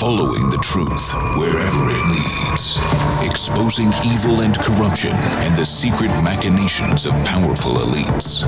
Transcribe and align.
Following 0.00 0.50
the 0.50 0.58
truth 0.58 1.12
wherever 1.38 1.88
it 1.88 2.04
leads. 2.06 2.78
Exposing 3.22 3.92
evil 4.04 4.40
and 4.40 4.58
corruption 4.58 5.12
and 5.12 5.56
the 5.56 5.64
secret 5.64 6.08
machinations 6.20 7.06
of 7.06 7.12
powerful 7.24 7.74
elites. 7.74 8.42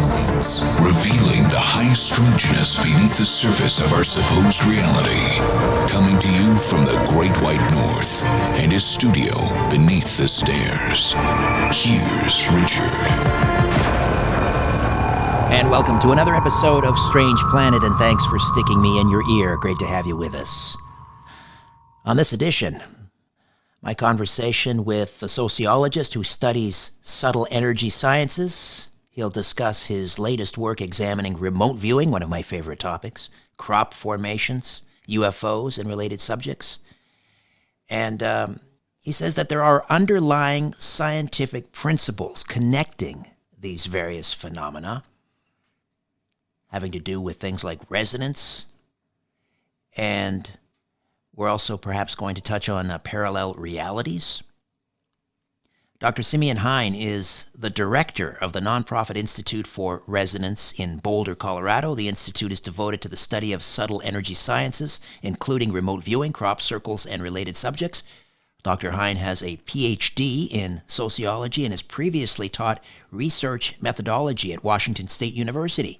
Revealing 0.84 1.44
the 1.44 1.60
high 1.60 1.92
strangeness 1.94 2.78
beneath 2.80 3.16
the 3.16 3.24
surface 3.24 3.80
of 3.80 3.92
our 3.92 4.02
supposed 4.02 4.66
reality. 4.66 5.38
Coming 5.88 6.18
to 6.18 6.28
you 6.32 6.58
from 6.58 6.84
the 6.84 7.00
Great 7.10 7.36
White 7.40 7.70
North 7.70 8.24
and 8.58 8.72
his 8.72 8.84
studio 8.84 9.32
beneath 9.70 10.18
the 10.18 10.28
stairs. 10.28 11.12
Here's 11.72 12.50
Richard. 12.50 12.90
And 15.52 15.70
welcome 15.70 16.00
to 16.00 16.10
another 16.10 16.34
episode 16.34 16.84
of 16.84 16.98
Strange 16.98 17.40
Planet, 17.50 17.84
and 17.84 17.94
thanks 17.96 18.26
for 18.26 18.38
sticking 18.40 18.82
me 18.82 19.00
in 19.00 19.08
your 19.08 19.22
ear. 19.38 19.56
Great 19.56 19.78
to 19.78 19.86
have 19.86 20.06
you 20.06 20.16
with 20.16 20.34
us. 20.34 20.76
On 22.06 22.16
this 22.16 22.32
edition, 22.32 22.80
my 23.82 23.92
conversation 23.92 24.84
with 24.84 25.20
a 25.24 25.28
sociologist 25.28 26.14
who 26.14 26.22
studies 26.22 26.92
subtle 27.02 27.48
energy 27.50 27.88
sciences. 27.88 28.92
He'll 29.10 29.28
discuss 29.28 29.86
his 29.86 30.16
latest 30.16 30.56
work 30.56 30.80
examining 30.80 31.36
remote 31.36 31.78
viewing, 31.78 32.12
one 32.12 32.22
of 32.22 32.28
my 32.28 32.42
favorite 32.42 32.78
topics, 32.78 33.28
crop 33.56 33.92
formations, 33.92 34.84
UFOs, 35.08 35.80
and 35.80 35.88
related 35.88 36.20
subjects. 36.20 36.78
And 37.90 38.22
um, 38.22 38.60
he 39.02 39.10
says 39.10 39.34
that 39.34 39.48
there 39.48 39.64
are 39.64 39.84
underlying 39.90 40.74
scientific 40.74 41.72
principles 41.72 42.44
connecting 42.44 43.32
these 43.58 43.86
various 43.86 44.32
phenomena, 44.32 45.02
having 46.68 46.92
to 46.92 47.00
do 47.00 47.20
with 47.20 47.38
things 47.40 47.64
like 47.64 47.90
resonance 47.90 48.66
and 49.96 50.48
we're 51.36 51.48
also 51.48 51.76
perhaps 51.76 52.14
going 52.14 52.34
to 52.34 52.40
touch 52.40 52.68
on 52.68 52.90
uh, 52.90 52.98
parallel 52.98 53.54
realities. 53.54 54.42
Dr. 55.98 56.22
Simeon 56.22 56.58
Hein 56.58 56.94
is 56.94 57.46
the 57.54 57.70
director 57.70 58.36
of 58.42 58.52
the 58.52 58.60
nonprofit 58.60 59.16
Institute 59.16 59.66
for 59.66 60.02
Resonance 60.06 60.72
in 60.78 60.98
Boulder, 60.98 61.34
Colorado. 61.34 61.94
The 61.94 62.08
institute 62.08 62.52
is 62.52 62.60
devoted 62.60 63.00
to 63.02 63.08
the 63.08 63.16
study 63.16 63.52
of 63.54 63.62
subtle 63.62 64.02
energy 64.04 64.34
sciences, 64.34 65.00
including 65.22 65.72
remote 65.72 66.04
viewing, 66.04 66.32
crop 66.32 66.60
circles, 66.60 67.06
and 67.06 67.22
related 67.22 67.56
subjects. 67.56 68.02
Dr. 68.62 68.90
Hein 68.90 69.16
has 69.16 69.42
a 69.42 69.56
PhD 69.58 70.48
in 70.50 70.82
sociology 70.86 71.64
and 71.64 71.72
has 71.72 71.82
previously 71.82 72.50
taught 72.50 72.84
research 73.10 73.80
methodology 73.80 74.52
at 74.52 74.64
Washington 74.64 75.08
State 75.08 75.34
University. 75.34 75.98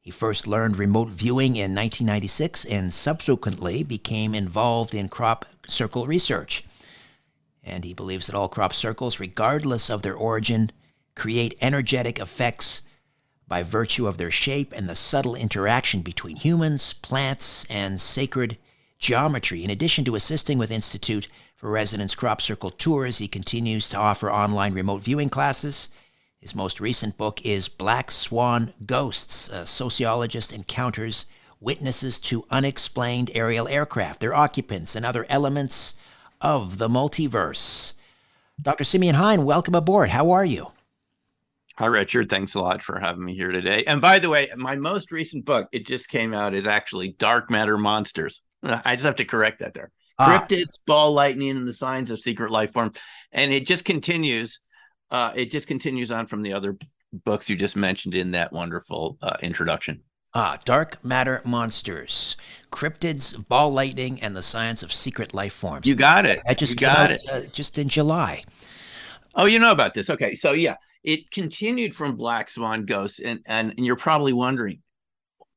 He 0.00 0.10
first 0.10 0.46
learned 0.46 0.78
remote 0.78 1.08
viewing 1.10 1.56
in 1.56 1.74
1996 1.74 2.64
and 2.64 2.94
subsequently 2.94 3.82
became 3.82 4.34
involved 4.34 4.94
in 4.94 5.08
crop 5.08 5.44
circle 5.66 6.06
research. 6.06 6.64
And 7.62 7.84
he 7.84 7.92
believes 7.92 8.26
that 8.26 8.36
all 8.36 8.48
crop 8.48 8.72
circles, 8.72 9.20
regardless 9.20 9.90
of 9.90 10.02
their 10.02 10.14
origin, 10.14 10.70
create 11.14 11.58
energetic 11.60 12.18
effects 12.18 12.82
by 13.46 13.62
virtue 13.62 14.06
of 14.06 14.18
their 14.18 14.30
shape 14.30 14.72
and 14.72 14.88
the 14.88 14.94
subtle 14.94 15.34
interaction 15.34 16.02
between 16.02 16.36
humans, 16.36 16.92
plants, 16.94 17.64
and 17.70 18.00
sacred 18.00 18.56
geometry. 18.98 19.64
In 19.64 19.70
addition 19.70 20.04
to 20.04 20.14
assisting 20.14 20.58
with 20.58 20.70
Institute 20.70 21.28
for 21.56 21.70
Resonance 21.70 22.14
Crop 22.14 22.40
Circle 22.40 22.70
tours, 22.70 23.18
he 23.18 23.28
continues 23.28 23.88
to 23.88 23.98
offer 23.98 24.30
online 24.30 24.74
remote 24.74 25.02
viewing 25.02 25.28
classes 25.28 25.88
his 26.40 26.54
most 26.54 26.78
recent 26.80 27.16
book 27.16 27.44
is 27.44 27.68
Black 27.68 28.12
Swan 28.12 28.72
Ghosts. 28.86 29.48
A 29.48 29.66
sociologist 29.66 30.52
encounters 30.52 31.26
witnesses 31.60 32.20
to 32.20 32.44
unexplained 32.48 33.30
aerial 33.34 33.66
aircraft, 33.66 34.20
their 34.20 34.34
occupants, 34.34 34.94
and 34.94 35.04
other 35.04 35.26
elements 35.28 35.98
of 36.40 36.78
the 36.78 36.88
multiverse. 36.88 37.94
Dr. 38.62 38.84
Simeon 38.84 39.16
Hein, 39.16 39.44
welcome 39.44 39.74
aboard. 39.74 40.10
How 40.10 40.30
are 40.30 40.44
you? 40.44 40.68
Hi, 41.76 41.86
Richard. 41.86 42.30
Thanks 42.30 42.54
a 42.54 42.60
lot 42.60 42.82
for 42.82 43.00
having 43.00 43.24
me 43.24 43.34
here 43.34 43.50
today. 43.50 43.82
And 43.84 44.00
by 44.00 44.20
the 44.20 44.28
way, 44.28 44.48
my 44.56 44.76
most 44.76 45.10
recent 45.10 45.44
book, 45.44 45.68
it 45.72 45.86
just 45.86 46.08
came 46.08 46.32
out, 46.32 46.54
is 46.54 46.68
actually 46.68 47.16
Dark 47.18 47.50
Matter 47.50 47.76
Monsters. 47.76 48.42
I 48.62 48.94
just 48.94 49.06
have 49.06 49.16
to 49.16 49.24
correct 49.24 49.58
that 49.58 49.74
there. 49.74 49.90
Ah. 50.20 50.38
Cryptids, 50.38 50.78
ball 50.86 51.12
lightning, 51.12 51.50
and 51.50 51.66
the 51.66 51.72
Science 51.72 52.10
of 52.10 52.20
secret 52.20 52.52
life 52.52 52.72
forms. 52.72 52.96
And 53.32 53.52
it 53.52 53.66
just 53.66 53.84
continues 53.84 54.60
uh, 55.10 55.32
it 55.34 55.50
just 55.50 55.66
continues 55.66 56.10
on 56.10 56.26
from 56.26 56.42
the 56.42 56.52
other 56.52 56.76
books 57.12 57.48
you 57.48 57.56
just 57.56 57.76
mentioned 57.76 58.14
in 58.14 58.32
that 58.32 58.52
wonderful 58.52 59.18
uh, 59.22 59.36
introduction. 59.42 60.02
Ah, 60.34 60.58
Dark 60.64 61.02
Matter 61.02 61.40
Monsters, 61.44 62.36
Cryptids, 62.70 63.48
Ball 63.48 63.72
Lightning, 63.72 64.20
and 64.22 64.36
the 64.36 64.42
Science 64.42 64.82
of 64.82 64.92
Secret 64.92 65.32
Life 65.32 65.54
Forms. 65.54 65.86
You 65.86 65.94
got 65.94 66.26
it. 66.26 66.40
I 66.46 66.52
just 66.52 66.80
you 66.80 66.86
got 66.86 66.98
out, 66.98 67.10
it. 67.10 67.22
Uh, 67.30 67.40
just 67.50 67.78
in 67.78 67.88
July. 67.88 68.42
Oh, 69.34 69.46
you 69.46 69.58
know 69.58 69.72
about 69.72 69.94
this. 69.94 70.10
Okay. 70.10 70.34
So, 70.34 70.52
yeah, 70.52 70.76
it 71.02 71.30
continued 71.30 71.94
from 71.94 72.16
Black 72.16 72.50
Swan 72.50 72.84
Ghosts. 72.84 73.20
And, 73.20 73.40
and, 73.46 73.72
and 73.76 73.86
you're 73.86 73.96
probably 73.96 74.34
wondering, 74.34 74.82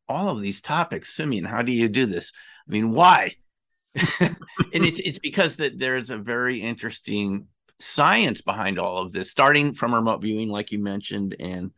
all 0.07 0.29
of 0.29 0.41
these 0.41 0.61
topics, 0.61 1.13
Simeon, 1.13 1.45
how 1.45 1.61
do 1.61 1.71
you 1.71 1.89
do 1.89 2.05
this? 2.05 2.31
I 2.67 2.71
mean, 2.71 2.91
why? 2.91 3.35
and 4.19 4.35
it's, 4.73 4.99
it's 4.99 5.19
because 5.19 5.57
that 5.57 5.79
there's 5.79 6.09
a 6.09 6.17
very 6.17 6.59
interesting 6.59 7.47
science 7.81 8.41
behind 8.41 8.79
all 8.79 8.97
of 8.97 9.11
this, 9.11 9.31
starting 9.31 9.73
from 9.73 9.93
remote 9.93 10.21
viewing, 10.21 10.49
like 10.49 10.71
you 10.71 10.79
mentioned, 10.79 11.35
and 11.39 11.71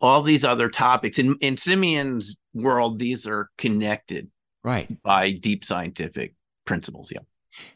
all 0.00 0.22
these 0.22 0.44
other 0.44 0.68
topics. 0.68 1.18
In 1.18 1.36
in 1.40 1.56
Simeon's 1.56 2.36
world, 2.54 2.98
these 2.98 3.26
are 3.26 3.50
connected, 3.58 4.30
right, 4.64 4.90
by 5.02 5.32
deep 5.32 5.64
scientific 5.64 6.34
principles. 6.64 7.10
Yeah. 7.12 7.20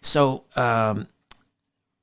So, 0.01 0.45
um, 0.57 1.09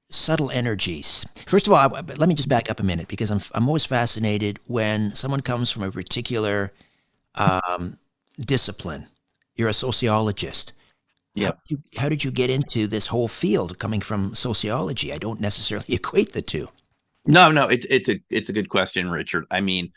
subtle 0.09 0.51
energies. 0.51 1.25
First 1.45 1.67
of 1.67 1.73
all, 1.73 1.89
let 1.89 2.29
me 2.29 2.35
just 2.35 2.49
back 2.49 2.69
up 2.69 2.79
a 2.79 2.83
minute 2.83 3.07
because 3.07 3.31
I'm 3.31 3.39
I'm 3.53 3.67
always 3.67 3.85
fascinated 3.85 4.59
when 4.67 5.11
someone 5.11 5.41
comes 5.41 5.71
from 5.71 5.83
a 5.83 5.91
particular 5.91 6.73
um, 7.35 7.97
discipline. 8.39 9.07
You're 9.55 9.69
a 9.69 9.73
sociologist. 9.73 10.73
Yeah. 11.41 11.51
How, 11.69 12.01
how, 12.03 12.09
did 12.09 12.23
you 12.23 12.31
get 12.31 12.49
into 12.49 12.87
this 12.87 13.07
whole 13.07 13.27
field 13.27 13.79
coming 13.79 14.01
from 14.01 14.35
sociology? 14.35 15.13
I 15.13 15.17
don't 15.17 15.39
necessarily 15.39 15.85
equate 15.93 16.33
the 16.33 16.41
two. 16.41 16.69
No, 17.25 17.51
no, 17.51 17.67
it's 17.67 17.85
it's 17.89 18.09
a 18.09 18.19
it's 18.29 18.49
a 18.49 18.53
good 18.53 18.69
question, 18.69 19.11
Richard. 19.11 19.45
I 19.51 19.61
mean, 19.61 19.91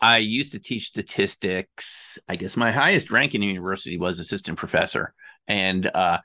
I 0.00 0.18
used 0.18 0.52
to 0.52 0.60
teach 0.60 0.86
statistics. 0.86 2.18
I 2.28 2.36
guess 2.36 2.56
my 2.56 2.70
highest 2.70 3.10
rank 3.10 3.34
in 3.34 3.42
university 3.42 3.96
was 3.96 4.20
assistant 4.20 4.58
professor, 4.58 5.14
and 5.48 5.90
uh, 5.94 6.18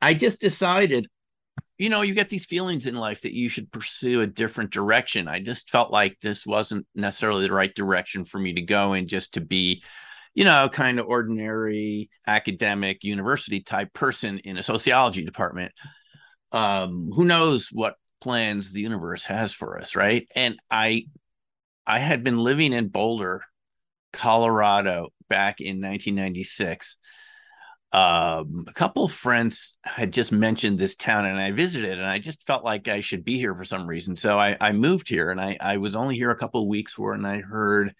I 0.00 0.14
just 0.14 0.40
decided 0.40 1.08
you 1.78 1.90
know, 1.90 2.02
you 2.02 2.14
get 2.14 2.28
these 2.28 2.46
feelings 2.46 2.86
in 2.86 2.94
life 2.94 3.20
that 3.22 3.34
you 3.34 3.48
should 3.48 3.70
pursue 3.70 4.22
a 4.22 4.26
different 4.26 4.70
direction. 4.70 5.28
I 5.28 5.40
just 5.40 5.70
felt 5.70 5.90
like 5.90 6.18
this 6.20 6.46
wasn't 6.46 6.86
necessarily 6.94 7.46
the 7.46 7.54
right 7.54 7.74
direction 7.74 8.24
for 8.24 8.38
me 8.38 8.54
to 8.54 8.62
go 8.62 8.94
in 8.94 9.08
just 9.08 9.34
to 9.34 9.40
be, 9.40 9.82
you 10.36 10.44
know, 10.44 10.68
kind 10.68 11.00
of 11.00 11.06
ordinary 11.06 12.10
academic 12.26 13.02
university 13.02 13.60
type 13.60 13.92
person 13.92 14.38
in 14.40 14.58
a 14.58 14.62
sociology 14.62 15.24
department. 15.24 15.72
Um, 16.52 17.10
who 17.12 17.24
knows 17.24 17.70
what 17.72 17.96
plans 18.20 18.72
the 18.72 18.82
universe 18.82 19.24
has 19.24 19.52
for 19.52 19.80
us, 19.80 19.96
right? 19.96 20.30
And 20.36 20.56
I 20.70 21.06
I 21.86 21.98
had 21.98 22.22
been 22.22 22.38
living 22.38 22.72
in 22.72 22.88
Boulder, 22.88 23.42
Colorado 24.12 25.08
back 25.28 25.60
in 25.60 25.80
1996 25.80 26.98
um, 27.92 28.66
a 28.68 28.72
couple 28.74 29.08
friends 29.08 29.74
had 29.82 30.12
just 30.12 30.30
mentioned 30.30 30.78
this 30.78 30.96
town 30.96 31.24
and 31.24 31.38
I 31.38 31.52
visited 31.52 31.98
and 31.98 32.06
I 32.06 32.18
just 32.18 32.46
felt 32.46 32.62
like 32.62 32.88
I 32.88 33.00
should 33.00 33.24
be 33.24 33.38
here 33.38 33.54
for 33.54 33.64
some 33.64 33.86
reason. 33.86 34.16
So 34.16 34.38
I, 34.38 34.56
I 34.60 34.72
moved 34.72 35.08
here 35.08 35.30
and 35.30 35.40
I, 35.40 35.56
I 35.60 35.78
was 35.78 35.96
only 35.96 36.16
here 36.16 36.30
a 36.30 36.36
couple 36.36 36.68
weeks 36.68 36.92
for 36.92 37.14
and 37.14 37.26
I 37.26 37.40
heard 37.40 37.94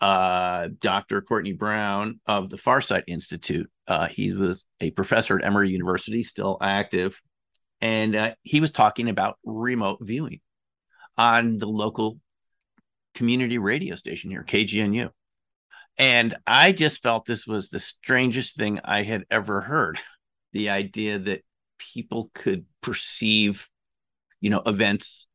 uh, 0.00 0.68
Dr. 0.80 1.22
Courtney 1.22 1.52
Brown 1.52 2.20
of 2.26 2.50
the 2.50 2.56
Farsight 2.56 3.04
Institute. 3.06 3.70
Uh, 3.86 4.06
he 4.08 4.32
was 4.32 4.64
a 4.80 4.90
professor 4.90 5.38
at 5.38 5.44
Emory 5.44 5.70
University, 5.70 6.22
still 6.22 6.58
active. 6.60 7.20
And 7.80 8.14
uh, 8.16 8.34
he 8.42 8.60
was 8.60 8.70
talking 8.70 9.08
about 9.08 9.38
remote 9.44 9.98
viewing 10.00 10.40
on 11.16 11.58
the 11.58 11.66
local 11.66 12.18
community 13.14 13.58
radio 13.58 13.96
station 13.96 14.30
here, 14.30 14.44
KGNU. 14.46 15.10
And 15.98 16.34
I 16.46 16.72
just 16.72 17.02
felt 17.02 17.24
this 17.24 17.46
was 17.46 17.70
the 17.70 17.80
strangest 17.80 18.56
thing 18.56 18.80
I 18.84 19.02
had 19.02 19.24
ever 19.30 19.62
heard. 19.62 19.98
The 20.52 20.70
idea 20.70 21.18
that 21.18 21.42
people 21.78 22.30
could 22.34 22.66
perceive, 22.82 23.68
you 24.40 24.50
know, 24.50 24.62
events 24.66 25.26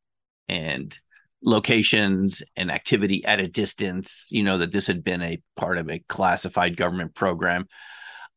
and 0.48 0.96
locations 1.42 2.42
and 2.56 2.70
activity 2.70 3.24
at 3.24 3.40
a 3.40 3.48
distance, 3.48 4.26
you 4.30 4.42
know, 4.42 4.58
that 4.58 4.72
this 4.72 4.86
had 4.86 5.02
been 5.02 5.22
a 5.22 5.42
part 5.56 5.78
of 5.78 5.90
a 5.90 5.98
classified 6.08 6.76
government 6.76 7.14
program. 7.14 7.66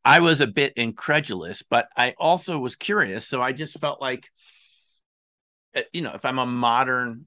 I 0.04 0.20
was 0.20 0.40
a 0.40 0.46
bit 0.46 0.72
incredulous, 0.76 1.62
but 1.62 1.88
I 1.96 2.14
also 2.18 2.58
was 2.58 2.76
curious. 2.76 3.26
So 3.26 3.42
I 3.42 3.52
just 3.52 3.78
felt 3.78 4.00
like, 4.00 4.28
eh, 5.74 5.82
you 5.92 6.02
know, 6.02 6.12
if 6.14 6.24
I'm 6.24 6.38
a 6.38 6.46
modern 6.46 7.26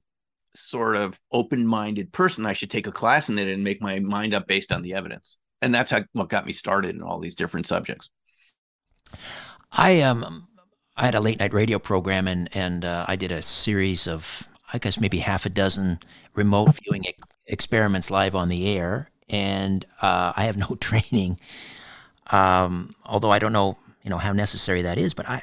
sort 0.54 0.96
of 0.96 1.18
open-minded 1.32 2.12
person 2.12 2.44
i 2.44 2.52
should 2.52 2.70
take 2.70 2.86
a 2.86 2.92
class 2.92 3.28
in 3.28 3.38
it 3.38 3.48
and 3.48 3.62
make 3.62 3.80
my 3.80 3.98
mind 4.00 4.34
up 4.34 4.46
based 4.46 4.72
on 4.72 4.82
the 4.82 4.94
evidence 4.94 5.36
and 5.62 5.74
that's 5.74 5.90
how, 5.90 6.02
what 6.12 6.28
got 6.28 6.46
me 6.46 6.52
started 6.52 6.94
in 6.94 7.02
all 7.02 7.20
these 7.20 7.34
different 7.34 7.66
subjects 7.66 8.10
i 9.70 10.00
um 10.00 10.48
i 10.96 11.04
had 11.04 11.14
a 11.14 11.20
late 11.20 11.38
night 11.38 11.52
radio 11.52 11.78
program 11.78 12.26
and 12.26 12.48
and 12.54 12.84
uh, 12.84 13.04
i 13.06 13.14
did 13.14 13.30
a 13.30 13.42
series 13.42 14.08
of 14.08 14.48
i 14.72 14.78
guess 14.78 15.00
maybe 15.00 15.18
half 15.18 15.46
a 15.46 15.50
dozen 15.50 15.98
remote 16.34 16.78
viewing 16.84 17.04
e- 17.04 17.14
experiments 17.46 18.10
live 18.10 18.34
on 18.34 18.48
the 18.48 18.76
air 18.76 19.08
and 19.28 19.84
uh, 20.02 20.32
i 20.36 20.44
have 20.44 20.56
no 20.56 20.66
training 20.80 21.38
um, 22.32 22.94
although 23.06 23.30
i 23.30 23.38
don't 23.38 23.52
know 23.52 23.76
you 24.02 24.10
know 24.10 24.18
how 24.18 24.32
necessary 24.32 24.82
that 24.82 24.98
is 24.98 25.14
but 25.14 25.28
i, 25.28 25.42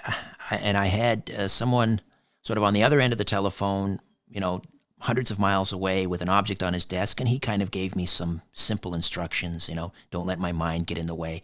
I 0.50 0.56
and 0.64 0.78
i 0.78 0.86
had 0.86 1.30
uh, 1.32 1.48
someone 1.48 2.02
sort 2.42 2.58
of 2.58 2.64
on 2.64 2.74
the 2.74 2.84
other 2.84 3.00
end 3.00 3.14
of 3.14 3.20
the 3.20 3.26
telephone 3.26 4.00
you 4.30 4.40
know 4.40 4.62
hundreds 5.00 5.30
of 5.30 5.38
miles 5.38 5.72
away 5.72 6.08
with 6.08 6.22
an 6.22 6.30
object 6.30 6.64
on 6.64 6.74
his 6.74 6.86
desk 6.86 7.20
and 7.20 7.30
he 7.30 7.38
kind 7.38 7.62
of 7.62 7.70
gave 7.70 7.96
me 7.96 8.06
some 8.06 8.42
simple 8.52 8.96
instructions 8.96 9.70
you 9.70 9.76
know 9.76 9.92
don't 10.10 10.26
let 10.26 10.40
my 10.40 10.52
mind 10.52 10.88
get 10.88 10.98
in 10.98 11.06
the 11.06 11.14
way 11.14 11.42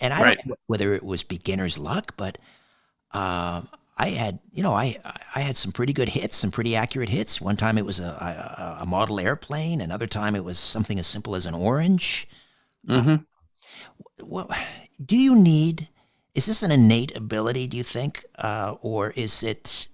and 0.00 0.12
i 0.12 0.20
right. 0.20 0.36
don't 0.38 0.46
know 0.48 0.54
whether 0.66 0.92
it 0.92 1.04
was 1.04 1.22
beginner's 1.22 1.78
luck 1.78 2.14
but 2.16 2.36
uh, 3.12 3.62
i 3.96 4.08
had 4.08 4.38
you 4.52 4.62
know 4.62 4.72
i 4.72 4.94
i 5.34 5.40
had 5.40 5.56
some 5.56 5.72
pretty 5.72 5.92
good 5.92 6.08
hits 6.08 6.36
some 6.36 6.50
pretty 6.50 6.76
accurate 6.76 7.08
hits 7.08 7.40
one 7.40 7.56
time 7.56 7.78
it 7.78 7.84
was 7.84 8.00
a, 8.00 8.04
a, 8.78 8.82
a 8.82 8.86
model 8.86 9.20
airplane 9.20 9.80
another 9.80 10.06
time 10.06 10.34
it 10.36 10.44
was 10.44 10.58
something 10.58 10.98
as 10.98 11.06
simple 11.06 11.34
as 11.34 11.46
an 11.46 11.54
orange 11.54 12.28
mm-hmm. 12.88 13.10
uh, 13.10 13.18
well 14.24 14.48
do 15.04 15.16
you 15.16 15.34
need 15.34 15.88
is 16.34 16.46
this 16.46 16.62
an 16.62 16.70
innate 16.70 17.16
ability 17.16 17.66
do 17.66 17.76
you 17.76 17.82
think 17.82 18.24
uh, 18.38 18.74
or 18.80 19.10
is 19.10 19.42
it 19.42 19.88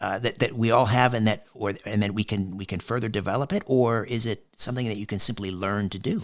uh, 0.00 0.18
that 0.18 0.38
that 0.38 0.52
we 0.52 0.70
all 0.70 0.86
have, 0.86 1.14
and 1.14 1.26
that 1.26 1.44
or 1.54 1.72
and 1.86 2.02
that 2.02 2.12
we 2.12 2.24
can 2.24 2.56
we 2.56 2.64
can 2.64 2.80
further 2.80 3.08
develop 3.08 3.52
it, 3.52 3.62
or 3.66 4.04
is 4.04 4.26
it 4.26 4.44
something 4.54 4.86
that 4.86 4.96
you 4.96 5.06
can 5.06 5.18
simply 5.18 5.50
learn 5.50 5.88
to 5.88 5.98
do? 5.98 6.22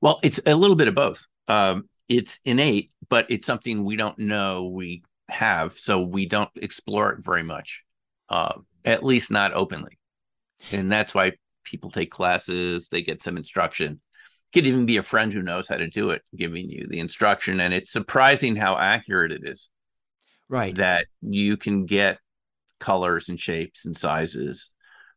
Well, 0.00 0.20
it's 0.22 0.38
a 0.46 0.54
little 0.54 0.76
bit 0.76 0.88
of 0.88 0.94
both. 0.94 1.26
Um, 1.48 1.88
it's 2.08 2.38
innate, 2.44 2.92
but 3.08 3.26
it's 3.30 3.46
something 3.46 3.84
we 3.84 3.96
don't 3.96 4.18
know 4.18 4.66
we 4.66 5.02
have, 5.28 5.78
so 5.78 6.00
we 6.00 6.26
don't 6.26 6.50
explore 6.56 7.12
it 7.12 7.24
very 7.24 7.42
much, 7.42 7.82
uh, 8.28 8.54
at 8.84 9.04
least 9.04 9.30
not 9.30 9.52
openly, 9.52 9.98
and 10.72 10.90
that's 10.90 11.14
why 11.14 11.32
people 11.64 11.90
take 11.90 12.10
classes. 12.10 12.88
They 12.88 13.02
get 13.02 13.22
some 13.22 13.36
instruction. 13.36 13.92
It 13.92 14.56
could 14.56 14.66
even 14.66 14.86
be 14.86 14.96
a 14.96 15.02
friend 15.02 15.32
who 15.32 15.42
knows 15.42 15.68
how 15.68 15.76
to 15.76 15.88
do 15.88 16.10
it, 16.10 16.22
giving 16.36 16.70
you 16.70 16.86
the 16.88 17.00
instruction, 17.00 17.60
and 17.60 17.74
it's 17.74 17.92
surprising 17.92 18.56
how 18.56 18.76
accurate 18.76 19.32
it 19.32 19.42
is 19.44 19.68
right 20.48 20.76
that 20.76 21.06
you 21.22 21.56
can 21.56 21.86
get 21.86 22.18
colors 22.78 23.28
and 23.28 23.40
shapes 23.40 23.84
and 23.84 23.96
sizes 23.96 24.70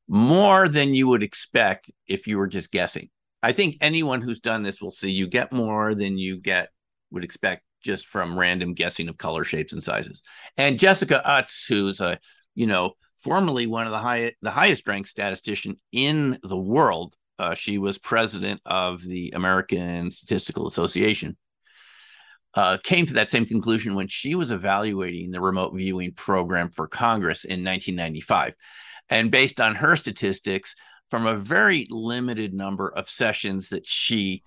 more 0.08 0.68
than 0.68 0.94
you 0.94 1.08
would 1.08 1.24
expect 1.24 1.92
if 2.08 2.28
you 2.28 2.38
were 2.38 2.48
just 2.48 2.72
guessing 2.72 3.10
i 3.44 3.52
think 3.52 3.76
anyone 3.82 4.22
who's 4.22 4.40
done 4.40 4.64
this 4.64 4.82
will 4.82 4.92
see 4.92 5.12
you 5.12 5.28
get 5.28 5.52
more 5.52 5.94
than 5.94 6.18
you 6.18 6.38
get 6.38 6.70
would 7.12 7.24
expect 7.24 7.64
just 7.84 8.08
from 8.08 8.38
random 8.38 8.74
guessing 8.74 9.08
of 9.08 9.18
color 9.18 9.44
shapes 9.44 9.74
and 9.74 9.84
sizes 9.84 10.22
and 10.58 10.80
jessica 10.80 11.26
utts 11.28 11.66
who's 11.66 12.02
a 12.02 12.20
you 12.56 12.68
know 12.68 12.94
formerly 13.22 13.68
one 13.68 13.86
of 13.86 13.92
the 13.92 14.00
high 14.00 14.34
the 14.42 14.52
highest 14.52 14.88
ranked 14.88 15.10
statistician 15.10 15.80
in 15.92 16.38
the 16.44 16.58
world 16.58 17.16
uh, 17.38 17.54
she 17.54 17.78
was 17.78 17.98
president 17.98 18.60
of 18.66 19.02
the 19.04 19.32
american 19.36 20.12
statistical 20.12 20.68
association 20.68 21.38
uh, 22.56 22.78
came 22.84 23.06
to 23.06 23.14
that 23.14 23.30
same 23.30 23.46
conclusion 23.46 23.96
when 23.96 24.08
she 24.08 24.36
was 24.36 24.52
evaluating 24.52 25.32
the 25.32 25.42
remote 25.42 25.74
viewing 25.76 26.12
program 26.14 26.72
for 26.72 26.88
Congress 26.88 27.46
in 27.46 27.64
1995. 27.64 28.56
And 29.08 29.30
based 29.30 29.62
on 29.62 29.76
her 29.76 29.96
statistics, 29.96 30.76
from 31.10 31.26
a 31.26 31.36
very 31.36 31.88
limited 31.90 32.54
number 32.54 32.90
of 32.90 33.10
sessions 33.10 33.70
that 33.70 33.88
she 33.88 34.44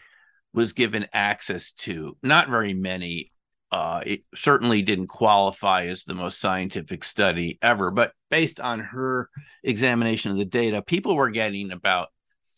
was 0.55 0.73
given 0.73 1.07
access 1.13 1.73
to, 1.73 2.17
not 2.23 2.49
very 2.49 2.75
many. 2.75 3.33
Uh, 3.71 4.03
it 4.05 4.21
certainly 4.35 4.83
didn't 4.83 5.07
qualify 5.07 5.87
as 5.87 6.05
the 6.05 6.15
most 6.15 6.39
scientific 6.39 7.03
study 7.03 7.59
ever, 7.63 7.91
but 7.91 8.13
based 8.31 8.61
on 8.61 8.81
her 8.81 9.31
examination 9.65 10.31
of 10.31 10.37
the 10.37 10.45
data, 10.45 10.83
people 10.83 11.17
were 11.17 11.31
getting 11.31 11.71
about 11.73 12.09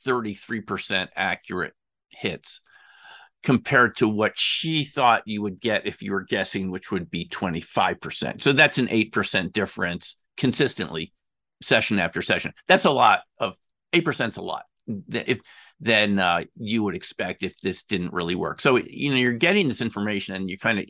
33% 0.05 1.09
accurate 1.15 1.73
hits 2.09 2.61
compared 3.45 3.95
to 3.97 4.09
what 4.09 4.33
she 4.37 4.83
thought 4.83 5.23
you 5.27 5.43
would 5.43 5.61
get 5.61 5.87
if 5.87 6.03
you 6.03 6.13
were 6.13 6.23
guessing, 6.23 6.71
which 6.71 6.91
would 6.91 7.11
be 7.11 7.29
25%. 7.29 8.43
So 8.43 8.53
that's 8.53 8.79
an 8.79 8.89
8% 8.89 9.53
difference 9.53 10.17
consistently, 10.37 11.13
session 11.63 11.99
after 11.99 12.23
session. 12.23 12.53
That's 12.67 12.87
a 12.87 12.91
lot 12.91 13.21
of 13.39 13.57
8% 13.93 14.29
is 14.31 14.37
a 14.39 14.43
lot. 14.43 14.65
If 15.13 15.41
then 15.81 16.19
uh, 16.19 16.45
you 16.57 16.83
would 16.83 16.95
expect 16.95 17.43
if 17.43 17.61
this 17.61 17.83
didn't 17.83 18.13
really 18.13 18.35
work. 18.35 18.61
So 18.61 18.77
you 18.77 19.11
know 19.11 19.17
you're 19.17 19.33
getting 19.33 19.69
this 19.69 19.81
information, 19.81 20.35
and 20.35 20.49
you 20.49 20.59
kind 20.59 20.79
of, 20.79 20.87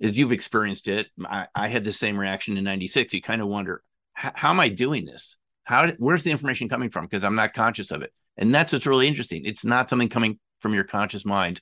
as 0.00 0.18
you've 0.18 0.32
experienced 0.32 0.88
it, 0.88 1.08
I, 1.24 1.46
I 1.54 1.68
had 1.68 1.84
the 1.84 1.92
same 1.92 2.18
reaction 2.18 2.56
in 2.56 2.64
'96. 2.64 3.14
You 3.14 3.22
kind 3.22 3.42
of 3.42 3.48
wonder, 3.48 3.82
how 4.14 4.50
am 4.50 4.60
I 4.60 4.68
doing 4.68 5.04
this? 5.04 5.36
How 5.64 5.90
where's 5.98 6.22
the 6.22 6.30
information 6.30 6.68
coming 6.68 6.90
from? 6.90 7.04
Because 7.04 7.24
I'm 7.24 7.34
not 7.34 7.54
conscious 7.54 7.90
of 7.90 8.02
it, 8.02 8.12
and 8.36 8.54
that's 8.54 8.72
what's 8.72 8.86
really 8.86 9.08
interesting. 9.08 9.42
It's 9.44 9.64
not 9.64 9.90
something 9.90 10.08
coming 10.08 10.38
from 10.60 10.74
your 10.74 10.84
conscious 10.84 11.24
mind 11.24 11.60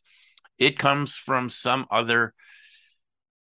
it 0.59 0.79
comes 0.79 1.15
from 1.15 1.49
some 1.49 1.87
other 1.91 2.35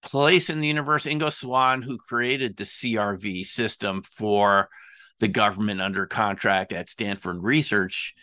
place 0.01 0.49
in 0.49 0.59
the 0.59 0.67
universe. 0.67 1.05
Ingo 1.05 1.31
Swann, 1.31 1.81
who 1.81 1.97
created 1.97 2.57
the 2.57 2.63
CRV 2.63 3.45
system 3.45 4.03
for 4.03 4.69
the 5.19 5.27
government 5.27 5.81
under 5.81 6.05
contract 6.05 6.73
at 6.73 6.89
Stanford 6.89 7.41
Research 7.41 8.13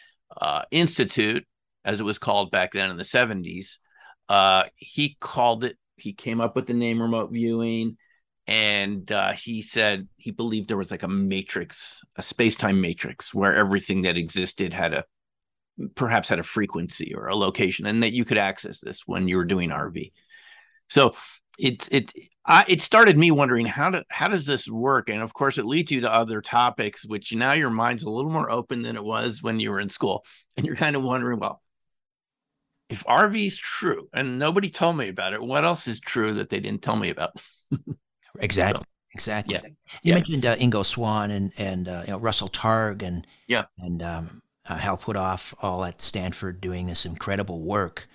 uh, 0.41 0.63
Institute, 0.71 1.47
as 1.85 2.01
it 2.01 2.05
was 2.05 2.19
called 2.19 2.51
back 2.51 2.73
then 2.73 2.91
in 2.91 2.97
the 2.97 3.03
70s, 3.03 3.79
uh, 4.29 4.65
he 4.77 5.17
called 5.21 5.65
it, 5.65 5.77
he 5.97 6.13
came 6.13 6.41
up 6.41 6.57
with 6.57 6.67
the 6.67 6.75
name 6.75 7.01
remote 7.01 7.31
viewing. 7.33 7.97
And 8.47 9.11
uh, 9.13 9.33
he 9.33 9.63
said 9.63 10.09
he 10.17 10.33
believed 10.33 10.69
there 10.69 10.77
was 10.77 10.91
like 10.91 11.05
a 11.05 11.09
matrix, 11.09 12.03
a 12.17 12.23
space 12.23 12.57
time 12.57 12.81
matrix, 12.81 13.33
where 13.33 13.55
everything 13.55 14.03
that 14.03 14.19
existed 14.19 14.73
had 14.73 14.95
a 14.95 15.05
perhaps 15.95 16.29
had 16.29 16.39
a 16.39 16.45
frequency 16.45 17.15
or 17.15 17.29
a 17.29 17.37
location 17.37 17.87
and 17.87 18.03
that 18.03 18.13
you 18.13 18.25
could 18.25 18.39
access 18.39 18.81
this 18.81 19.07
when 19.07 19.29
you 19.29 19.37
were 19.37 19.45
doing 19.45 19.71
RV. 19.71 20.13
So 20.89 21.15
it 21.59 21.89
it 21.91 22.13
I, 22.45 22.65
it 22.67 22.83
started 22.83 23.19
me 23.19 23.31
wondering 23.31 23.67
how 23.67 23.91
do 23.91 24.03
how 24.09 24.29
does 24.29 24.47
this 24.47 24.69
work 24.69 25.09
and 25.09 25.21
of 25.21 25.35
course 25.35 25.59
it 25.59 25.67
leads 25.67 25.91
you 25.91 26.01
to 26.03 26.13
other 26.13 26.41
topics 26.41 27.05
which 27.07 27.35
now 27.35 27.53
your 27.53 27.71
mind's 27.71 28.03
a 28.03 28.11
little 28.11 28.31
more 28.31 28.51
open 28.51 28.83
than 28.83 28.97
it 28.97 29.05
was 29.05 29.43
when 29.43 29.61
you 29.61 29.71
were 29.71 29.81
in 29.81 29.89
school 29.89 30.25
and 30.57 30.67
you're 30.67 30.77
kind 30.77 30.97
of 30.97 31.03
wondering 31.03 31.39
well 31.39 31.63
if 32.89 33.05
RV 33.05 33.47
is 33.47 33.59
true 33.59 34.09
and 34.13 34.39
nobody 34.39 34.69
told 34.69 34.97
me 34.97 35.09
about 35.09 35.33
it 35.33 35.43
what 35.43 35.65
else 35.65 35.87
is 35.87 36.01
true 36.01 36.35
that 36.35 36.51
they 36.51 36.61
didn't 36.61 36.83
tell 36.83 36.97
me 36.97 37.11
about 37.11 37.41
Exactly. 38.41 38.83
So, 38.83 39.15
exactly. 39.15 39.55
Yeah. 39.55 39.69
You 39.69 39.75
yeah. 40.03 40.15
mentioned 40.15 40.47
uh, 40.47 40.57
Ingo 40.57 40.85
Swann 40.85 41.31
and 41.31 41.53
and 41.59 41.89
uh, 41.89 42.03
you 42.07 42.13
know 42.13 42.19
Russell 42.19 42.49
Targ 42.49 43.03
and 43.03 43.27
yeah 43.47 43.65
and 43.79 44.03
um, 44.03 44.43
uh, 44.69 44.77
Hal 44.77 44.97
Puthoff 44.97 45.55
all 45.63 45.85
at 45.85 46.01
Stanford 46.01 46.61
doing 46.61 46.87
this 46.87 47.05
incredible 47.05 47.61
work. 47.61 48.07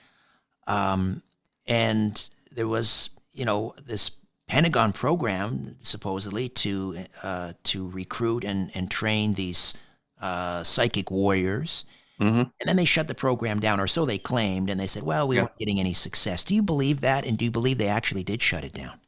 Um, 0.65 1.23
and 1.67 2.29
there 2.55 2.67
was 2.67 3.09
you 3.37 3.45
know 3.45 3.73
this 3.85 4.11
Pentagon 4.47 4.93
program 4.93 5.75
supposedly 5.81 6.49
to 6.49 6.97
uh, 7.23 7.53
to 7.63 7.89
recruit 7.89 8.43
and 8.43 8.71
and 8.73 8.89
train 8.89 9.33
these 9.33 9.77
uh, 10.21 10.63
psychic 10.63 11.11
warriors. 11.11 11.85
Mm-hmm. 12.19 12.39
And 12.39 12.65
then 12.65 12.77
they 12.77 12.85
shut 12.85 13.07
the 13.07 13.13
program 13.13 13.59
down, 13.59 13.79
or 13.79 13.85
so 13.85 14.03
they 14.03 14.17
claimed, 14.17 14.69
and 14.69 14.79
they 14.79 14.87
said, 14.87 15.03
"Well, 15.03 15.27
we 15.27 15.35
yeah. 15.35 15.43
weren't 15.43 15.57
getting 15.57 15.79
any 15.79 15.93
success." 15.93 16.43
Do 16.43 16.55
you 16.55 16.63
believe 16.63 17.01
that? 17.01 17.27
And 17.27 17.37
do 17.37 17.45
you 17.45 17.51
believe 17.51 17.77
they 17.77 17.89
actually 17.89 18.23
did 18.23 18.41
shut 18.41 18.63
it 18.63 18.73
down? 18.73 18.99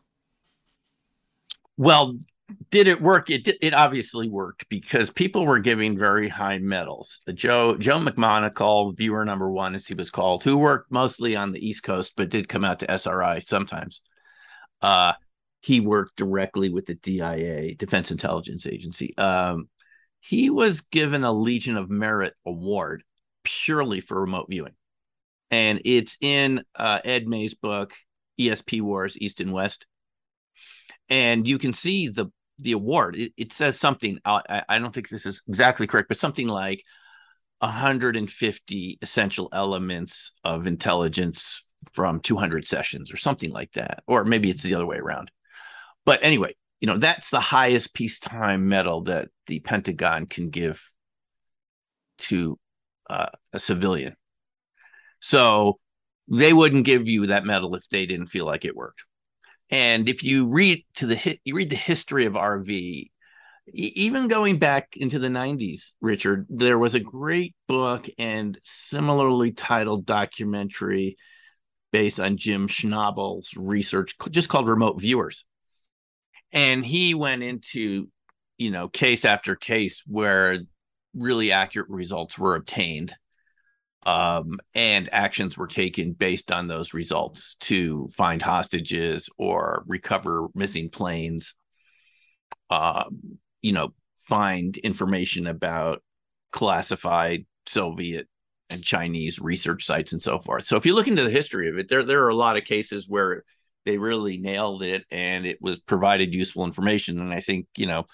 Well, 1.76 2.20
did 2.70 2.88
it 2.88 3.02
work? 3.02 3.30
It 3.30 3.48
it 3.62 3.74
obviously 3.74 4.30
worked 4.30 4.68
because 4.70 5.10
people 5.10 5.46
were 5.46 5.60
giving 5.60 5.98
very 5.98 6.28
high 6.28 6.60
medals. 6.60 7.22
The 7.26 7.34
Joe 7.34 7.78
Joe 7.78 8.00
McMoneagle, 8.00 8.98
viewer 8.98 9.26
number 9.26 9.50
one, 9.50 9.74
as 9.74 9.88
he 9.88 9.94
was 9.94 10.12
called, 10.12 10.44
who 10.44 10.58
worked 10.58 10.92
mostly 10.92 11.36
on 11.36 11.52
the 11.52 11.66
East 11.66 11.84
Coast 11.84 12.14
but 12.16 12.30
did 12.30 12.50
come 12.50 12.66
out 12.66 12.80
to 12.80 12.92
SRI 12.92 13.40
sometimes. 13.40 14.02
Uh, 14.82 15.14
he 15.62 15.80
worked 15.80 16.16
directly 16.16 16.70
with 16.70 16.86
the 16.86 16.96
DIA, 16.96 17.76
Defense 17.76 18.12
Intelligence 18.12 18.66
Agency. 18.66 19.18
Um, 19.18 19.70
he 20.22 20.50
was 20.50 20.82
given 20.82 21.24
a 21.24 21.32
Legion 21.32 21.78
of 21.78 21.90
Merit 21.90 22.34
award 22.46 23.04
purely 23.44 24.02
for 24.02 24.20
remote 24.20 24.48
viewing. 24.50 24.74
And 25.52 25.82
it's 25.86 26.18
in 26.22 26.64
uh, 26.76 27.00
Ed 27.04 27.28
May's 27.28 27.56
book, 27.56 27.94
ESP 28.40 28.82
Wars, 28.82 29.18
East 29.20 29.42
and 29.42 29.52
West. 29.52 29.86
And 31.10 31.48
you 31.48 31.58
can 31.58 31.74
see 31.74 32.08
the 32.08 32.28
the 32.60 32.74
award. 32.74 33.16
It, 33.16 33.34
it 33.38 33.54
says 33.54 33.80
something. 33.80 34.20
I, 34.26 34.64
I 34.68 34.80
don't 34.80 34.94
think 34.94 35.10
this 35.10 35.26
is 35.26 35.42
exactly 35.48 35.88
correct, 35.88 36.10
but 36.10 36.18
something 36.18 36.48
like 36.48 36.84
150 37.60 39.00
essential 39.02 39.50
elements 39.54 40.34
of 40.44 40.68
intelligence 40.68 41.64
from 41.94 42.20
200 42.20 42.68
sessions 42.68 43.14
or 43.14 43.18
something 43.18 43.52
like 43.52 43.72
that. 43.74 44.04
Or 44.08 44.26
maybe 44.26 44.50
it's 44.50 44.64
the 44.64 44.76
other 44.76 44.86
way 44.86 44.98
around. 44.98 45.32
But 46.06 46.20
anyway, 46.24 46.56
you 46.80 46.88
know, 46.88 46.98
that's 46.98 47.30
the 47.30 47.40
highest 47.40 47.94
peacetime 47.94 48.68
medal 48.68 49.04
that 49.04 49.30
the 49.48 49.60
Pentagon 49.60 50.26
can 50.26 50.50
give 50.50 50.90
to 52.20 52.58
uh, 53.10 53.28
a 53.54 53.60
civilian. 53.60 54.16
So 55.20 55.80
they 56.28 56.54
wouldn't 56.54 56.86
give 56.86 57.08
you 57.08 57.28
that 57.28 57.46
medal 57.46 57.76
if 57.76 57.88
they 57.90 58.06
didn't 58.06 58.28
feel 58.28 58.46
like 58.46 58.66
it 58.66 58.76
worked. 58.76 59.04
And 59.70 60.08
if 60.10 60.24
you 60.24 60.48
read 60.48 60.86
to 60.96 61.06
the 61.06 61.40
you 61.44 61.56
read 61.56 61.70
the 61.70 61.76
history 61.76 62.26
of 62.26 62.34
RV, 62.34 63.10
even 63.74 64.28
going 64.28 64.58
back 64.58 64.96
into 64.96 65.20
the 65.20 65.28
90s, 65.28 65.92
Richard, 66.02 66.48
there 66.50 66.80
was 66.80 66.96
a 66.96 67.00
great 67.00 67.56
book 67.68 68.08
and 68.18 68.58
similarly 68.64 69.52
titled 69.52 70.06
documentary 70.06 71.18
based 71.92 72.20
on 72.20 72.38
Jim 72.38 72.68
Schnabel's 72.68 73.56
research, 73.56 74.16
just 74.30 74.50
called 74.50 74.68
Remote 74.68 75.00
Viewers. 75.02 75.46
And 76.52 76.86
he 76.86 77.14
went 77.14 77.44
into 77.44 78.10
you 78.60 78.70
know 78.70 78.88
case 78.88 79.26
after 79.26 79.56
case 79.56 80.04
where 80.06 80.60
really 81.16 81.52
accurate 81.52 81.90
results 81.90 82.38
were 82.38 82.56
obtained 82.56 83.16
um, 84.06 84.60
and 84.76 85.10
actions 85.12 85.58
were 85.58 85.68
taken 85.68 86.14
based 86.14 86.52
on 86.52 86.68
those 86.68 86.94
results 86.94 87.56
to 87.62 88.08
find 88.10 88.42
hostages 88.42 89.30
or 89.38 89.84
recover 89.88 90.50
missing 90.54 90.90
planes 90.90 91.56
um, 92.70 93.40
you 93.62 93.72
know 93.72 93.94
find 94.28 94.78
information 94.78 95.48
about 95.48 96.04
classified 96.52 97.46
soviet 97.66 98.28
and 98.70 98.84
chinese 98.84 99.40
research 99.40 99.86
sites 99.86 100.12
and 100.12 100.22
so 100.22 100.40
forth. 100.40 100.64
So 100.66 100.78
if 100.78 100.86
you 100.86 100.94
look 100.94 101.08
into 101.08 101.24
the 101.24 101.30
history 101.30 101.70
of 101.70 101.78
it 101.78 101.90
there 101.90 102.04
there 102.04 102.24
are 102.24 102.30
a 102.30 102.36
lot 102.36 102.58
of 102.58 102.64
cases 102.64 103.08
where 103.08 103.44
they 103.86 103.98
really 103.98 104.38
nailed 104.38 104.84
it 104.84 105.06
and 105.10 105.46
it 105.46 105.60
was 105.62 105.80
provided 105.80 106.34
useful 106.34 106.66
information. 106.66 107.20
And 107.20 107.34
i 107.34 107.42
think 107.42 107.68
you 107.76 107.88
know 107.88 108.06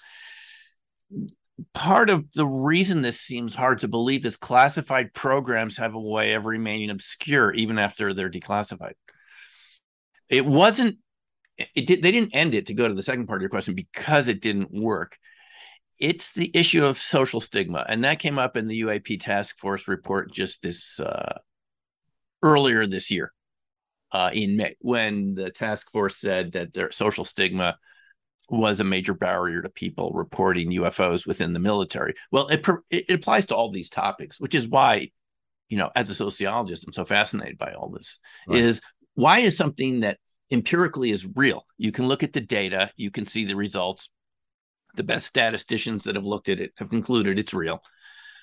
part 1.72 2.10
of 2.10 2.30
the 2.32 2.46
reason 2.46 3.02
this 3.02 3.20
seems 3.20 3.54
hard 3.54 3.80
to 3.80 3.88
believe 3.88 4.26
is 4.26 4.36
classified 4.36 5.14
programs 5.14 5.78
have 5.78 5.94
a 5.94 6.00
way 6.00 6.34
of 6.34 6.44
remaining 6.44 6.90
obscure 6.90 7.52
even 7.54 7.78
after 7.78 8.12
they're 8.12 8.30
declassified. 8.30 8.92
It 10.28 10.44
wasn't 10.44 10.98
it 11.56 11.86
did 11.86 12.02
they 12.02 12.12
didn't 12.12 12.34
end 12.34 12.54
it 12.54 12.66
to 12.66 12.74
go 12.74 12.86
to 12.86 12.94
the 12.94 13.02
second 13.02 13.26
part 13.26 13.38
of 13.38 13.42
your 13.42 13.50
question 13.50 13.74
because 13.74 14.28
it 14.28 14.42
didn't 14.42 14.70
work 14.70 15.16
it's 15.98 16.32
the 16.32 16.50
issue 16.54 16.84
of 16.84 16.98
social 16.98 17.40
stigma 17.40 17.84
and 17.88 18.04
that 18.04 18.18
came 18.18 18.38
up 18.38 18.56
in 18.56 18.68
the 18.68 18.82
uap 18.82 19.20
task 19.20 19.58
force 19.58 19.88
report 19.88 20.32
just 20.32 20.62
this 20.62 21.00
uh, 21.00 21.38
earlier 22.42 22.86
this 22.86 23.10
year 23.10 23.32
uh, 24.12 24.30
in 24.32 24.56
May 24.56 24.76
when 24.80 25.34
the 25.34 25.50
task 25.50 25.90
force 25.90 26.18
said 26.18 26.52
that 26.52 26.72
their 26.72 26.90
social 26.90 27.24
stigma 27.24 27.78
was 28.48 28.78
a 28.78 28.84
major 28.84 29.14
barrier 29.14 29.60
to 29.62 29.68
people 29.68 30.12
reporting 30.14 30.70
UFOs 30.70 31.26
within 31.26 31.52
the 31.52 31.58
military. 31.58 32.14
Well, 32.30 32.46
it, 32.46 32.64
it 32.90 33.10
applies 33.10 33.46
to 33.46 33.56
all 33.56 33.70
these 33.70 33.90
topics, 33.90 34.38
which 34.38 34.54
is 34.54 34.68
why, 34.68 35.10
you 35.68 35.76
know, 35.76 35.90
as 35.96 36.08
a 36.10 36.14
sociologist, 36.14 36.86
I'm 36.86 36.92
so 36.92 37.04
fascinated 37.04 37.58
by 37.58 37.72
all 37.72 37.90
this. 37.90 38.20
Right. 38.46 38.58
Is 38.58 38.80
why 39.14 39.40
is 39.40 39.56
something 39.56 40.00
that 40.00 40.18
empirically 40.50 41.10
is 41.10 41.26
real? 41.34 41.66
You 41.76 41.90
can 41.90 42.06
look 42.06 42.22
at 42.22 42.32
the 42.32 42.40
data, 42.40 42.90
you 42.96 43.10
can 43.10 43.26
see 43.26 43.44
the 43.44 43.56
results. 43.56 44.10
The 44.96 45.04
best 45.04 45.26
statisticians 45.26 46.04
that 46.04 46.16
have 46.16 46.24
looked 46.24 46.48
at 46.48 46.60
it 46.60 46.72
have 46.76 46.90
concluded 46.90 47.38
it's 47.38 47.54
real. 47.54 47.82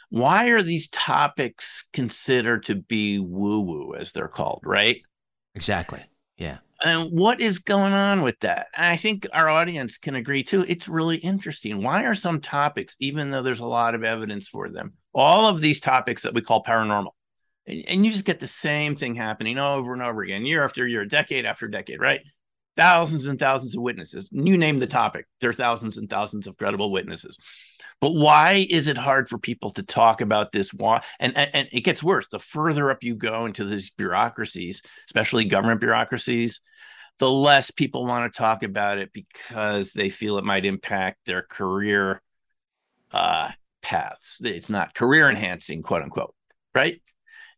Why 0.09 0.49
are 0.49 0.61
these 0.61 0.89
topics 0.89 1.87
considered 1.91 2.65
to 2.65 2.75
be 2.75 3.17
woo 3.19 3.61
woo, 3.61 3.95
as 3.95 4.11
they're 4.11 4.27
called, 4.27 4.61
right? 4.63 5.01
Exactly. 5.55 6.03
Yeah. 6.37 6.59
And 6.83 7.09
what 7.11 7.41
is 7.41 7.59
going 7.59 7.93
on 7.93 8.21
with 8.21 8.39
that? 8.41 8.67
I 8.75 8.97
think 8.97 9.25
our 9.33 9.49
audience 9.49 9.97
can 9.97 10.15
agree 10.15 10.43
too. 10.43 10.65
It's 10.67 10.87
really 10.87 11.17
interesting. 11.17 11.81
Why 11.81 12.03
are 12.03 12.13
some 12.13 12.41
topics, 12.41 12.95
even 12.99 13.31
though 13.31 13.41
there's 13.41 13.61
a 13.61 13.65
lot 13.65 13.95
of 13.95 14.03
evidence 14.03 14.47
for 14.47 14.69
them, 14.69 14.93
all 15.13 15.47
of 15.47 15.61
these 15.61 15.79
topics 15.79 16.23
that 16.23 16.33
we 16.33 16.41
call 16.41 16.63
paranormal, 16.63 17.11
and 17.65 18.05
you 18.05 18.11
just 18.11 18.25
get 18.25 18.41
the 18.41 18.47
same 18.47 18.95
thing 18.95 19.15
happening 19.15 19.57
over 19.57 19.93
and 19.93 20.01
over 20.01 20.21
again, 20.21 20.45
year 20.45 20.63
after 20.63 20.85
year, 20.85 21.05
decade 21.05 21.45
after 21.45 21.67
decade, 21.67 22.01
right? 22.01 22.21
Thousands 22.75 23.27
and 23.27 23.37
thousands 23.37 23.75
of 23.75 23.83
witnesses. 23.83 24.29
You 24.31 24.57
name 24.57 24.79
the 24.79 24.87
topic, 24.87 25.27
there 25.41 25.49
are 25.49 25.53
thousands 25.53 25.97
and 25.97 26.09
thousands 26.09 26.47
of 26.47 26.57
credible 26.57 26.91
witnesses. 26.91 27.37
But 28.01 28.15
why 28.15 28.65
is 28.69 28.87
it 28.87 28.97
hard 28.97 29.29
for 29.29 29.37
people 29.37 29.69
to 29.71 29.83
talk 29.83 30.21
about 30.21 30.51
this? 30.51 30.73
Why? 30.73 31.01
And, 31.19 31.37
and, 31.37 31.49
and 31.53 31.69
it 31.71 31.81
gets 31.81 32.03
worse. 32.03 32.27
The 32.27 32.39
further 32.39 32.91
up 32.91 33.03
you 33.03 33.15
go 33.15 33.45
into 33.45 33.63
these 33.63 33.91
bureaucracies, 33.91 34.81
especially 35.07 35.45
government 35.45 35.79
bureaucracies, 35.79 36.59
the 37.19 37.29
less 37.29 37.71
people 37.71 38.05
want 38.05 38.31
to 38.31 38.37
talk 38.37 38.63
about 38.63 38.97
it 38.97 39.11
because 39.13 39.93
they 39.93 40.09
feel 40.09 40.37
it 40.37 40.43
might 40.43 40.65
impact 40.65 41.19
their 41.25 41.43
career 41.43 42.21
uh, 43.11 43.51
paths. 43.81 44.41
It's 44.43 44.69
not 44.69 44.95
career 44.95 45.29
enhancing, 45.29 45.83
quote 45.83 46.03
unquote, 46.03 46.35
right? 46.73 47.01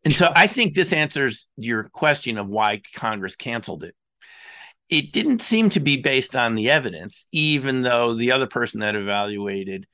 And 0.03 0.13
so 0.13 0.31
I 0.36 0.48
think 0.48 0.75
this 0.75 0.93
answers 0.93 1.48
your 1.57 1.86
question 1.86 2.38
of 2.38 2.48
why 2.48 2.81
Congress 2.93 3.36
canceled 3.36 3.84
it. 3.84 3.95
It 4.89 5.12
didn't 5.12 5.42
seem 5.42 5.70
to 5.72 5.80
be 5.80 5.98
based 5.98 6.36
on 6.36 6.56
the 6.56 6.70
evidence, 6.70 7.25
even 7.32 7.82
though 7.82 8.13
the 8.13 8.32
other 8.32 8.48
person 8.48 8.82
that 8.82 8.96
evaluated 8.96 9.88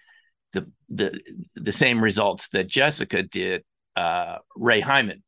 the 0.54 0.70
the 0.90 1.20
the 1.56 1.72
same 1.72 2.04
results 2.04 2.50
that 2.50 2.68
Jessica 2.68 3.24
did. 3.24 3.64
Uh, 3.96 4.38
Ray 4.56 4.80
Hyman, 4.80 5.24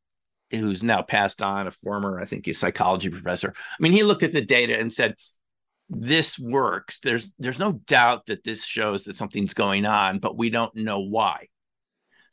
who's 0.50 0.82
now 0.82 1.02
passed 1.02 1.42
on, 1.42 1.66
a 1.66 1.70
former 1.70 2.20
I 2.20 2.24
think 2.24 2.46
he's 2.46 2.58
psychology 2.58 3.10
professor. 3.10 3.54
I 3.56 3.82
mean, 3.82 3.92
he 3.92 4.02
looked 4.02 4.22
at 4.22 4.32
the 4.32 4.42
data 4.42 4.78
and 4.78 4.92
said, 4.92 5.14
"This 5.88 6.38
works. 6.38 6.98
There's 7.00 7.32
there's 7.38 7.58
no 7.58 7.72
doubt 7.72 8.26
that 8.26 8.44
this 8.44 8.64
shows 8.64 9.04
that 9.04 9.16
something's 9.16 9.54
going 9.54 9.86
on, 9.86 10.18
but 10.18 10.36
we 10.36 10.50
don't 10.50 10.74
know 10.76 11.00
why." 11.00 11.48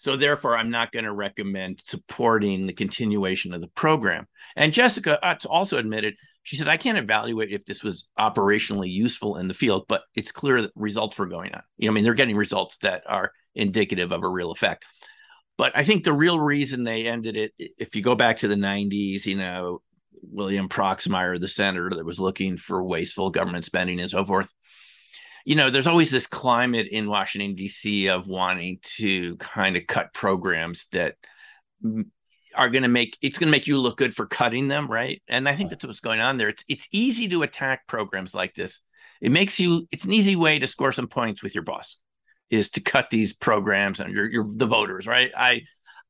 So 0.02 0.16
therefore, 0.16 0.58
I'm 0.58 0.72
not 0.72 0.92
going 0.92 1.06
to 1.06 1.14
recommend 1.14 1.80
supporting 1.86 2.66
the 2.66 2.74
continuation 2.74 3.54
of 3.54 3.62
the 3.62 3.68
program. 3.68 4.28
And 4.56 4.74
Jessica 4.74 5.20
also 5.46 5.78
admitted 5.78 6.16
she 6.43 6.55
said, 6.55 6.67
I 6.67 6.77
can't 6.77 6.98
evaluate 6.98 7.51
if 7.51 7.65
this 7.65 7.83
was 7.83 8.07
operationally 8.19 8.91
useful 8.91 9.38
in 9.38 9.48
the 9.48 9.53
field, 9.53 9.86
but 9.88 10.01
it's 10.15 10.31
clear 10.31 10.62
that 10.62 10.71
results 10.75 11.17
were 11.17 11.27
going 11.27 11.53
on. 11.53 11.62
You 11.77 11.88
know, 11.88 11.93
I 11.93 11.95
mean, 11.95 12.03
they're 12.03 12.13
getting 12.13 12.36
results 12.36 12.79
that 12.79 13.03
are 13.07 13.31
indicative 13.53 14.12
of 14.12 14.24
a 14.24 14.29
real 14.29 14.51
effect. 14.51 14.86
But 15.57 15.74
I 15.75 15.83
think 15.83 16.03
the 16.03 16.13
real 16.13 16.39
reason 16.39 16.83
they 16.83 17.05
ended 17.05 17.38
it, 17.38 17.53
if 17.57 17.95
you 17.95 18.01
go 18.01 18.15
back 18.15 18.38
to 18.38 18.48
the 18.48 18.55
90s, 18.55 19.25
you 19.27 19.36
know, 19.36 19.81
William 20.24 20.69
Proxmire, 20.69 21.39
the 21.39 21.48
senator 21.48 21.89
that 21.91 22.05
was 22.05 22.19
looking 22.19 22.57
for 22.57 22.83
wasteful 22.83 23.29
government 23.29 23.65
spending 23.65 24.00
and 24.00 24.10
so 24.10 24.25
forth. 24.25 24.51
You 25.45 25.55
know, 25.55 25.69
there's 25.69 25.88
always 25.88 26.12
this 26.12 26.27
climate 26.27 26.88
in 26.91 27.10
Washington, 27.10 27.55
D.C. 27.55 28.10
of 28.10 28.27
wanting 28.27 28.79
to 28.98 29.36
kind 29.38 29.75
of 29.75 29.88
cut 29.88 30.13
programs 30.13 30.88
that 30.91 31.15
are 32.55 32.70
going 32.70 32.84
to 32.84 32.89
make 32.89 33.17
it's 33.22 33.38
going 33.38 33.48
to 33.48 33.51
make 33.51 33.67
you 33.67 33.77
look 33.77 33.98
good 33.98 34.13
for 34.13 34.25
cutting 34.25 34.67
them, 34.67 34.88
right? 34.88 35.22
And 35.27 35.48
I 35.48 35.55
think 35.55 35.70
that's 35.70 35.86
what's 35.86 36.00
going 36.00 36.20
on 36.22 36.38
there. 36.38 36.50
It's 36.50 36.63
it's 36.67 36.88
easy 36.91 37.27
to 37.29 37.43
attack 37.43 37.88
programs 37.88 38.34
like 38.34 38.55
this 38.55 38.81
It 39.22 39.31
makes 39.31 39.60
you. 39.60 39.88
It's 39.91 40.05
an 40.05 40.13
easy 40.13 40.36
way 40.36 40.60
to 40.60 40.67
score 40.67 40.91
some 40.91 41.08
points 41.08 41.43
with 41.43 41.55
your 41.55 41.63
boss, 41.63 41.98
is 42.50 42.70
to 42.72 42.81
cut 42.81 43.10
these 43.10 43.34
programs 43.34 44.00
and 44.00 44.13
your 44.13 44.29
your 44.29 44.46
the 44.55 44.65
voters. 44.65 45.08
Right. 45.08 45.31
I 45.36 45.62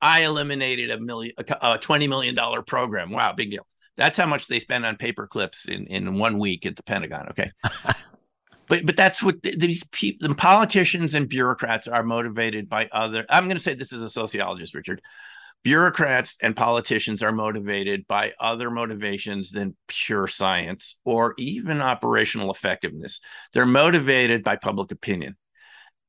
I 0.02 0.24
eliminated 0.24 0.92
a 0.92 1.00
million 1.00 1.34
a 1.38 1.78
twenty 1.78 2.08
million 2.08 2.36
dollar 2.36 2.62
program. 2.62 3.12
Wow, 3.12 3.34
big 3.34 3.52
deal. 3.52 3.68
That's 3.98 4.18
how 4.18 4.26
much 4.26 4.48
they 4.48 4.60
spend 4.60 4.86
on 4.86 4.96
paper 4.96 5.28
clips 5.28 5.68
in 5.68 5.88
in 5.88 6.18
one 6.18 6.40
week 6.40 6.66
at 6.66 6.76
the 6.76 6.84
Pentagon. 6.84 7.28
Okay. 7.30 7.52
but 8.68 8.86
but 8.86 8.96
that's 8.96 9.22
what 9.22 9.44
these 9.44 9.84
people, 9.92 10.28
the 10.28 10.36
politicians 10.36 11.14
and 11.14 11.30
bureaucrats 11.30 11.88
are 11.88 12.04
motivated 12.04 12.70
by 12.70 12.90
other. 12.92 13.26
I'm 13.30 13.46
going 13.46 13.58
to 13.58 13.64
say 13.64 13.74
this 13.74 13.94
is 13.94 14.04
a 14.04 14.10
sociologist, 14.10 14.74
Richard 14.74 15.02
bureaucrats 15.64 16.38
and 16.42 16.56
politicians 16.56 17.22
are 17.22 17.32
motivated 17.32 18.08
by 18.08 18.34
other 18.40 18.72
motivations 18.72 19.52
than 19.52 19.76
pure 19.88 20.28
science 20.28 20.98
or 21.06 21.36
even 21.38 21.82
operational 21.82 22.52
effectiveness. 22.52 23.20
They're 23.54 23.66
motivated 23.66 24.44
by 24.44 24.56
public 24.56 24.92
opinion. 24.92 25.38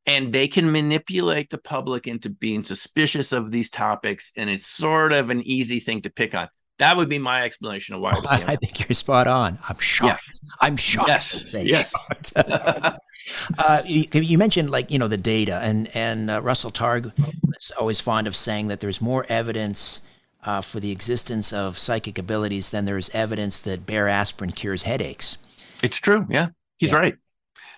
And 0.04 0.32
they 0.32 0.48
can 0.48 0.72
manipulate 0.72 1.50
the 1.50 1.58
public 1.58 2.08
into 2.08 2.28
being 2.28 2.64
suspicious 2.64 3.32
of 3.32 3.52
these 3.52 3.70
topics. 3.70 4.32
And 4.36 4.50
it's 4.50 4.66
sort 4.66 5.12
of 5.12 5.30
an 5.30 5.42
easy 5.42 5.78
thing 5.78 6.02
to 6.02 6.10
pick 6.10 6.34
on. 6.34 6.48
That 6.82 6.96
would 6.96 7.08
be 7.08 7.20
my 7.20 7.44
explanation 7.44 7.94
of 7.94 8.00
why 8.00 8.10
I, 8.28 8.44
I 8.48 8.56
think 8.56 8.80
you're 8.80 8.94
spot 8.94 9.28
on. 9.28 9.56
I'm 9.68 9.78
shocked. 9.78 10.40
Yeah. 10.42 10.66
I'm 10.66 10.76
shocked. 10.76 11.08
Yes. 11.10 11.54
Yes. 11.54 11.94
uh, 12.36 13.82
you, 13.86 14.06
you, 14.12 14.36
mentioned 14.36 14.68
like 14.68 14.90
you 14.90 14.98
know 14.98 15.06
the 15.06 15.16
data, 15.16 15.60
and 15.62 15.88
and 15.94 16.28
uh, 16.28 16.42
Russell 16.42 16.72
Targ 16.72 17.12
is 17.56 17.70
always 17.78 18.00
fond 18.00 18.26
of 18.26 18.34
saying 18.34 18.66
that 18.66 18.80
there's 18.80 19.00
more 19.00 19.24
evidence 19.28 20.02
uh, 20.42 20.60
for 20.60 20.80
the 20.80 20.90
existence 20.90 21.52
of 21.52 21.78
psychic 21.78 22.18
abilities 22.18 22.72
than 22.72 22.84
there 22.84 22.98
is 22.98 23.14
evidence 23.14 23.58
that 23.58 23.86
Bayer 23.86 24.08
aspirin 24.08 24.50
cures 24.50 24.82
headaches. 24.82 25.38
It's 25.84 25.98
true. 25.98 26.26
Yeah, 26.28 26.48
he's 26.78 26.90
yeah. 26.90 26.98
right. 26.98 27.14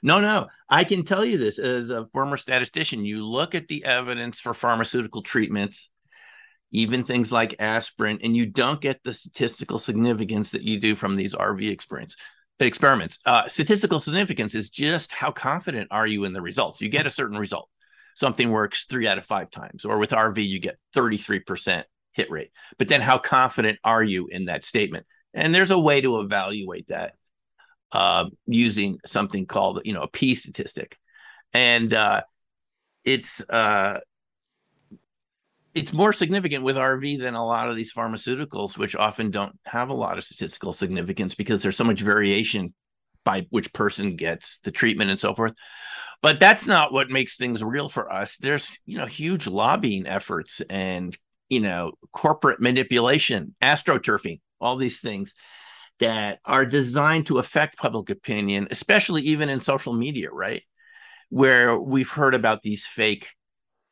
No, 0.02 0.18
no, 0.18 0.46
I 0.70 0.84
can 0.84 1.04
tell 1.04 1.26
you 1.26 1.36
this 1.36 1.58
as 1.58 1.90
a 1.90 2.06
former 2.06 2.38
statistician. 2.38 3.04
You 3.04 3.22
look 3.22 3.54
at 3.54 3.68
the 3.68 3.84
evidence 3.84 4.40
for 4.40 4.54
pharmaceutical 4.54 5.20
treatments 5.20 5.90
even 6.74 7.04
things 7.04 7.30
like 7.30 7.54
aspirin, 7.60 8.18
and 8.24 8.36
you 8.36 8.46
don't 8.46 8.80
get 8.80 9.00
the 9.04 9.14
statistical 9.14 9.78
significance 9.78 10.50
that 10.50 10.62
you 10.62 10.80
do 10.80 10.96
from 10.96 11.14
these 11.14 11.32
RV 11.32 11.70
experience 11.70 12.16
experiments. 12.58 13.20
Uh, 13.24 13.46
statistical 13.46 14.00
significance 14.00 14.56
is 14.56 14.70
just 14.70 15.12
how 15.12 15.30
confident 15.30 15.88
are 15.92 16.06
you 16.06 16.24
in 16.24 16.32
the 16.32 16.42
results. 16.42 16.80
You 16.80 16.88
get 16.88 17.06
a 17.06 17.10
certain 17.10 17.38
result. 17.38 17.68
Something 18.16 18.50
works 18.50 18.86
three 18.86 19.06
out 19.06 19.18
of 19.18 19.24
five 19.24 19.50
times, 19.50 19.84
or 19.84 19.98
with 19.98 20.10
RV, 20.10 20.46
you 20.46 20.58
get 20.58 20.78
33% 20.96 21.84
hit 22.12 22.30
rate. 22.30 22.50
But 22.76 22.88
then 22.88 23.00
how 23.00 23.18
confident 23.18 23.78
are 23.84 24.02
you 24.02 24.26
in 24.26 24.46
that 24.46 24.64
statement? 24.64 25.06
And 25.32 25.54
there's 25.54 25.70
a 25.70 25.78
way 25.78 26.00
to 26.00 26.20
evaluate 26.20 26.88
that 26.88 27.14
uh, 27.92 28.26
using 28.46 28.98
something 29.06 29.46
called, 29.46 29.82
you 29.84 29.92
know, 29.92 30.02
a 30.02 30.08
P 30.08 30.34
statistic. 30.34 30.98
And 31.52 31.94
uh, 31.94 32.22
it's 33.04 33.40
uh, 33.48 34.00
it's 35.74 35.92
more 35.92 36.12
significant 36.12 36.64
with 36.64 36.76
RV 36.76 37.20
than 37.20 37.34
a 37.34 37.44
lot 37.44 37.68
of 37.68 37.76
these 37.76 37.92
pharmaceuticals, 37.92 38.78
which 38.78 38.94
often 38.94 39.30
don't 39.30 39.58
have 39.64 39.88
a 39.88 39.94
lot 39.94 40.18
of 40.18 40.24
statistical 40.24 40.72
significance 40.72 41.34
because 41.34 41.62
there's 41.62 41.76
so 41.76 41.84
much 41.84 42.00
variation 42.00 42.72
by 43.24 43.46
which 43.50 43.72
person 43.72 44.16
gets 44.16 44.58
the 44.58 44.70
treatment 44.70 45.10
and 45.10 45.18
so 45.18 45.34
forth. 45.34 45.54
But 46.22 46.38
that's 46.38 46.66
not 46.66 46.92
what 46.92 47.10
makes 47.10 47.36
things 47.36 47.64
real 47.64 47.88
for 47.88 48.12
us. 48.12 48.36
There's, 48.36 48.78
you 48.86 48.98
know, 48.98 49.06
huge 49.06 49.46
lobbying 49.46 50.06
efforts 50.06 50.60
and, 50.70 51.16
you 51.48 51.60
know, 51.60 51.92
corporate 52.12 52.60
manipulation, 52.60 53.54
astroturfing, 53.60 54.40
all 54.60 54.76
these 54.76 55.00
things 55.00 55.34
that 56.00 56.38
are 56.44 56.66
designed 56.66 57.26
to 57.26 57.38
affect 57.38 57.78
public 57.78 58.10
opinion, 58.10 58.68
especially 58.70 59.22
even 59.22 59.48
in 59.48 59.60
social 59.60 59.92
media, 59.92 60.30
right? 60.30 60.62
Where 61.30 61.78
we've 61.78 62.10
heard 62.10 62.34
about 62.34 62.62
these 62.62 62.86
fake 62.86 63.28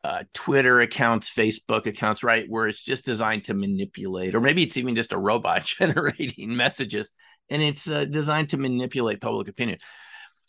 uh, 0.05 0.25
Twitter 0.35 0.81
accounts, 0.81 1.31
Facebook 1.31 1.87
accounts, 1.87 2.23
right? 2.23 2.47
Where 2.49 2.67
it's 2.67 2.83
just 2.83 3.05
designed 3.05 3.45
to 3.45 3.55
manipulate, 3.55 4.35
or 4.35 4.41
maybe 4.41 4.63
it's 4.63 4.77
even 4.77 4.97
just 4.97 5.13
a 5.13 5.19
robot 5.19 5.65
generating 5.79 6.57
messages 6.57 7.13
and 7.51 7.63
it's 7.63 7.89
uh, 7.89 8.05
designed 8.05 8.49
to 8.51 8.57
manipulate 8.57 9.21
public 9.21 9.49
opinion. 9.49 9.79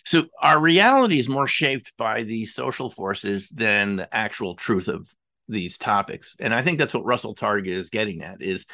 So 0.05 0.25
our 0.41 0.59
reality 0.59 1.17
is 1.17 1.29
more 1.29 1.47
shaped 1.47 1.93
by 1.97 2.23
these 2.23 2.53
social 2.53 2.89
forces 2.89 3.49
than 3.49 3.97
the 3.97 4.15
actual 4.15 4.55
truth 4.55 4.87
of 4.87 5.13
these 5.47 5.77
topics. 5.77 6.35
And 6.39 6.53
I 6.53 6.61
think 6.61 6.79
that's 6.79 6.93
what 6.93 7.05
Russell 7.05 7.35
Targ 7.35 7.67
is 7.67 7.89
getting 7.89 8.21
at 8.23 8.41
is 8.41 8.65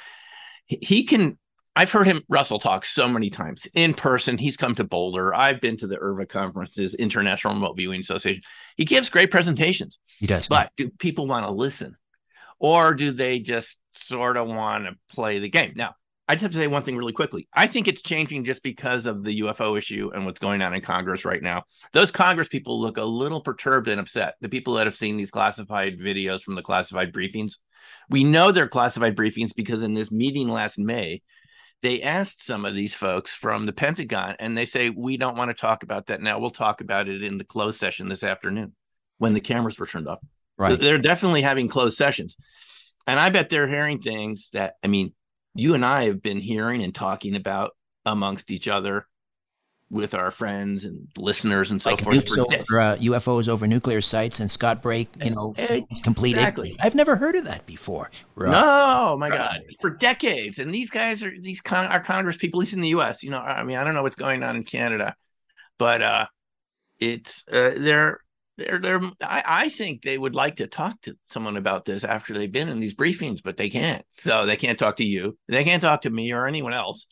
he 0.66 1.04
can 1.04 1.38
I've 1.76 1.92
heard 1.92 2.08
him 2.08 2.22
Russell 2.28 2.60
talk 2.60 2.84
so 2.84 3.08
many 3.08 3.30
times 3.30 3.68
in 3.74 3.94
person. 3.94 4.38
He's 4.38 4.58
come 4.58 4.76
to 4.76 4.84
Boulder. 4.84 5.34
I've 5.34 5.62
been 5.62 5.78
to 5.78 5.88
the 5.88 5.98
IRVA 5.98 6.28
conferences, 6.28 6.94
International 6.96 7.54
Remote 7.54 7.78
Viewing 7.78 8.02
Association. 8.02 8.42
He 8.76 8.86
gives 8.86 9.10
great 9.10 9.32
presentations. 9.32 10.00
He 10.20 10.28
does. 10.28 10.48
But 10.48 10.72
do 10.78 10.90
people 11.00 11.28
want 11.28 11.46
to 11.46 11.52
listen? 11.52 11.96
Or 12.60 12.94
do 12.94 13.12
they 13.12 13.40
just 13.40 13.80
sort 13.94 14.36
of 14.36 14.48
want 14.48 14.86
to 14.86 14.92
play 15.16 15.40
the 15.40 15.50
game? 15.50 15.74
Now, 15.76 15.96
I 16.28 16.36
just 16.36 16.44
have 16.44 16.52
to 16.52 16.58
say 16.58 16.68
one 16.68 16.84
thing 16.84 16.96
really 16.96 17.14
quickly. 17.14 17.48
I 17.56 17.66
think 17.66 17.88
it's 17.88 18.04
changing 18.04 18.44
just 18.44 18.62
because 18.62 19.08
of 19.08 19.24
the 19.24 19.42
UFO 19.42 19.76
issue 19.76 20.12
and 20.14 20.26
what's 20.26 20.40
going 20.40 20.62
on 20.62 20.76
in 20.76 20.82
Congress 20.82 21.26
right 21.26 21.42
now. 21.42 21.64
Those 21.92 22.12
Congress 22.12 22.48
people 22.48 22.80
look 22.80 22.98
a 22.98 23.04
little 23.04 23.42
perturbed 23.42 23.88
and 23.88 24.00
upset. 24.00 24.36
The 24.40 24.50
people 24.50 24.76
that 24.76 24.86
have 24.86 24.96
seen 24.96 25.18
these 25.18 25.32
classified 25.32 25.98
videos 25.98 26.42
from 26.42 26.54
the 26.54 26.62
classified 26.62 27.14
briefings, 27.14 27.54
we 28.12 28.24
know 28.24 28.52
they're 28.52 28.68
classified 28.68 29.16
briefings 29.16 29.56
because 29.56 29.82
in 29.82 29.96
this 29.96 30.12
meeting 30.12 30.50
last 30.50 30.78
May, 30.78 31.24
they 31.82 32.02
asked 32.02 32.44
some 32.44 32.66
of 32.66 32.76
these 32.76 32.94
folks 32.94 33.34
from 33.34 33.66
the 33.66 33.74
Pentagon, 33.74 34.36
and 34.40 34.58
they 34.58 34.66
say, 34.66 34.90
We 34.90 35.18
don't 35.18 35.38
want 35.38 35.50
to 35.50 35.54
talk 35.54 35.84
about 35.84 36.08
that 36.08 36.22
now. 36.22 36.40
We'll 36.40 36.50
talk 36.50 36.82
about 36.82 37.08
it 37.08 37.24
in 37.24 37.38
the 37.38 37.44
closed 37.44 37.80
session 37.80 38.10
this 38.10 38.24
afternoon 38.24 38.74
when 39.18 39.34
the 39.34 39.42
cameras 39.42 39.80
were 39.80 39.88
turned 39.88 40.08
off. 40.08 40.20
Right. 40.58 40.80
They're 40.80 40.98
definitely 40.98 41.42
having 41.42 41.70
closed 41.70 41.98
sessions. 41.98 42.36
And 43.08 43.20
I 43.20 43.30
bet 43.30 43.50
they're 43.50 43.68
hearing 43.68 44.00
things 44.02 44.50
that, 44.52 44.76
I 44.84 44.88
mean, 44.88 45.14
you 45.56 45.74
and 45.74 45.86
I 45.86 46.06
have 46.06 46.22
been 46.22 46.40
hearing 46.40 46.84
and 46.84 46.94
talking 46.94 47.36
about 47.36 47.72
amongst 48.06 48.52
each 48.52 48.68
other 48.68 49.08
with 49.92 50.14
our 50.14 50.30
friends 50.30 50.86
and 50.86 51.08
listeners 51.18 51.72
and 51.72 51.82
so 51.82 51.92
like 51.92 52.04
forth. 52.04 52.28
For 52.28 52.40
over, 52.40 52.80
uh, 52.80 52.96
UFOs 52.98 53.48
over 53.48 53.66
nuclear 53.66 54.02
sites 54.02 54.40
and 54.40 54.50
Scott 54.50 54.82
Brake, 54.82 55.10
you 55.24 55.32
know, 55.32 55.56
it's 55.58 56.00
completed. 56.00 56.40
Exactly. 56.40 56.74
I've 56.82 56.96
never 56.96 57.16
heard 57.16 57.36
of 57.36 57.46
that 57.46 57.66
before. 57.66 58.12
Right. 58.36 58.52
No, 58.52 59.18
my 59.18 59.30
God, 59.30 59.62
for 59.82 59.96
decades. 59.98 60.60
And 60.60 60.74
these 60.74 60.90
guys 60.90 61.24
are 61.24 61.34
these 61.40 61.62
con- 61.62 61.88
are 61.88 62.00
Congress 62.00 62.38
people, 62.38 62.60
at 62.60 62.62
least 62.62 62.74
in 62.74 62.82
the 62.82 62.90
U.S. 62.90 63.24
You 63.24 63.32
know, 63.32 63.40
I 63.40 63.64
mean, 63.64 63.78
I 63.78 63.84
don't 63.84 63.96
know 63.96 64.04
what's 64.04 64.16
going 64.16 64.44
on 64.44 64.56
in 64.56 64.64
Canada, 64.64 65.16
but 65.78 66.02
uh, 66.02 66.26
it's 67.00 67.44
uh, 67.52 67.72
they're 67.78 68.20
they're 68.58 68.80
they're. 68.80 69.02
I, 69.22 69.44
I 69.46 69.70
think 69.70 70.04
they 70.04 70.18
would 70.18 70.36
like 70.36 70.58
to 70.58 70.68
talk 70.68 71.02
to 71.02 71.18
someone 71.30 71.58
about 71.58 71.86
this 71.86 72.04
after 72.04 72.34
they've 72.34 72.52
been 72.52 72.70
in 72.70 72.80
these 72.80 72.96
briefings, 72.96 73.42
but 73.44 73.58
they 73.58 73.70
can't. 73.70 74.06
So 74.12 74.46
they 74.46 74.58
can't 74.58 74.78
talk 74.78 74.98
to 74.98 75.06
you. 75.06 75.38
They 75.48 75.64
can't 75.64 75.82
talk 75.82 76.04
to 76.04 76.10
me 76.10 76.32
or 76.32 76.46
anyone 76.46 76.74
else. 76.74 77.08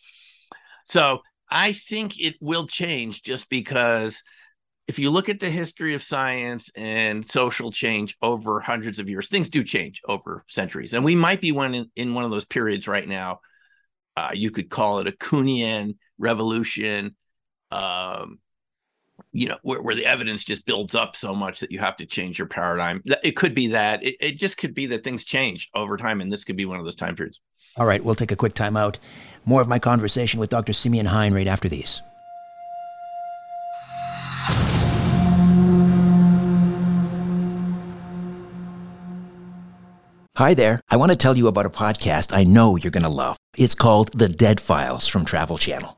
So 0.86 1.22
I 1.50 1.74
think 1.74 2.20
it 2.20 2.36
will 2.42 2.68
change 2.68 3.24
just 3.24 3.50
because 3.50 4.24
if 4.88 5.00
you 5.00 5.10
look 5.10 5.28
at 5.28 5.40
the 5.40 5.50
history 5.50 5.94
of 5.94 6.04
science 6.04 6.72
and 6.76 7.30
social 7.30 7.72
change 7.72 8.16
over 8.22 8.60
hundreds 8.60 9.00
of 9.00 9.10
years, 9.10 9.28
things 9.28 9.50
do 9.50 9.64
change 9.64 10.02
over 10.08 10.46
centuries. 10.48 10.94
And 10.94 11.04
we 11.04 11.16
might 11.16 11.42
be 11.42 11.52
one 11.52 11.76
in, 11.76 11.92
in 11.96 12.14
one 12.14 12.24
of 12.24 12.32
those 12.32 12.46
periods 12.46 12.88
right 12.88 13.08
now. 13.08 13.40
Uh, 14.16 14.32
you 14.34 14.50
could 14.50 14.70
call 14.70 15.00
it 15.00 15.08
a 15.08 15.12
Kuhnian 15.12 15.98
revolution, 16.18 17.16
um, 17.70 18.40
you 19.32 19.48
know, 19.48 19.58
where, 19.62 19.82
where 19.82 19.96
the 19.96 20.06
evidence 20.06 20.44
just 20.44 20.66
builds 20.66 20.96
up 20.96 21.16
so 21.16 21.34
much 21.34 21.60
that 21.60 21.72
you 21.72 21.80
have 21.80 21.98
to 21.98 22.06
change 22.06 22.38
your 22.38 22.48
paradigm. 22.48 23.02
It 23.24 23.36
could 23.36 23.54
be 23.54 23.68
that. 23.68 24.04
It, 24.04 24.16
it 24.20 24.38
just 24.38 24.58
could 24.58 24.74
be 24.74 24.86
that 24.88 25.04
things 25.04 25.24
change 25.24 25.70
over 25.74 25.98
time. 25.98 26.22
And 26.22 26.32
this 26.32 26.44
could 26.44 26.58
be 26.58 26.66
one 26.66 26.80
of 26.80 26.86
those 26.86 26.96
time 26.96 27.16
periods. 27.16 27.40
All 27.78 27.86
right, 27.86 28.04
we'll 28.04 28.16
take 28.16 28.32
a 28.32 28.36
quick 28.36 28.54
time 28.54 28.76
out. 28.76 29.00
More 29.46 29.62
of 29.62 29.68
my 29.68 29.80
conversation 29.80 30.40
with 30.40 30.50
Dr. 30.50 30.74
Simeon 30.74 31.08
Hein 31.08 31.34
right 31.34 31.48
after 31.48 31.70
these. 31.70 32.02
Hi 40.38 40.54
there. 40.54 40.80
I 40.92 40.98
want 40.98 41.12
to 41.12 41.18
tell 41.18 41.36
you 41.36 41.48
about 41.48 41.66
a 41.66 41.70
podcast 41.72 42.32
I 42.32 42.44
know 42.44 42.76
you're 42.76 42.92
going 42.92 43.02
to 43.02 43.10
love. 43.10 43.38
It's 43.58 43.74
called 43.74 44.18
The 44.18 44.30
Dead 44.30 44.60
Files 44.60 45.08
from 45.08 45.26
Travel 45.26 45.58
Channel. 45.58 45.98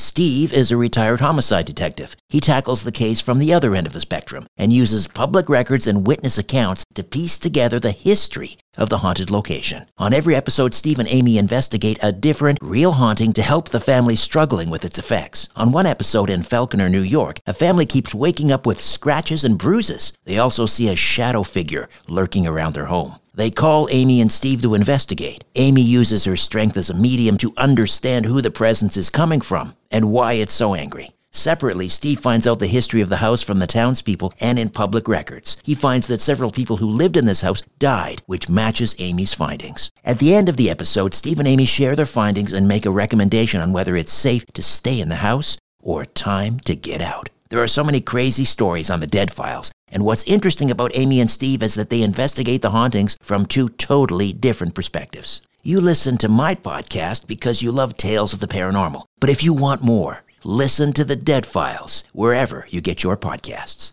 Steve 0.00 0.52
is 0.52 0.72
a 0.72 0.78
retired 0.78 1.20
homicide 1.20 1.66
detective. 1.66 2.16
He 2.28 2.40
tackles 2.40 2.84
the 2.84 2.92
case 2.92 3.20
from 3.20 3.38
the 3.38 3.52
other 3.52 3.74
end 3.74 3.86
of 3.86 3.92
the 3.92 4.00
spectrum 4.00 4.46
and 4.56 4.72
uses 4.72 5.06
public 5.06 5.48
records 5.48 5.86
and 5.86 6.06
witness 6.06 6.38
accounts 6.38 6.84
to 6.94 7.04
piece 7.04 7.38
together 7.38 7.78
the 7.78 7.90
history 7.90 8.56
of 8.78 8.88
the 8.88 8.98
haunted 8.98 9.30
location. 9.30 9.86
On 9.98 10.14
every 10.14 10.34
episode, 10.34 10.72
Steve 10.72 10.98
and 10.98 11.08
Amy 11.08 11.36
investigate 11.36 11.98
a 12.02 12.12
different, 12.12 12.58
real 12.62 12.92
haunting 12.92 13.34
to 13.34 13.42
help 13.42 13.68
the 13.68 13.80
family 13.80 14.16
struggling 14.16 14.70
with 14.70 14.86
its 14.86 14.98
effects. 14.98 15.48
On 15.54 15.70
one 15.70 15.86
episode 15.86 16.30
in 16.30 16.44
Falconer, 16.44 16.88
New 16.88 17.02
York, 17.02 17.38
a 17.46 17.52
family 17.52 17.84
keeps 17.84 18.14
waking 18.14 18.50
up 18.50 18.64
with 18.64 18.80
scratches 18.80 19.44
and 19.44 19.58
bruises. 19.58 20.14
They 20.24 20.38
also 20.38 20.64
see 20.64 20.88
a 20.88 20.96
shadow 20.96 21.42
figure 21.42 21.88
lurking 22.08 22.46
around 22.46 22.72
their 22.72 22.86
home. 22.86 23.16
They 23.34 23.50
call 23.50 23.88
Amy 23.90 24.20
and 24.20 24.32
Steve 24.32 24.62
to 24.62 24.74
investigate. 24.74 25.44
Amy 25.56 25.82
uses 25.82 26.24
her 26.24 26.36
strength 26.36 26.76
as 26.76 26.90
a 26.90 26.94
medium 26.94 27.36
to 27.38 27.52
understand 27.56 28.26
who 28.26 28.40
the 28.40 28.50
presence 28.50 28.96
is 28.96 29.10
coming 29.10 29.40
from 29.40 29.74
and 29.90 30.12
why 30.12 30.34
it's 30.34 30.52
so 30.52 30.74
angry. 30.74 31.10
Separately, 31.32 31.88
Steve 31.88 32.18
finds 32.18 32.44
out 32.44 32.58
the 32.58 32.66
history 32.66 33.00
of 33.00 33.08
the 33.08 33.18
house 33.18 33.40
from 33.40 33.60
the 33.60 33.66
townspeople 33.66 34.32
and 34.40 34.58
in 34.58 34.68
public 34.68 35.06
records. 35.06 35.56
He 35.62 35.76
finds 35.76 36.08
that 36.08 36.20
several 36.20 36.50
people 36.50 36.78
who 36.78 36.90
lived 36.90 37.16
in 37.16 37.24
this 37.24 37.42
house 37.42 37.62
died, 37.78 38.22
which 38.26 38.48
matches 38.48 38.96
Amy's 38.98 39.32
findings. 39.32 39.92
At 40.04 40.18
the 40.18 40.34
end 40.34 40.48
of 40.48 40.56
the 40.56 40.68
episode, 40.68 41.14
Steve 41.14 41.38
and 41.38 41.46
Amy 41.46 41.66
share 41.66 41.94
their 41.94 42.04
findings 42.04 42.52
and 42.52 42.66
make 42.66 42.84
a 42.84 42.90
recommendation 42.90 43.60
on 43.60 43.72
whether 43.72 43.94
it's 43.94 44.12
safe 44.12 44.44
to 44.54 44.62
stay 44.62 45.00
in 45.00 45.08
the 45.08 45.16
house 45.16 45.56
or 45.80 46.04
time 46.04 46.58
to 46.60 46.74
get 46.74 47.00
out. 47.00 47.30
There 47.48 47.62
are 47.62 47.68
so 47.68 47.84
many 47.84 48.00
crazy 48.00 48.44
stories 48.44 48.90
on 48.90 49.00
the 49.00 49.06
Dead 49.06 49.32
Files, 49.32 49.70
and 49.88 50.04
what's 50.04 50.24
interesting 50.24 50.70
about 50.70 50.92
Amy 50.94 51.20
and 51.20 51.30
Steve 51.30 51.62
is 51.62 51.74
that 51.74 51.90
they 51.90 52.02
investigate 52.02 52.62
the 52.62 52.70
hauntings 52.70 53.16
from 53.22 53.46
two 53.46 53.68
totally 53.68 54.32
different 54.32 54.74
perspectives. 54.74 55.42
You 55.62 55.78
listen 55.78 56.16
to 56.18 56.28
my 56.30 56.54
podcast 56.54 57.26
because 57.26 57.62
you 57.62 57.70
love 57.70 57.98
tales 57.98 58.32
of 58.32 58.40
the 58.40 58.48
paranormal. 58.48 59.04
But 59.20 59.28
if 59.28 59.44
you 59.44 59.52
want 59.52 59.82
more, 59.82 60.24
listen 60.42 60.94
to 60.94 61.04
the 61.04 61.16
Dead 61.16 61.44
Files 61.44 62.02
wherever 62.14 62.64
you 62.70 62.80
get 62.80 63.02
your 63.02 63.14
podcasts. 63.14 63.92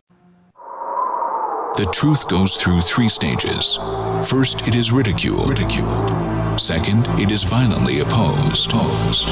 The 1.76 1.90
truth 1.92 2.30
goes 2.30 2.56
through 2.56 2.82
three 2.82 3.10
stages. 3.10 3.78
First, 4.26 4.66
it 4.66 4.76
is 4.76 4.94
ridiculed. 4.94 5.50
Ridiculed. 5.50 6.60
Second, 6.60 7.06
it 7.20 7.32
is 7.32 7.44
violently 7.44 8.00
opposed. 8.00 8.72
Opposed. 8.72 9.28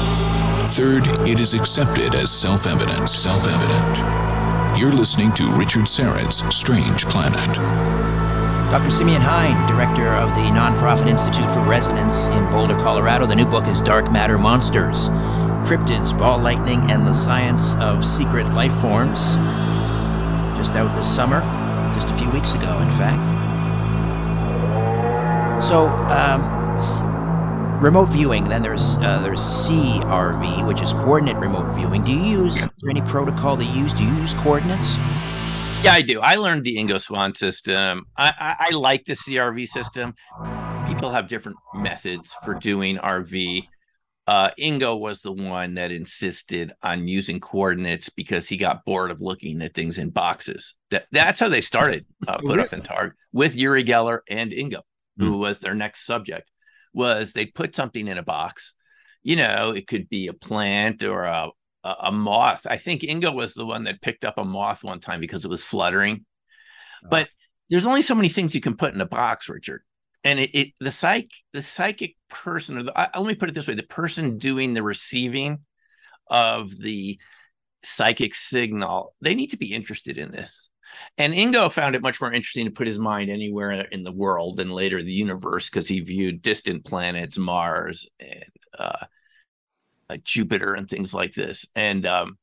Third, 0.76 1.06
it 1.26 1.40
is 1.40 1.54
accepted 1.54 2.14
as 2.14 2.30
self-evident. 2.30 3.08
Self-evident. 3.08 4.78
You're 4.78 4.92
listening 4.92 5.32
to 5.32 5.50
Richard 5.52 5.88
Syrett's 5.88 6.42
Strange 6.54 7.06
Planet. 7.06 8.05
Dr. 8.70 8.90
Simeon 8.90 9.22
Hein, 9.22 9.66
director 9.68 10.08
of 10.08 10.30
the 10.30 10.40
nonprofit 10.50 11.06
Institute 11.06 11.48
for 11.52 11.60
Resonance 11.60 12.28
in 12.28 12.50
Boulder, 12.50 12.74
Colorado. 12.74 13.24
The 13.24 13.36
new 13.36 13.46
book 13.46 13.66
is 13.68 13.80
Dark 13.80 14.10
Matter 14.10 14.38
Monsters 14.38 15.08
Cryptids, 15.66 16.16
Ball 16.16 16.38
Lightning, 16.38 16.80
and 16.90 17.06
the 17.06 17.12
Science 17.12 17.76
of 17.76 18.04
Secret 18.04 18.48
Life 18.48 18.74
Forms. 18.80 19.36
Just 20.56 20.74
out 20.74 20.92
this 20.92 21.12
summer, 21.12 21.42
just 21.92 22.10
a 22.10 22.14
few 22.14 22.28
weeks 22.30 22.54
ago, 22.54 22.80
in 22.80 22.90
fact. 22.90 23.26
So, 25.62 25.86
um, 25.88 26.42
remote 27.80 28.06
viewing. 28.06 28.44
Then 28.44 28.62
there's 28.62 28.96
uh, 28.96 29.20
there's 29.22 29.40
CRV, 29.40 30.66
which 30.66 30.82
is 30.82 30.92
coordinate 30.92 31.36
remote 31.36 31.72
viewing. 31.72 32.02
Do 32.02 32.10
you 32.10 32.42
use 32.42 32.68
any 32.88 33.00
protocol 33.02 33.56
that 33.56 33.64
you 33.64 33.82
use? 33.82 33.94
Do 33.94 34.04
you 34.04 34.14
use 34.14 34.34
coordinates? 34.34 34.98
Yeah, 35.82 35.92
I 35.92 36.02
do. 36.02 36.20
I 36.20 36.36
learned 36.36 36.64
the 36.64 36.76
Ingo 36.76 37.00
Swann 37.00 37.34
system. 37.34 38.06
I, 38.16 38.32
I, 38.38 38.66
I 38.70 38.76
like 38.76 39.04
the 39.04 39.12
CRV 39.12 39.68
system. 39.68 40.14
People 40.88 41.12
have 41.12 41.28
different 41.28 41.58
methods 41.74 42.34
for 42.44 42.54
doing 42.54 42.96
RV. 42.96 43.68
Uh, 44.26 44.50
Ingo 44.58 44.98
was 44.98 45.22
the 45.22 45.30
one 45.30 45.74
that 45.74 45.92
insisted 45.92 46.72
on 46.82 47.06
using 47.06 47.38
coordinates 47.38 48.08
because 48.08 48.48
he 48.48 48.56
got 48.56 48.84
bored 48.84 49.12
of 49.12 49.20
looking 49.20 49.62
at 49.62 49.74
things 49.74 49.98
in 49.98 50.10
boxes. 50.10 50.74
That, 50.90 51.06
that's 51.12 51.38
how 51.38 51.48
they 51.48 51.60
started 51.60 52.04
uh, 52.26 52.38
Puthoff 52.38 52.72
and 52.72 52.82
Targ 52.82 53.12
with 53.32 53.54
Uri 53.54 53.84
Geller 53.84 54.20
and 54.28 54.50
Ingo, 54.50 54.80
who 55.18 55.38
was 55.38 55.60
their 55.60 55.74
next 55.74 56.04
subject. 56.04 56.50
Was 56.92 57.32
they 57.32 57.46
put 57.46 57.76
something 57.76 58.08
in 58.08 58.18
a 58.18 58.24
box? 58.24 58.74
You 59.22 59.36
know, 59.36 59.70
it 59.70 59.86
could 59.86 60.08
be 60.08 60.26
a 60.26 60.32
plant 60.32 61.04
or 61.04 61.22
a 61.22 61.50
a, 61.86 62.08
a 62.08 62.12
moth. 62.12 62.66
I 62.68 62.76
think 62.76 63.02
Ingo 63.02 63.32
was 63.32 63.54
the 63.54 63.64
one 63.64 63.84
that 63.84 64.02
picked 64.02 64.24
up 64.24 64.38
a 64.38 64.44
moth 64.44 64.82
one 64.82 65.00
time 65.00 65.20
because 65.20 65.44
it 65.44 65.50
was 65.50 65.64
fluttering. 65.64 66.24
But 67.08 67.28
there's 67.70 67.86
only 67.86 68.02
so 68.02 68.14
many 68.14 68.28
things 68.28 68.54
you 68.54 68.60
can 68.60 68.76
put 68.76 68.94
in 68.94 69.00
a 69.00 69.06
box, 69.06 69.48
Richard. 69.48 69.82
And 70.24 70.40
it, 70.40 70.50
it 70.54 70.68
the 70.80 70.90
psych 70.90 71.28
the 71.52 71.62
psychic 71.62 72.16
person 72.28 72.78
or 72.78 72.82
the 72.82 72.98
I, 72.98 73.16
let 73.18 73.28
me 73.28 73.34
put 73.34 73.48
it 73.48 73.54
this 73.54 73.68
way: 73.68 73.74
the 73.74 73.84
person 73.84 74.38
doing 74.38 74.74
the 74.74 74.82
receiving 74.82 75.60
of 76.28 76.76
the 76.76 77.20
psychic 77.84 78.34
signal, 78.34 79.14
they 79.20 79.36
need 79.36 79.50
to 79.50 79.56
be 79.56 79.72
interested 79.72 80.18
in 80.18 80.32
this. 80.32 80.68
And 81.18 81.32
Ingo 81.32 81.70
found 81.70 81.94
it 81.94 82.02
much 82.02 82.20
more 82.20 82.32
interesting 82.32 82.64
to 82.64 82.72
put 82.72 82.88
his 82.88 82.98
mind 82.98 83.30
anywhere 83.30 83.72
in 83.72 84.02
the 84.02 84.12
world 84.12 84.58
and 84.58 84.72
later 84.72 85.02
the 85.02 85.12
universe 85.12 85.70
because 85.70 85.86
he 85.86 86.00
viewed 86.00 86.42
distant 86.42 86.84
planets, 86.84 87.38
Mars, 87.38 88.08
and 88.18 88.44
uh, 88.76 89.06
uh, 90.08 90.16
Jupiter 90.24 90.74
and 90.74 90.88
things 90.88 91.12
like 91.12 91.34
this. 91.34 91.66
And 91.74 92.06
um, 92.06 92.38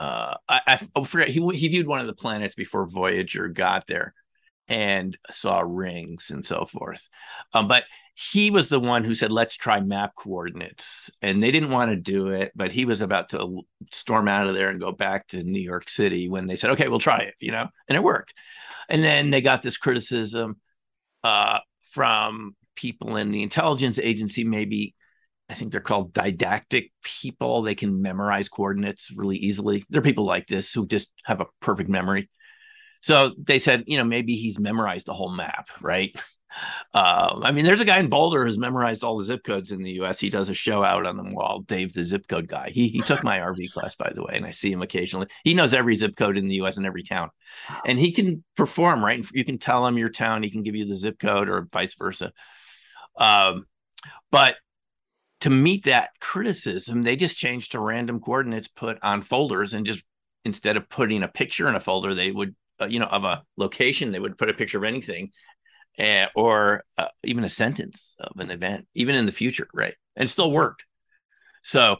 uh, 0.00 0.34
I, 0.48 0.60
I 0.66 0.88
oh, 0.94 1.04
forget 1.04 1.28
he 1.28 1.46
he 1.56 1.68
viewed 1.68 1.86
one 1.86 2.00
of 2.00 2.06
the 2.06 2.14
planets 2.14 2.54
before 2.54 2.86
Voyager 2.86 3.48
got 3.48 3.86
there 3.86 4.14
and 4.68 5.16
saw 5.30 5.62
rings 5.66 6.30
and 6.30 6.44
so 6.44 6.66
forth. 6.66 7.08
Um, 7.54 7.68
but 7.68 7.84
he 8.14 8.50
was 8.50 8.68
the 8.68 8.80
one 8.80 9.04
who 9.04 9.14
said, 9.14 9.32
"Let's 9.32 9.56
try 9.56 9.80
map 9.80 10.14
coordinates," 10.16 11.10
and 11.22 11.42
they 11.42 11.50
didn't 11.50 11.70
want 11.70 11.90
to 11.90 11.96
do 11.96 12.28
it. 12.28 12.52
But 12.54 12.72
he 12.72 12.84
was 12.84 13.00
about 13.00 13.30
to 13.30 13.62
storm 13.92 14.28
out 14.28 14.48
of 14.48 14.54
there 14.54 14.68
and 14.68 14.80
go 14.80 14.92
back 14.92 15.28
to 15.28 15.42
New 15.42 15.60
York 15.60 15.88
City 15.88 16.28
when 16.28 16.46
they 16.46 16.56
said, 16.56 16.70
"Okay, 16.70 16.88
we'll 16.88 16.98
try 16.98 17.20
it," 17.20 17.34
you 17.40 17.52
know, 17.52 17.68
and 17.88 17.96
it 17.96 18.02
worked. 18.02 18.34
And 18.88 19.02
then 19.02 19.30
they 19.30 19.40
got 19.40 19.62
this 19.62 19.76
criticism 19.76 20.56
uh, 21.24 21.60
from 21.82 22.56
people 22.74 23.16
in 23.16 23.30
the 23.30 23.42
intelligence 23.42 23.98
agency, 23.98 24.44
maybe 24.44 24.94
I 25.48 25.54
think 25.54 25.72
they're 25.72 25.80
called 25.80 26.12
eidetic 26.14 26.90
people. 27.02 27.62
They 27.62 27.74
can 27.74 28.02
memorize 28.02 28.48
coordinates 28.48 29.10
really 29.14 29.36
easily. 29.36 29.84
There 29.88 30.00
are 30.00 30.02
people 30.04 30.24
like 30.24 30.46
this 30.46 30.72
who 30.72 30.86
just 30.86 31.12
have 31.24 31.40
a 31.40 31.46
perfect 31.60 31.88
memory. 31.88 32.28
So 33.00 33.32
they 33.38 33.58
said, 33.58 33.84
you 33.86 33.96
know, 33.96 34.04
maybe 34.04 34.34
he's 34.34 34.58
memorized 34.58 35.06
the 35.06 35.14
whole 35.14 35.30
map, 35.30 35.70
right? 35.80 36.14
Uh, 36.94 37.40
I 37.42 37.52
mean, 37.52 37.64
there's 37.64 37.80
a 37.80 37.84
guy 37.84 37.98
in 37.98 38.08
Boulder 38.08 38.44
who's 38.44 38.58
memorized 38.58 39.04
all 39.04 39.18
the 39.18 39.24
zip 39.24 39.44
codes 39.44 39.70
in 39.70 39.82
the 39.82 39.92
U.S. 39.92 40.18
He 40.18 40.30
does 40.30 40.48
a 40.48 40.54
show 40.54 40.82
out 40.82 41.06
on 41.06 41.16
the 41.16 41.34
wall. 41.34 41.60
Dave, 41.60 41.92
the 41.92 42.04
zip 42.04 42.26
code 42.26 42.48
guy. 42.48 42.70
He 42.70 42.88
he 42.88 43.00
took 43.02 43.22
my 43.22 43.38
RV 43.40 43.70
class, 43.72 43.94
by 43.94 44.10
the 44.14 44.22
way, 44.22 44.32
and 44.34 44.46
I 44.46 44.50
see 44.50 44.72
him 44.72 44.82
occasionally. 44.82 45.26
He 45.44 45.54
knows 45.54 45.74
every 45.74 45.94
zip 45.94 46.16
code 46.16 46.38
in 46.38 46.48
the 46.48 46.56
U.S. 46.56 46.76
and 46.76 46.86
every 46.86 47.02
town, 47.02 47.30
and 47.84 47.98
he 47.98 48.12
can 48.12 48.44
perform. 48.56 49.04
Right, 49.04 49.24
you 49.32 49.44
can 49.44 49.58
tell 49.58 49.86
him 49.86 49.98
your 49.98 50.08
town. 50.08 50.42
He 50.42 50.50
can 50.50 50.62
give 50.62 50.74
you 50.74 50.86
the 50.86 50.96
zip 50.96 51.18
code, 51.18 51.48
or 51.48 51.68
vice 51.72 51.94
versa. 51.94 52.32
Um, 53.16 53.66
but 54.30 54.56
to 55.40 55.50
meet 55.50 55.84
that 55.84 56.10
criticism, 56.20 57.02
they 57.02 57.16
just 57.16 57.36
changed 57.36 57.72
to 57.72 57.80
random 57.80 58.20
coordinates 58.20 58.68
put 58.68 58.98
on 59.02 59.22
folders 59.22 59.72
and 59.72 59.86
just 59.86 60.04
instead 60.44 60.76
of 60.76 60.88
putting 60.88 61.22
a 61.22 61.28
picture 61.28 61.68
in 61.68 61.74
a 61.74 61.80
folder, 61.80 62.14
they 62.14 62.30
would, 62.30 62.54
uh, 62.80 62.86
you 62.86 62.98
know, 62.98 63.06
of 63.06 63.24
a 63.24 63.42
location, 63.56 64.12
they 64.12 64.18
would 64.18 64.38
put 64.38 64.50
a 64.50 64.54
picture 64.54 64.78
of 64.78 64.84
anything 64.84 65.30
uh, 65.98 66.26
or 66.34 66.84
uh, 66.96 67.08
even 67.24 67.44
a 67.44 67.48
sentence 67.48 68.16
of 68.18 68.38
an 68.40 68.50
event, 68.50 68.86
even 68.94 69.14
in 69.14 69.26
the 69.26 69.32
future, 69.32 69.68
right? 69.72 69.94
And 70.16 70.28
still 70.28 70.50
worked. 70.50 70.84
So 71.62 71.96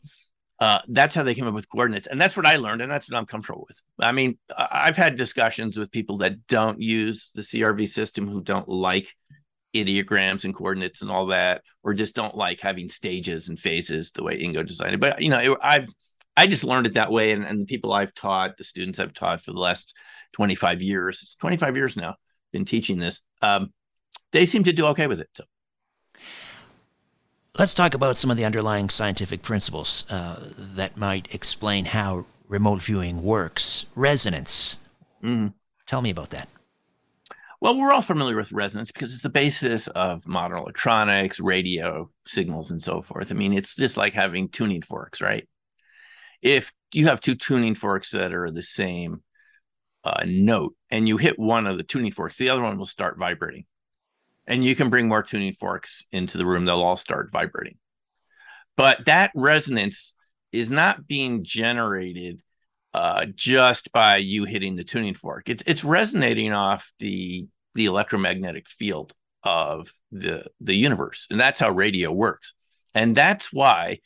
uh, 0.60 0.80
that's 0.88 1.14
how 1.14 1.22
they 1.22 1.34
came 1.34 1.46
up 1.46 1.54
with 1.54 1.68
coordinates. 1.68 2.08
And 2.08 2.20
that's 2.20 2.36
what 2.36 2.46
I 2.46 2.56
learned. 2.56 2.82
And 2.82 2.90
that's 2.90 3.10
what 3.10 3.18
I'm 3.18 3.26
comfortable 3.26 3.66
with. 3.68 3.80
I 4.00 4.12
mean, 4.12 4.38
I've 4.56 4.96
had 4.96 5.16
discussions 5.16 5.78
with 5.78 5.92
people 5.92 6.18
that 6.18 6.46
don't 6.46 6.80
use 6.80 7.30
the 7.34 7.42
CRV 7.42 7.88
system 7.88 8.26
who 8.26 8.42
don't 8.42 8.68
like 8.68 9.14
ideograms 9.74 10.44
and 10.44 10.54
coordinates 10.54 11.02
and 11.02 11.10
all 11.10 11.26
that, 11.26 11.62
or 11.82 11.94
just 11.94 12.14
don't 12.14 12.36
like 12.36 12.60
having 12.60 12.88
stages 12.88 13.48
and 13.48 13.58
phases 13.58 14.10
the 14.12 14.22
way 14.22 14.40
Ingo 14.40 14.66
designed 14.66 14.94
it. 14.94 15.00
But 15.00 15.20
you 15.22 15.30
know, 15.30 15.38
it, 15.38 15.58
I've 15.62 15.88
I 16.36 16.46
just 16.46 16.64
learned 16.64 16.86
it 16.86 16.94
that 16.94 17.10
way, 17.10 17.32
and, 17.32 17.44
and 17.44 17.60
the 17.60 17.64
people 17.64 17.92
I've 17.92 18.14
taught, 18.14 18.56
the 18.56 18.64
students 18.64 19.00
I've 19.00 19.12
taught 19.12 19.40
for 19.40 19.52
the 19.52 19.58
last 19.58 19.94
25 20.34 20.80
years, 20.82 21.20
it's 21.22 21.34
25 21.34 21.76
years 21.76 21.96
now, 21.96 22.14
been 22.52 22.64
teaching 22.64 22.98
this. 22.98 23.22
Um, 23.42 23.72
they 24.30 24.46
seem 24.46 24.62
to 24.64 24.72
do 24.72 24.86
okay 24.86 25.08
with 25.08 25.20
it. 25.20 25.28
So. 25.34 25.44
Let's 27.58 27.74
talk 27.74 27.94
about 27.94 28.16
some 28.16 28.30
of 28.30 28.36
the 28.36 28.44
underlying 28.44 28.88
scientific 28.88 29.42
principles 29.42 30.04
uh, 30.10 30.52
that 30.56 30.96
might 30.96 31.34
explain 31.34 31.86
how 31.86 32.26
remote 32.46 32.82
viewing 32.82 33.24
works. 33.24 33.86
Resonance. 33.96 34.78
Mm. 35.24 35.54
Tell 35.86 36.02
me 36.02 36.10
about 36.10 36.30
that. 36.30 36.48
Well, 37.60 37.76
we're 37.76 37.92
all 37.92 38.02
familiar 38.02 38.36
with 38.36 38.52
resonance 38.52 38.92
because 38.92 39.12
it's 39.12 39.24
the 39.24 39.28
basis 39.28 39.88
of 39.88 40.28
modern 40.28 40.58
electronics, 40.58 41.40
radio 41.40 42.08
signals, 42.24 42.70
and 42.70 42.80
so 42.80 43.02
forth. 43.02 43.32
I 43.32 43.34
mean, 43.34 43.52
it's 43.52 43.74
just 43.74 43.96
like 43.96 44.14
having 44.14 44.48
tuning 44.48 44.82
forks, 44.82 45.20
right? 45.20 45.48
If 46.40 46.72
you 46.92 47.06
have 47.06 47.20
two 47.20 47.34
tuning 47.34 47.74
forks 47.74 48.12
that 48.12 48.32
are 48.32 48.50
the 48.52 48.62
same 48.62 49.22
uh, 50.04 50.24
note 50.24 50.76
and 50.88 51.08
you 51.08 51.16
hit 51.16 51.36
one 51.36 51.66
of 51.66 51.78
the 51.78 51.82
tuning 51.82 52.12
forks, 52.12 52.38
the 52.38 52.48
other 52.50 52.62
one 52.62 52.78
will 52.78 52.86
start 52.86 53.18
vibrating. 53.18 53.64
And 54.46 54.64
you 54.64 54.76
can 54.76 54.88
bring 54.88 55.08
more 55.08 55.24
tuning 55.24 55.52
forks 55.52 56.06
into 56.12 56.38
the 56.38 56.46
room, 56.46 56.64
they'll 56.64 56.82
all 56.82 56.96
start 56.96 57.32
vibrating. 57.32 57.78
But 58.76 59.06
that 59.06 59.32
resonance 59.34 60.14
is 60.52 60.70
not 60.70 61.08
being 61.08 61.42
generated 61.42 62.40
uh, 62.98 63.26
just 63.32 63.92
by 63.92 64.16
you 64.16 64.44
hitting 64.44 64.74
the 64.74 64.82
tuning 64.82 65.14
fork. 65.14 65.48
It's 65.48 65.62
it's 65.66 65.84
resonating 65.84 66.52
off 66.52 66.92
the 66.98 67.46
the 67.76 67.84
electromagnetic 67.84 68.68
field 68.68 69.12
of 69.44 69.92
the 70.10 70.46
the 70.60 70.74
universe, 70.74 71.28
and 71.30 71.38
that's 71.38 71.60
how 71.60 71.70
radio 71.70 72.10
works. 72.10 72.54
And 72.96 73.14
that's 73.14 73.52
why 73.52 74.00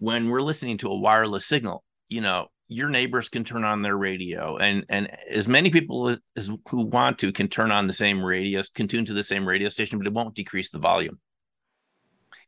when 0.00 0.30
we're 0.30 0.42
listening 0.42 0.78
to 0.78 0.88
a 0.88 0.98
wireless 0.98 1.46
signal, 1.46 1.84
you 2.08 2.22
know, 2.22 2.48
your 2.66 2.88
neighbors 2.88 3.28
can 3.28 3.44
turn 3.44 3.62
on 3.62 3.82
their 3.82 3.96
radio 3.96 4.56
and 4.56 4.84
and 4.88 5.16
as 5.30 5.46
many 5.46 5.70
people 5.70 6.08
as, 6.08 6.18
as 6.34 6.50
who 6.70 6.86
want 6.86 7.20
to 7.20 7.30
can 7.30 7.46
turn 7.46 7.70
on 7.70 7.86
the 7.86 7.92
same 7.92 8.24
radio 8.24 8.62
can 8.74 8.88
tune 8.88 9.04
to 9.04 9.12
the 9.12 9.22
same 9.22 9.46
radio 9.46 9.68
station 9.68 9.98
but 9.98 10.08
it 10.08 10.12
won't 10.12 10.34
decrease 10.34 10.70
the 10.70 10.78
volume 10.78 11.20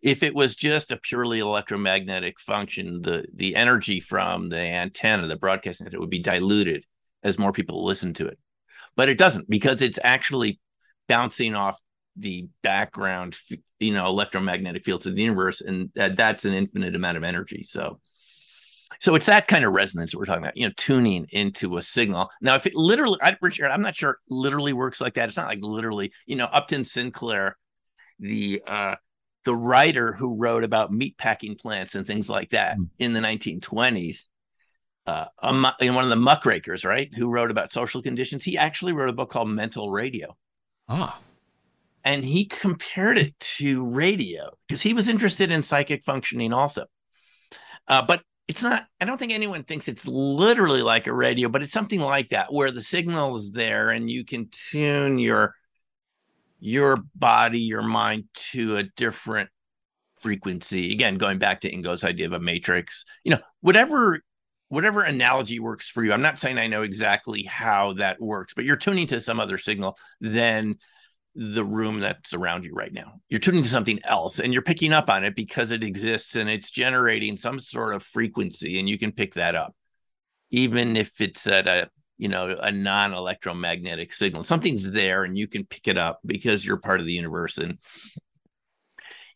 if 0.02 0.22
it 0.22 0.34
was 0.34 0.54
just 0.54 0.92
a 0.92 0.96
purely 0.96 1.38
electromagnetic 1.38 2.40
function 2.40 3.02
the 3.02 3.24
the 3.34 3.56
energy 3.56 4.00
from 4.00 4.48
the 4.48 4.58
antenna 4.58 5.26
the 5.26 5.36
broadcasting 5.36 5.86
it 5.86 6.00
would 6.00 6.10
be 6.10 6.18
diluted 6.18 6.84
as 7.22 7.38
more 7.38 7.52
people 7.52 7.84
listen 7.84 8.12
to 8.14 8.26
it 8.26 8.38
but 8.96 9.08
it 9.08 9.18
doesn't 9.18 9.48
because 9.48 9.82
it's 9.82 9.98
actually 10.02 10.60
bouncing 11.08 11.54
off 11.54 11.78
the 12.16 12.48
background 12.62 13.36
you 13.78 13.92
know 13.92 14.06
electromagnetic 14.06 14.84
fields 14.84 15.06
of 15.06 15.14
the 15.14 15.22
universe 15.22 15.60
and 15.60 15.90
that, 15.94 16.16
that's 16.16 16.44
an 16.44 16.54
infinite 16.54 16.94
amount 16.94 17.16
of 17.16 17.24
energy 17.24 17.62
so 17.64 18.00
so 19.00 19.14
it's 19.14 19.26
that 19.26 19.46
kind 19.46 19.64
of 19.64 19.72
resonance 19.72 20.12
that 20.12 20.18
we're 20.18 20.26
talking 20.26 20.42
about, 20.42 20.56
you 20.56 20.66
know, 20.66 20.72
tuning 20.76 21.26
into 21.30 21.76
a 21.76 21.82
signal. 21.82 22.30
Now, 22.40 22.54
if 22.54 22.66
it 22.66 22.74
literally, 22.74 23.18
I, 23.22 23.36
Richard, 23.40 23.68
I'm 23.68 23.82
not 23.82 23.96
sure 23.96 24.10
it 24.10 24.16
literally 24.28 24.72
works 24.72 25.00
like 25.00 25.14
that. 25.14 25.28
It's 25.28 25.36
not 25.36 25.48
like 25.48 25.58
literally, 25.60 26.12
you 26.26 26.36
know, 26.36 26.46
Upton 26.46 26.84
Sinclair, 26.84 27.56
the 28.18 28.62
uh, 28.66 28.94
the 29.46 29.54
writer 29.54 30.12
who 30.12 30.34
wrote 30.34 30.64
about 30.64 30.92
meat 30.92 31.16
packing 31.16 31.54
plants 31.54 31.94
and 31.94 32.04
things 32.04 32.28
like 32.28 32.50
that 32.50 32.76
mm. 32.76 32.88
in 32.98 33.12
the 33.14 33.20
1920s. 33.20 34.26
Uh, 35.06 35.26
a, 35.40 35.52
one 35.92 36.02
of 36.02 36.10
the 36.10 36.16
muckrakers, 36.16 36.84
right, 36.84 37.14
who 37.14 37.30
wrote 37.30 37.52
about 37.52 37.72
social 37.72 38.02
conditions. 38.02 38.42
He 38.42 38.58
actually 38.58 38.92
wrote 38.92 39.08
a 39.08 39.12
book 39.12 39.30
called 39.30 39.48
Mental 39.48 39.88
Radio. 39.88 40.36
Ah. 40.88 41.20
And 42.02 42.24
he 42.24 42.44
compared 42.44 43.18
it 43.18 43.38
to 43.38 43.86
radio 43.86 44.50
because 44.66 44.82
he 44.82 44.92
was 44.92 45.08
interested 45.08 45.52
in 45.52 45.62
psychic 45.62 46.02
functioning 46.02 46.52
also. 46.52 46.86
Uh, 47.86 48.02
but 48.02 48.22
it's 48.48 48.62
not 48.62 48.86
i 49.00 49.04
don't 49.04 49.18
think 49.18 49.32
anyone 49.32 49.64
thinks 49.64 49.88
it's 49.88 50.06
literally 50.06 50.80
like 50.80 51.08
a 51.08 51.12
radio 51.12 51.48
but 51.48 51.64
it's 51.64 51.72
something 51.72 52.00
like 52.00 52.28
that 52.28 52.52
where 52.52 52.70
the 52.70 52.80
signal 52.80 53.36
is 53.36 53.50
there 53.50 53.90
and 53.90 54.08
you 54.08 54.24
can 54.24 54.48
tune 54.70 55.18
your 55.18 55.52
your 56.66 56.98
body 57.14 57.60
your 57.60 57.82
mind 57.82 58.24
to 58.34 58.76
a 58.76 58.82
different 58.96 59.48
frequency 60.18 60.92
again 60.92 61.16
going 61.16 61.38
back 61.38 61.60
to 61.60 61.70
ingo's 61.70 62.02
idea 62.02 62.26
of 62.26 62.32
a 62.32 62.40
matrix 62.40 63.04
you 63.22 63.30
know 63.30 63.38
whatever 63.60 64.20
whatever 64.68 65.02
analogy 65.02 65.60
works 65.60 65.88
for 65.88 66.02
you 66.02 66.12
i'm 66.12 66.22
not 66.22 66.40
saying 66.40 66.58
i 66.58 66.66
know 66.66 66.82
exactly 66.82 67.44
how 67.44 67.92
that 67.92 68.20
works 68.20 68.52
but 68.52 68.64
you're 68.64 68.76
tuning 68.76 69.06
to 69.06 69.20
some 69.20 69.38
other 69.38 69.58
signal 69.58 69.96
than 70.20 70.74
the 71.36 71.64
room 71.64 72.00
that's 72.00 72.32
around 72.32 72.64
you 72.64 72.72
right 72.72 72.92
now. 72.94 73.20
You're 73.28 73.40
tuning 73.40 73.62
to 73.62 73.68
something 73.68 74.00
else 74.04 74.40
and 74.40 74.54
you're 74.54 74.62
picking 74.62 74.94
up 74.94 75.10
on 75.10 75.22
it 75.22 75.36
because 75.36 75.70
it 75.70 75.84
exists 75.84 76.34
and 76.34 76.48
it's 76.48 76.70
generating 76.70 77.36
some 77.36 77.58
sort 77.58 77.94
of 77.94 78.02
frequency 78.02 78.78
and 78.78 78.88
you 78.88 78.98
can 78.98 79.12
pick 79.12 79.34
that 79.34 79.54
up. 79.54 79.74
Even 80.50 80.96
if 80.96 81.20
it's 81.20 81.46
at 81.46 81.68
a, 81.68 81.90
you 82.18 82.28
know, 82.28 82.56
a 82.60 82.72
non-electromagnetic 82.72 84.12
signal. 84.12 84.44
Something's 84.44 84.90
there 84.90 85.24
and 85.24 85.36
you 85.36 85.46
can 85.46 85.64
pick 85.64 85.88
it 85.88 85.98
up 85.98 86.20
because 86.24 86.64
you're 86.64 86.78
part 86.78 87.00
of 87.00 87.06
the 87.06 87.12
universe 87.12 87.58
and 87.58 87.78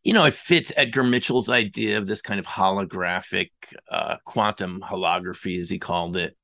you 0.02 0.14
know, 0.14 0.24
it 0.24 0.32
fits 0.32 0.72
Edgar 0.78 1.04
Mitchell's 1.04 1.50
idea 1.50 1.98
of 1.98 2.06
this 2.06 2.22
kind 2.22 2.40
of 2.40 2.46
holographic 2.46 3.50
uh, 3.90 4.16
quantum 4.24 4.80
holography, 4.80 5.60
as 5.60 5.68
he 5.68 5.78
called 5.78 6.16
it, 6.16 6.34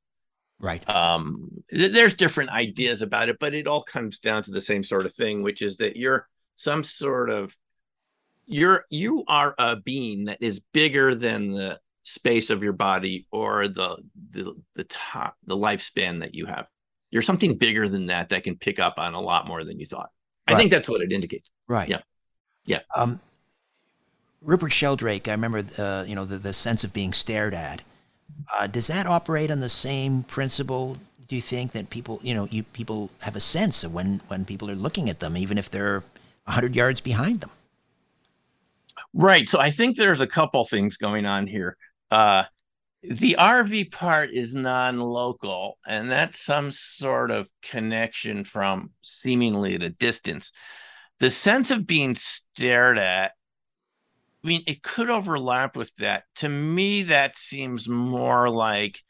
Right. 0.59 0.89
Um, 0.89 1.51
th- 1.71 1.93
there's 1.93 2.15
different 2.15 2.51
ideas 2.51 3.03
about 3.03 3.29
it, 3.29 3.39
but 3.39 3.55
it 3.55 3.67
all 3.67 3.83
comes 3.83 4.19
down 4.19 4.43
to 4.45 4.51
the 4.51 4.61
same 4.61 4.83
sort 4.83 5.05
of 5.05 5.13
thing, 5.13 5.43
which 5.43 5.61
is 5.61 5.77
that 5.79 5.97
you're 5.97 6.29
some 6.55 6.83
sort 6.83 7.31
of 7.31 7.55
you're 8.47 8.85
you 8.89 9.25
are 9.29 9.55
a 9.59 9.77
being 9.77 10.25
that 10.27 10.39
is 10.41 10.61
bigger 10.73 11.15
than 11.15 11.51
the 11.51 11.79
space 12.07 12.51
of 12.51 12.63
your 12.63 12.73
body 12.73 13.27
or 13.33 13.67
the 13.67 14.01
the 14.31 14.55
the 14.75 14.85
top 14.85 15.37
the 15.45 15.57
lifespan 15.57 16.21
that 16.21 16.35
you 16.35 16.47
have. 16.47 16.67
You're 17.11 17.23
something 17.23 17.59
bigger 17.59 17.89
than 17.89 18.07
that 18.07 18.29
that 18.29 18.45
can 18.45 18.57
pick 18.57 18.79
up 18.79 18.95
on 18.97 19.15
a 19.15 19.21
lot 19.21 19.49
more 19.49 19.65
than 19.65 19.81
you 19.81 19.87
thought. 19.87 20.11
Right. 20.49 20.55
I 20.55 20.59
think 20.59 20.71
that's 20.71 20.89
what 20.89 21.01
it 21.01 21.13
indicates. 21.13 21.51
Right. 21.67 21.89
Yeah. 21.89 22.01
Yeah. 22.65 22.81
Um, 22.95 23.21
Rupert 24.43 24.73
Sheldrake, 24.73 25.27
I 25.27 25.33
remember, 25.33 25.65
uh, 25.79 26.05
you 26.07 26.15
know, 26.15 26.25
the, 26.25 26.37
the 26.37 26.53
sense 26.53 26.85
of 26.85 26.93
being 26.93 27.13
stared 27.13 27.55
at. 27.55 27.83
Uh, 28.57 28.67
does 28.69 28.87
that 28.87 29.07
operate 29.07 29.51
on 29.51 29.61
the 29.61 29.69
same 29.69 30.23
principle? 30.23 30.97
Do 31.27 31.35
you 31.35 31.43
think 31.43 31.73
that 31.73 31.91
people, 31.91 32.21
you 32.23 32.35
know, 32.35 32.47
you 32.51 32.63
people 32.63 33.11
have 33.23 33.35
a 33.35 33.41
sense 33.41 33.83
of 33.83 33.93
when 33.93 34.21
when 34.29 34.45
people 34.45 34.71
are 34.71 34.77
looking 34.77 35.11
at 35.11 35.19
them, 35.19 35.37
even 35.37 35.59
if 35.59 35.71
they're 35.71 36.05
hundred 36.47 36.77
yards 36.77 37.01
behind 37.01 37.41
them? 37.41 37.51
Right. 39.13 39.49
So 39.49 39.59
I 39.59 39.71
think 39.71 39.97
there's 39.97 40.21
a 40.21 40.27
couple 40.27 40.65
things 40.65 40.97
going 40.97 41.27
on 41.27 41.47
here. 41.47 41.77
Uh, 42.11 42.45
the 43.03 43.37
RV 43.39 43.93
part 43.93 44.31
is 44.31 44.55
non-local, 44.55 45.79
and 45.87 46.11
that's 46.11 46.41
some 46.41 46.73
sort 46.73 47.31
of 47.31 47.51
connection 47.63 48.45
from 48.45 48.91
seemingly 49.03 49.75
at 49.75 49.83
a 49.83 49.91
distance. 49.91 50.53
The 51.21 51.31
sense 51.31 51.71
of 51.71 51.87
being 51.87 52.15
stared 52.15 52.99
at 52.99 53.33
I 54.47 54.49
mean, 54.49 54.63
it 54.69 54.85
could 54.85 55.11
overlap 55.11 55.77
with 55.77 55.93
that. 55.97 56.23
To 56.37 56.49
me, 56.49 57.03
that 57.05 57.37
seems 57.37 57.89
more 57.89 58.49
like 58.49 59.03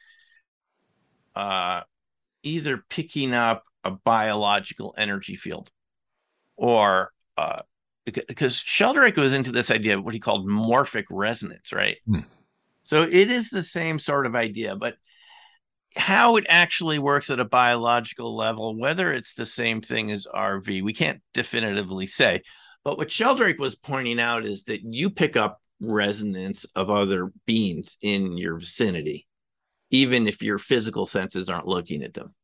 uh, 1.35 1.83
either 2.43 2.83
picking 2.89 3.35
up 3.35 3.65
a 3.85 3.91
biological 3.91 4.95
energy 4.97 5.37
field 5.37 5.71
or 6.57 7.13
uh, 7.37 7.61
because 8.07 8.57
Sheldrake 8.57 9.17
was 9.17 9.35
into 9.35 9.53
this 9.53 9.71
idea 9.71 9.99
of 9.99 10.05
what 10.05 10.15
he 10.15 10.21
called 10.21 10.49
morphic 10.49 11.05
resonance, 11.11 11.71
right? 11.71 11.99
Hmm. 12.07 12.21
So 12.87 13.03
it 13.03 13.33
is 13.33 13.51
the 13.51 13.62
same 13.62 13.99
sort 13.99 14.27
of 14.27 14.37
idea, 14.37 14.77
but 14.77 14.94
how 15.96 16.37
it 16.37 16.46
actually 16.49 17.01
works 17.01 17.31
at 17.31 17.40
a 17.40 17.44
biological 17.44 18.37
level, 18.37 18.79
whether 18.79 19.12
it's 19.12 19.35
the 19.35 19.44
same 19.44 19.81
thing 19.81 20.12
as 20.12 20.29
RV, 20.33 20.85
we 20.85 20.92
can't 20.92 21.20
definitively 21.35 22.07
say. 22.07 22.42
But 22.85 22.96
what 22.96 23.11
Sheldrake 23.11 23.59
was 23.59 23.75
pointing 23.75 24.20
out 24.20 24.46
is 24.46 24.64
that 24.64 24.83
you 24.85 25.11
pick 25.11 25.37
up 25.37 25.61
resonance 25.81 26.64
of 26.77 26.88
other 26.88 27.33
beings 27.44 27.96
in 28.03 28.38
your 28.38 28.57
vicinity, 28.57 29.27
even 29.90 30.29
if 30.29 30.40
your 30.40 30.59
physical 30.59 31.07
senses 31.07 31.51
aren't 31.51 31.66
looking 31.66 32.05
at 32.05 32.14
them. 32.14 32.37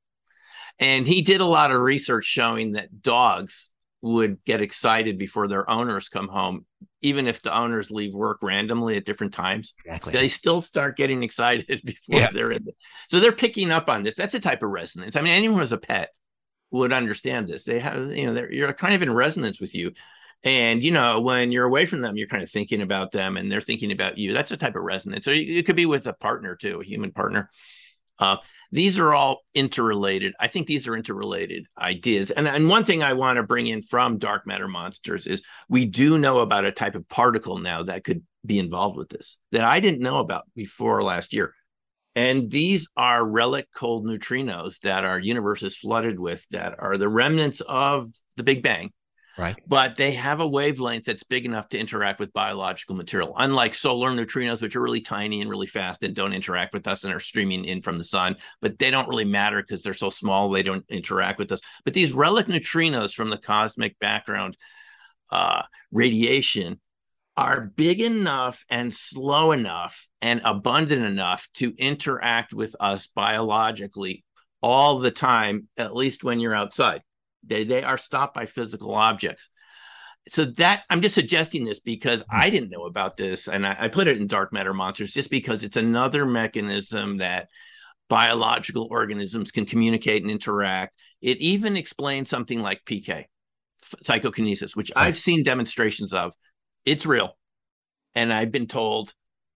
And 0.80 1.06
he 1.06 1.22
did 1.22 1.40
a 1.40 1.46
lot 1.46 1.70
of 1.70 1.80
research 1.80 2.24
showing 2.24 2.72
that 2.72 3.00
dogs 3.00 3.70
would 4.02 4.44
get 4.44 4.60
excited 4.60 5.16
before 5.16 5.46
their 5.46 5.68
owners 5.70 6.08
come 6.08 6.28
home, 6.28 6.66
even 7.00 7.28
if 7.28 7.40
the 7.40 7.56
owners 7.56 7.90
leave 7.90 8.12
work 8.12 8.38
randomly 8.42 8.96
at 8.96 9.04
different 9.04 9.32
times. 9.32 9.74
Exactly. 9.84 10.12
They 10.12 10.28
still 10.28 10.60
start 10.60 10.96
getting 10.96 11.22
excited 11.22 11.66
before 11.84 12.20
yeah. 12.20 12.30
they're 12.32 12.50
in. 12.50 12.64
The, 12.64 12.72
so 13.08 13.20
they're 13.20 13.32
picking 13.32 13.70
up 13.70 13.88
on 13.88 14.02
this. 14.02 14.16
That's 14.16 14.34
a 14.34 14.40
type 14.40 14.62
of 14.62 14.70
resonance. 14.70 15.14
I 15.14 15.20
mean, 15.20 15.32
anyone 15.32 15.60
who's 15.60 15.72
a 15.72 15.78
pet 15.78 16.10
would 16.72 16.92
understand 16.92 17.46
this. 17.46 17.64
They 17.64 17.78
have, 17.78 18.10
you 18.10 18.26
know, 18.26 18.34
they're 18.34 18.52
you're 18.52 18.72
kind 18.72 18.94
of 18.94 19.02
in 19.02 19.12
resonance 19.12 19.60
with 19.60 19.74
you. 19.74 19.92
And 20.42 20.82
you 20.82 20.90
know, 20.90 21.20
when 21.20 21.52
you're 21.52 21.66
away 21.66 21.86
from 21.86 22.00
them, 22.00 22.16
you're 22.16 22.26
kind 22.26 22.42
of 22.42 22.50
thinking 22.50 22.82
about 22.82 23.12
them, 23.12 23.36
and 23.36 23.50
they're 23.50 23.60
thinking 23.60 23.92
about 23.92 24.18
you. 24.18 24.32
That's 24.32 24.50
a 24.50 24.56
type 24.56 24.74
of 24.74 24.82
resonance. 24.82 25.24
So 25.24 25.30
it 25.30 25.64
could 25.64 25.76
be 25.76 25.86
with 25.86 26.06
a 26.08 26.14
partner 26.14 26.56
too, 26.56 26.80
a 26.80 26.84
human 26.84 27.12
partner. 27.12 27.48
Uh, 28.22 28.36
these 28.70 29.00
are 29.00 29.12
all 29.12 29.40
interrelated. 29.52 30.32
I 30.38 30.46
think 30.46 30.68
these 30.68 30.86
are 30.86 30.96
interrelated 30.96 31.66
ideas. 31.76 32.30
And, 32.30 32.46
and 32.46 32.68
one 32.68 32.84
thing 32.84 33.02
I 33.02 33.14
want 33.14 33.38
to 33.38 33.42
bring 33.42 33.66
in 33.66 33.82
from 33.82 34.18
dark 34.18 34.46
matter 34.46 34.68
monsters 34.68 35.26
is 35.26 35.42
we 35.68 35.86
do 35.86 36.18
know 36.18 36.38
about 36.38 36.64
a 36.64 36.70
type 36.70 36.94
of 36.94 37.08
particle 37.08 37.58
now 37.58 37.82
that 37.82 38.04
could 38.04 38.22
be 38.46 38.60
involved 38.60 38.96
with 38.96 39.08
this 39.08 39.38
that 39.50 39.64
I 39.64 39.80
didn't 39.80 40.00
know 40.00 40.18
about 40.18 40.44
before 40.54 41.02
last 41.02 41.32
year. 41.32 41.52
And 42.14 42.48
these 42.48 42.88
are 42.96 43.26
relic 43.26 43.66
cold 43.74 44.06
neutrinos 44.06 44.78
that 44.80 45.04
our 45.04 45.18
universe 45.18 45.64
is 45.64 45.76
flooded 45.76 46.20
with, 46.20 46.46
that 46.50 46.76
are 46.78 46.96
the 46.96 47.08
remnants 47.08 47.60
of 47.62 48.10
the 48.36 48.44
Big 48.44 48.62
Bang 48.62 48.92
Right. 49.38 49.56
But 49.66 49.96
they 49.96 50.12
have 50.12 50.40
a 50.40 50.48
wavelength 50.48 51.06
that's 51.06 51.22
big 51.22 51.46
enough 51.46 51.68
to 51.70 51.78
interact 51.78 52.20
with 52.20 52.32
biological 52.34 52.96
material, 52.96 53.32
unlike 53.36 53.74
solar 53.74 54.10
neutrinos, 54.10 54.60
which 54.60 54.76
are 54.76 54.82
really 54.82 55.00
tiny 55.00 55.40
and 55.40 55.48
really 55.48 55.66
fast 55.66 56.02
and 56.02 56.14
don't 56.14 56.34
interact 56.34 56.74
with 56.74 56.86
us 56.86 57.04
and 57.04 57.14
are 57.14 57.20
streaming 57.20 57.64
in 57.64 57.80
from 57.80 57.96
the 57.96 58.04
sun. 58.04 58.36
But 58.60 58.78
they 58.78 58.90
don't 58.90 59.08
really 59.08 59.24
matter 59.24 59.62
because 59.62 59.82
they're 59.82 59.94
so 59.94 60.10
small, 60.10 60.50
they 60.50 60.62
don't 60.62 60.84
interact 60.88 61.38
with 61.38 61.50
us. 61.50 61.60
But 61.84 61.94
these 61.94 62.12
relic 62.12 62.46
neutrinos 62.46 63.14
from 63.14 63.30
the 63.30 63.38
cosmic 63.38 63.98
background 63.98 64.56
uh, 65.30 65.62
radiation 65.90 66.78
are 67.34 67.62
big 67.62 68.02
enough 68.02 68.66
and 68.68 68.94
slow 68.94 69.52
enough 69.52 70.08
and 70.20 70.42
abundant 70.44 71.02
enough 71.02 71.48
to 71.54 71.74
interact 71.78 72.52
with 72.52 72.76
us 72.78 73.06
biologically 73.06 74.24
all 74.60 74.98
the 74.98 75.10
time, 75.10 75.68
at 75.78 75.96
least 75.96 76.22
when 76.22 76.38
you're 76.38 76.54
outside. 76.54 77.00
They, 77.44 77.64
they 77.64 77.82
are 77.82 77.98
stopped 77.98 78.34
by 78.34 78.46
physical 78.46 78.94
objects. 78.94 79.48
so 80.28 80.44
that 80.44 80.84
I'm 80.88 81.02
just 81.02 81.14
suggesting 81.14 81.64
this 81.64 81.80
because 81.80 82.22
hmm. 82.22 82.36
I 82.40 82.50
didn't 82.50 82.70
know 82.70 82.84
about 82.84 83.16
this, 83.16 83.48
and 83.48 83.66
I, 83.66 83.76
I 83.78 83.88
put 83.88 84.06
it 84.06 84.18
in 84.18 84.26
dark 84.26 84.52
matter 84.52 84.74
monsters 84.74 85.12
just 85.12 85.30
because 85.30 85.64
it's 85.64 85.76
another 85.76 86.26
mechanism 86.26 87.18
that 87.18 87.48
biological 88.08 88.88
organisms 88.90 89.50
can 89.50 89.64
communicate 89.64 90.22
and 90.22 90.30
interact. 90.30 90.94
It 91.20 91.38
even 91.38 91.76
explains 91.76 92.28
something 92.28 92.60
like 92.60 92.84
PK, 92.84 93.24
psychokinesis, 94.02 94.76
which 94.76 94.92
I've 94.94 95.18
seen 95.18 95.42
demonstrations 95.42 96.12
of. 96.12 96.34
It's 96.84 97.06
real. 97.06 97.36
And 98.14 98.32
I've 98.32 98.52
been 98.52 98.66
told 98.66 99.14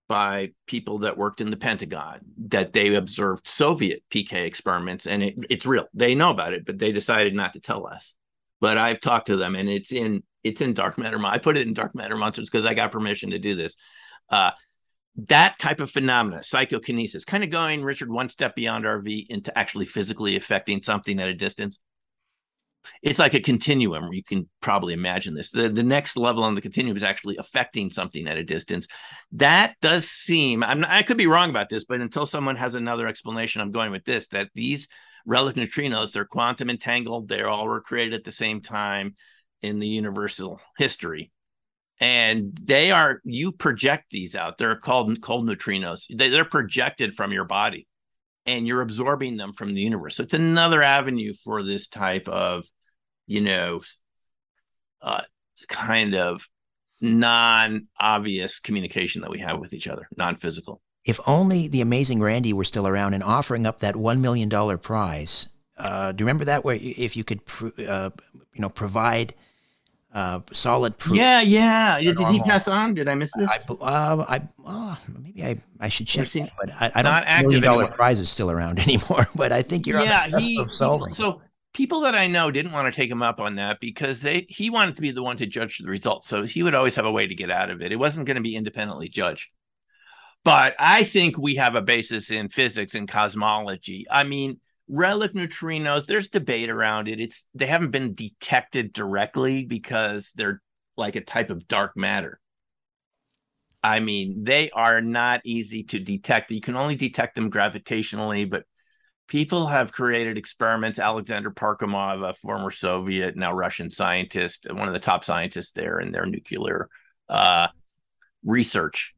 by 0.08 0.50
people 0.66 0.98
that 0.98 1.16
worked 1.16 1.40
in 1.40 1.50
the 1.50 1.56
Pentagon 1.56 2.20
that 2.48 2.72
they 2.72 2.94
observed 2.94 3.46
Soviet 3.46 4.02
PK 4.10 4.44
experiments 4.44 5.06
and 5.06 5.22
it, 5.22 5.34
it's 5.50 5.66
real. 5.66 5.86
They 5.94 6.14
know 6.14 6.30
about 6.30 6.52
it, 6.52 6.64
but 6.64 6.78
they 6.78 6.92
decided 6.92 7.34
not 7.34 7.54
to 7.54 7.60
tell 7.60 7.86
us. 7.86 8.14
But 8.60 8.78
I've 8.78 9.00
talked 9.00 9.26
to 9.26 9.36
them 9.36 9.54
and 9.54 9.68
it's 9.68 9.92
in 9.92 10.22
it's 10.44 10.60
in 10.60 10.74
dark 10.74 10.96
matter. 10.96 11.18
I 11.24 11.38
put 11.38 11.56
it 11.56 11.66
in 11.66 11.74
dark 11.74 11.94
matter 11.94 12.16
monsters 12.16 12.48
because 12.48 12.64
I 12.64 12.74
got 12.74 12.92
permission 12.92 13.30
to 13.30 13.38
do 13.38 13.54
this. 13.54 13.76
Uh, 14.30 14.52
that 15.28 15.58
type 15.58 15.80
of 15.80 15.90
phenomena, 15.90 16.42
psychokinesis, 16.42 17.24
kind 17.24 17.42
of 17.42 17.50
going, 17.50 17.82
Richard, 17.82 18.10
one 18.10 18.28
step 18.28 18.54
beyond 18.54 18.84
RV 18.84 19.26
into 19.28 19.56
actually 19.58 19.86
physically 19.86 20.36
affecting 20.36 20.82
something 20.82 21.18
at 21.20 21.28
a 21.28 21.34
distance. 21.34 21.78
It's 23.02 23.18
like 23.18 23.34
a 23.34 23.40
continuum. 23.40 24.12
You 24.12 24.22
can 24.22 24.48
probably 24.60 24.94
imagine 24.94 25.34
this. 25.34 25.50
The, 25.50 25.68
the 25.68 25.82
next 25.82 26.16
level 26.16 26.44
on 26.44 26.54
the 26.54 26.60
continuum 26.60 26.96
is 26.96 27.02
actually 27.02 27.36
affecting 27.36 27.90
something 27.90 28.26
at 28.26 28.36
a 28.36 28.44
distance. 28.44 28.86
That 29.32 29.74
does 29.80 30.08
seem, 30.08 30.62
I'm 30.62 30.84
I 30.84 31.02
could 31.02 31.16
be 31.16 31.26
wrong 31.26 31.50
about 31.50 31.68
this, 31.68 31.84
but 31.84 32.00
until 32.00 32.26
someone 32.26 32.56
has 32.56 32.74
another 32.74 33.06
explanation, 33.06 33.60
I'm 33.60 33.72
going 33.72 33.92
with 33.92 34.04
this 34.04 34.26
that 34.28 34.50
these 34.54 34.88
relic 35.24 35.56
neutrinos, 35.56 36.12
they're 36.12 36.24
quantum 36.24 36.70
entangled, 36.70 37.28
they 37.28 37.42
all 37.42 37.66
were 37.66 37.80
created 37.80 38.14
at 38.14 38.24
the 38.24 38.32
same 38.32 38.60
time 38.60 39.14
in 39.62 39.78
the 39.78 39.88
universal 39.88 40.60
history 40.78 41.30
and 42.00 42.56
they 42.62 42.90
are 42.90 43.20
you 43.24 43.52
project 43.52 44.06
these 44.10 44.36
out 44.36 44.58
they're 44.58 44.76
called 44.76 45.20
cold 45.22 45.48
neutrinos 45.48 46.04
they, 46.14 46.28
they're 46.28 46.44
projected 46.44 47.14
from 47.14 47.32
your 47.32 47.44
body 47.44 47.86
and 48.44 48.66
you're 48.66 48.82
absorbing 48.82 49.36
them 49.36 49.52
from 49.52 49.72
the 49.72 49.80
universe 49.80 50.16
so 50.16 50.22
it's 50.22 50.34
another 50.34 50.82
avenue 50.82 51.32
for 51.44 51.62
this 51.62 51.88
type 51.88 52.28
of 52.28 52.66
you 53.26 53.40
know 53.40 53.80
uh, 55.02 55.22
kind 55.68 56.14
of 56.14 56.48
non-obvious 57.00 58.58
communication 58.58 59.20
that 59.20 59.30
we 59.30 59.38
have 59.38 59.60
with 59.60 59.72
each 59.72 59.86
other 59.88 60.08
non-physical 60.16 60.80
if 61.04 61.20
only 61.26 61.68
the 61.68 61.80
amazing 61.80 62.20
Randi 62.20 62.52
were 62.52 62.64
still 62.64 62.88
around 62.88 63.14
and 63.14 63.22
offering 63.22 63.66
up 63.66 63.80
that 63.80 63.94
$1 63.94 64.20
million 64.20 64.78
prize 64.78 65.48
uh, 65.78 66.12
do 66.12 66.22
you 66.22 66.26
remember 66.26 66.46
that 66.46 66.64
where 66.64 66.78
if 66.80 67.16
you 67.16 67.24
could 67.24 67.40
uh, 67.88 68.10
you 68.54 68.62
know 68.62 68.70
provide 68.70 69.34
uh, 70.16 70.40
solid 70.50 70.96
proof. 70.96 71.18
Yeah, 71.18 71.42
yeah. 71.42 71.98
Did 72.00 72.16
normal. 72.16 72.32
he 72.32 72.40
pass 72.40 72.66
on? 72.66 72.94
Did 72.94 73.06
I 73.06 73.14
miss 73.14 73.30
this? 73.36 73.48
I, 73.50 73.58
uh, 73.70 74.24
I 74.26 74.40
uh, 74.66 74.96
maybe 75.20 75.44
I, 75.44 75.56
I 75.78 75.88
should 75.88 76.06
check, 76.06 76.28
that, 76.28 76.50
but 76.58 76.72
I, 76.72 76.90
I 76.94 77.02
don't. 77.02 77.12
Not 77.12 77.42
million 77.42 77.62
dollar 77.62 77.86
prize 77.86 78.18
is 78.18 78.30
still 78.30 78.50
around 78.50 78.78
anymore, 78.88 79.26
but 79.36 79.52
I 79.52 79.60
think 79.60 79.86
you're 79.86 80.00
yeah, 80.00 80.24
on 80.24 80.30
the 80.30 80.40
he, 80.40 80.58
of 80.58 80.72
solving. 80.72 81.12
So 81.12 81.42
people 81.76 82.00
that 82.00 82.14
I 82.14 82.26
know 82.26 82.50
didn't 82.50 82.72
want 82.72 82.90
to 82.90 82.96
take 82.96 83.10
him 83.10 83.22
up 83.22 83.38
on 83.38 83.56
that 83.56 83.80
because 83.80 84.22
they 84.22 84.46
he 84.48 84.70
wanted 84.70 84.96
to 84.96 85.02
be 85.02 85.10
the 85.10 85.22
one 85.22 85.36
to 85.36 85.46
judge 85.46 85.76
the 85.76 85.88
results. 85.88 86.26
So 86.26 86.42
he 86.44 86.62
would 86.62 86.74
always 86.74 86.96
have 86.96 87.04
a 87.04 87.12
way 87.12 87.26
to 87.26 87.34
get 87.34 87.50
out 87.50 87.70
of 87.70 87.82
it. 87.82 87.92
It 87.92 87.96
wasn't 87.96 88.26
going 88.26 88.36
to 88.36 88.42
be 88.42 88.56
independently 88.56 89.10
judged. 89.10 89.50
But 90.42 90.74
I 90.78 91.04
think 91.04 91.36
we 91.36 91.56
have 91.56 91.74
a 91.74 91.82
basis 91.82 92.30
in 92.30 92.48
physics 92.48 92.94
and 92.94 93.06
cosmology. 93.06 94.06
I 94.10 94.24
mean, 94.24 94.58
relic 94.88 95.34
neutrinos 95.34 96.06
there's 96.06 96.28
debate 96.28 96.70
around 96.70 97.08
it 97.08 97.18
it's 97.18 97.44
they 97.54 97.66
haven't 97.66 97.90
been 97.90 98.14
detected 98.14 98.92
directly 98.92 99.64
because 99.64 100.30
they're 100.36 100.62
like 100.96 101.16
a 101.16 101.20
type 101.20 101.50
of 101.50 101.66
dark 101.66 101.96
matter 101.96 102.38
i 103.82 103.98
mean 103.98 104.44
they 104.44 104.70
are 104.70 105.00
not 105.00 105.40
easy 105.44 105.82
to 105.82 105.98
detect 105.98 106.52
you 106.52 106.60
can 106.60 106.76
only 106.76 106.94
detect 106.94 107.34
them 107.34 107.50
gravitationally 107.50 108.48
but 108.48 108.62
people 109.28 109.66
have 109.66 109.92
created 109.92 110.38
experiments. 110.38 110.98
Alexander 110.98 111.50
parkhomov 111.50 112.28
a 112.28 112.34
former 112.34 112.70
soviet 112.70 113.36
now 113.36 113.52
russian 113.52 113.90
scientist 113.90 114.66
one 114.70 114.88
of 114.88 114.94
the 114.94 115.00
top 115.00 115.24
scientists 115.24 115.72
there 115.72 115.98
in 115.98 116.12
their 116.12 116.26
nuclear 116.26 116.88
uh, 117.28 117.68
research 118.44 119.14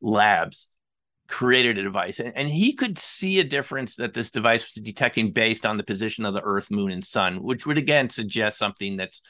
labs 0.00 0.68
created 1.28 1.78
a 1.78 1.82
device. 1.82 2.20
And, 2.20 2.32
and, 2.36 2.48
he 2.48 2.72
could 2.72 2.98
see 2.98 3.40
a 3.40 3.44
difference 3.44 3.96
that 3.96 4.14
this 4.14 4.30
device 4.30 4.62
was 4.62 4.82
detecting 4.82 5.32
based 5.32 5.66
on 5.66 5.76
the 5.76 5.82
position 5.82 6.24
of 6.24 6.34
the 6.34 6.42
earth 6.42 6.70
moon 6.70 6.92
and 6.92 7.04
sun 7.04 7.42
which 7.42 7.66
would 7.66 7.78
again 7.78 8.10
suggest 8.10 8.58
something 8.58 8.96
that's 8.96 9.22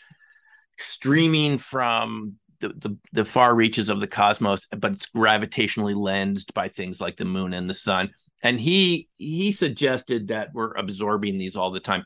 streaming 0.78 1.58
from 1.58 2.34
the, 2.60 2.68
the, 2.68 2.96
the 3.12 3.24
far 3.24 3.54
reaches 3.54 3.88
of 3.88 4.00
the 4.00 4.06
cosmos 4.06 4.66
but 4.76 4.92
it's 4.92 5.08
gravitationally 5.08 5.96
lensed 5.96 6.52
by 6.52 6.68
things 6.68 7.00
like 7.00 7.16
the 7.16 7.24
moon 7.24 7.54
and 7.54 7.68
the 7.68 7.74
sun 7.74 8.10
and 8.42 8.60
he 8.60 9.08
he 9.16 9.52
suggested 9.52 10.28
that 10.28 10.50
we're 10.52 10.74
absorbing 10.74 11.38
these 11.38 11.56
all 11.56 11.70
the 11.70 11.80
time 11.80 12.04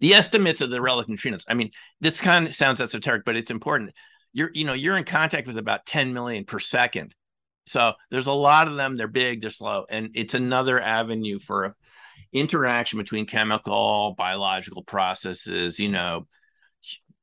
the 0.00 0.14
estimates 0.14 0.60
of 0.60 0.70
the 0.70 0.80
relic 0.80 1.06
neutrinos 1.06 1.44
i 1.48 1.54
mean 1.54 1.70
this 2.00 2.20
kind 2.20 2.46
of 2.46 2.54
sounds 2.54 2.80
esoteric 2.80 3.24
but 3.24 3.36
it's 3.36 3.50
important 3.50 3.92
you're 4.32 4.50
you 4.54 4.64
know 4.64 4.72
you're 4.72 4.96
in 4.96 5.04
contact 5.04 5.46
with 5.46 5.58
about 5.58 5.86
10 5.86 6.12
million 6.12 6.44
per 6.44 6.58
second 6.58 7.14
so 7.66 7.94
there's 8.10 8.28
a 8.28 8.32
lot 8.32 8.68
of 8.68 8.76
them. 8.76 8.94
They're 8.94 9.08
big, 9.08 9.42
they're 9.42 9.50
slow, 9.50 9.86
and 9.90 10.10
it's 10.14 10.34
another 10.34 10.80
avenue 10.80 11.38
for 11.38 11.76
interaction 12.32 12.98
between 12.98 13.26
chemical, 13.26 14.14
biological 14.16 14.84
processes, 14.84 15.78
you 15.78 15.88
know, 15.88 16.26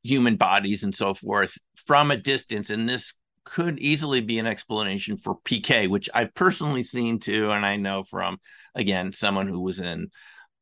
human 0.03 0.35
bodies 0.35 0.83
and 0.83 0.93
so 0.93 1.13
forth 1.13 1.57
from 1.75 2.11
a 2.11 2.17
distance. 2.17 2.69
And 2.69 2.87
this 2.87 3.13
could 3.45 3.79
easily 3.79 4.21
be 4.21 4.39
an 4.39 4.47
explanation 4.47 5.17
for 5.17 5.37
PK, 5.45 5.87
which 5.87 6.09
I've 6.13 6.33
personally 6.33 6.83
seen 6.83 7.19
too, 7.19 7.51
and 7.51 7.65
I 7.65 7.77
know 7.77 8.03
from 8.03 8.39
again 8.75 9.13
someone 9.13 9.47
who 9.47 9.59
was 9.59 9.79
in 9.79 10.11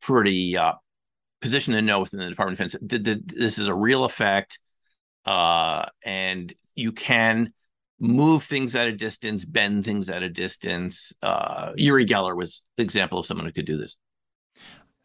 pretty 0.02 0.58
uh, 0.58 0.74
position 1.41 1.74
to 1.74 1.82
know 1.82 2.00
within 2.00 2.20
the 2.20 2.30
Department 2.30 2.60
of 2.60 2.72
Defense. 2.82 3.24
This 3.34 3.58
is 3.58 3.67
a 3.67 3.76
real 3.76 4.04
effect, 4.04 4.60
uh, 5.26 5.86
and 6.04 6.54
you 6.76 6.91
can 6.91 7.54
move 8.00 8.44
things 8.44 8.76
at 8.76 8.88
a 8.88 8.91
distance, 8.91 9.46
bend 9.46 9.86
things 9.86 10.10
at 10.10 10.24
a 10.24 10.30
distance. 10.30 11.13
Uh, 11.22 11.72
Uri 11.78 12.06
Geller 12.06 12.36
was 12.36 12.63
an 12.78 12.84
example 12.84 13.20
of 13.20 13.26
someone 13.26 13.46
who 13.46 13.52
could 13.52 13.65
do 13.65 13.78
this. 13.78 13.98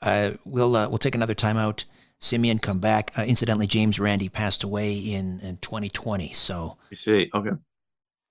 Uh, 0.00 0.32
we'll 0.44 0.76
uh, 0.76 0.88
we'll 0.88 0.98
take 0.98 1.14
another 1.14 1.34
timeout. 1.34 1.84
Simeon, 2.18 2.58
come 2.58 2.78
back. 2.78 3.12
Uh, 3.18 3.22
incidentally, 3.22 3.66
James 3.66 3.98
Randi 3.98 4.28
passed 4.28 4.64
away 4.64 4.94
in, 4.94 5.40
in 5.40 5.58
2020. 5.58 6.32
So 6.32 6.76
you 6.90 6.96
see, 6.96 7.30
okay. 7.34 7.52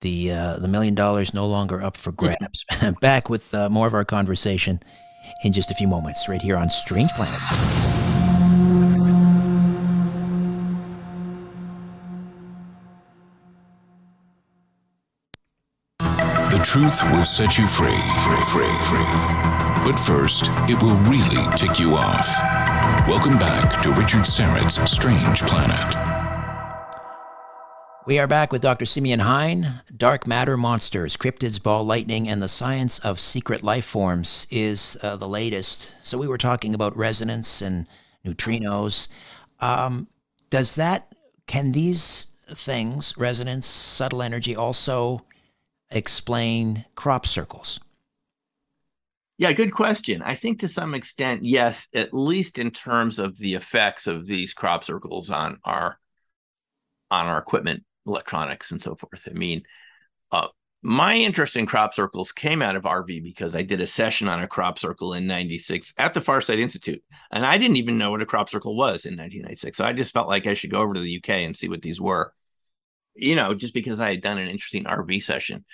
The 0.02 0.32
uh, 0.32 0.58
the 0.58 0.68
million 0.68 0.94
dollars 0.94 1.34
no 1.34 1.48
longer 1.48 1.82
up 1.82 1.98
for 1.98 2.12
grabs. 2.12 2.66
back 3.02 3.30
with 3.30 3.54
uh, 3.54 3.70
more 3.70 3.88
of 3.88 3.94
our 3.94 4.06
conversation 4.06 4.82
in 5.44 5.54
just 5.54 5.72
a 5.72 5.74
few 5.74 5.88
moments, 5.88 6.28
right 6.28 6.42
here 6.42 6.58
on 6.58 6.70
Strange 6.70 7.12
Planet. 7.14 7.40
The 16.52 16.62
truth 16.64 17.02
will 17.12 17.26
set 17.26 17.58
you 17.58 17.68
free, 17.68 17.88
free, 17.88 18.44
free, 18.46 18.76
free. 18.88 19.06
But 19.86 19.98
first, 19.98 20.46
it 20.70 20.82
will 20.82 20.96
really 21.10 21.46
tick 21.58 21.80
you 21.80 21.94
off. 21.94 22.28
Welcome 23.08 23.38
back 23.38 23.84
to 23.84 23.92
Richard 23.92 24.26
Syrett's 24.26 24.82
Strange 24.92 25.44
Planet. 25.44 25.96
We 28.08 28.18
are 28.18 28.26
back 28.26 28.52
with 28.52 28.64
Dr. 28.64 28.88
Simeon 28.88 29.20
Hein. 29.20 29.82
Dark 29.96 30.26
matter 30.26 30.58
monsters, 30.58 31.16
cryptids, 31.16 31.62
ball 31.62 31.84
lightning, 31.84 32.28
and 32.28 32.42
the 32.42 32.48
science 32.48 32.98
of 32.98 33.20
secret 33.20 33.62
life 33.62 33.86
forms 33.86 34.48
is 34.50 34.98
uh, 35.04 35.18
the 35.18 35.28
latest. 35.28 35.94
So 36.04 36.18
we 36.18 36.28
were 36.28 36.40
talking 36.40 36.74
about 36.74 36.98
resonance 36.98 37.62
and 37.62 37.86
neutrinos. 38.26 39.08
Um, 39.60 40.08
does 40.50 40.74
that, 40.74 41.14
can 41.46 41.74
these 41.74 42.26
things, 42.50 43.16
resonance, 43.20 43.68
subtle 43.68 44.24
energy, 44.24 44.56
also 44.56 45.20
explain 45.92 46.86
crop 46.96 47.28
circles? 47.28 47.80
Yeah, 49.38 49.52
good 49.52 49.74
question. 49.74 50.22
I 50.22 50.36
think 50.36 50.60
to 50.60 50.70
some 50.70 50.94
extent, 50.94 51.44
yes, 51.44 51.88
at 51.94 52.14
least 52.14 52.58
in 52.58 52.72
terms 52.72 53.20
of 53.20 53.38
the 53.38 53.56
effects 53.56 54.08
of 54.08 54.28
these 54.28 54.54
crop 54.54 54.84
circles 54.84 55.30
on 55.30 55.60
our 55.66 56.00
on 57.12 57.26
our 57.28 57.38
equipment, 57.38 57.84
electronics, 58.08 58.72
and 58.72 58.82
so 58.82 58.96
forth. 58.96 59.28
I 59.30 59.34
mean, 59.34 59.64
uh, 60.32 60.48
my 60.82 61.16
interest 61.16 61.58
in 61.58 61.66
crop 61.66 61.94
circles 61.94 62.32
came 62.32 62.62
out 62.62 62.76
of 62.76 62.84
RV 62.84 63.22
because 63.24 63.56
I 63.56 63.62
did 63.62 63.82
a 63.82 63.88
session 63.88 64.28
on 64.28 64.42
a 64.42 64.48
crop 64.48 64.80
circle 64.80 65.14
in 65.14 65.28
96 65.28 65.94
at 65.98 66.14
the 66.14 66.20
Farsight 66.20 66.60
Institute. 66.60 67.04
And 67.32 67.46
I 67.46 67.58
didn't 67.58 67.78
even 67.78 67.98
know 67.98 68.12
what 68.12 68.22
a 68.22 68.26
crop 68.26 68.50
circle 68.50 68.76
was 68.76 69.06
in 69.06 69.14
1996. 69.14 69.78
So 69.78 69.86
I 69.86 69.94
just 69.94 70.14
felt 70.14 70.28
like 70.28 70.48
I 70.48 70.54
should 70.54 70.72
go 70.72 70.80
over 70.80 70.94
to 70.94 71.00
the 71.00 71.18
UK 71.18 71.30
and 71.30 71.56
see 71.56 71.70
what 71.70 71.82
these 71.82 72.02
were 72.02 72.34
you 73.16 73.36
know, 73.36 73.54
just 73.54 73.74
because 73.74 74.00
I 74.00 74.12
had 74.12 74.22
done 74.22 74.38
an 74.38 74.50
interesting 74.50 74.84
RV 74.84 75.24
session. 75.24 75.66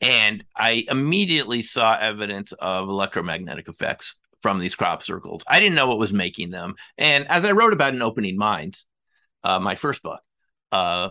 And 0.00 0.44
I 0.54 0.84
immediately 0.90 1.62
saw 1.62 1.96
evidence 1.98 2.52
of 2.52 2.88
electromagnetic 2.88 3.68
effects 3.68 4.16
from 4.42 4.58
these 4.58 4.74
crop 4.74 5.02
circles. 5.02 5.42
I 5.48 5.58
didn't 5.60 5.74
know 5.74 5.88
what 5.88 5.98
was 5.98 6.12
making 6.12 6.50
them. 6.50 6.74
And 6.98 7.26
as 7.28 7.44
I 7.44 7.52
wrote 7.52 7.72
about 7.72 7.94
in 7.94 8.02
Opening 8.02 8.36
Minds, 8.36 8.86
uh, 9.42 9.58
my 9.58 9.74
first 9.74 10.02
book, 10.02 10.20
uh, 10.72 11.10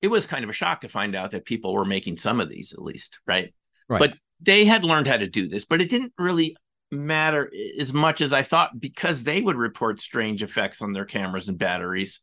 it 0.00 0.08
was 0.08 0.26
kind 0.26 0.44
of 0.44 0.50
a 0.50 0.54
shock 0.54 0.82
to 0.82 0.88
find 0.88 1.14
out 1.14 1.32
that 1.32 1.44
people 1.44 1.74
were 1.74 1.84
making 1.84 2.16
some 2.16 2.40
of 2.40 2.48
these 2.48 2.72
at 2.72 2.82
least, 2.82 3.18
right? 3.26 3.52
Right. 3.88 3.98
But 3.98 4.14
they 4.40 4.64
had 4.64 4.84
learned 4.84 5.08
how 5.08 5.16
to 5.16 5.26
do 5.26 5.48
this, 5.48 5.64
but 5.64 5.80
it 5.80 5.90
didn't 5.90 6.12
really 6.18 6.56
matter 6.90 7.50
as 7.78 7.92
much 7.92 8.20
as 8.20 8.32
I 8.32 8.42
thought 8.42 8.80
because 8.80 9.24
they 9.24 9.40
would 9.40 9.56
report 9.56 10.00
strange 10.00 10.42
effects 10.42 10.82
on 10.82 10.92
their 10.92 11.04
cameras 11.04 11.48
and 11.48 11.58
batteries. 11.58 12.20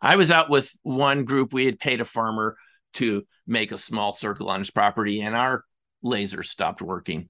I 0.00 0.16
was 0.16 0.30
out 0.30 0.50
with 0.50 0.70
one 0.82 1.24
group. 1.24 1.52
We 1.52 1.66
had 1.66 1.78
paid 1.78 2.00
a 2.00 2.04
farmer 2.04 2.56
to 2.96 3.22
make 3.46 3.72
a 3.72 3.78
small 3.78 4.12
circle 4.12 4.50
on 4.50 4.60
his 4.60 4.70
property, 4.70 5.22
and 5.22 5.34
our 5.34 5.64
laser 6.02 6.42
stopped 6.42 6.82
working. 6.82 7.28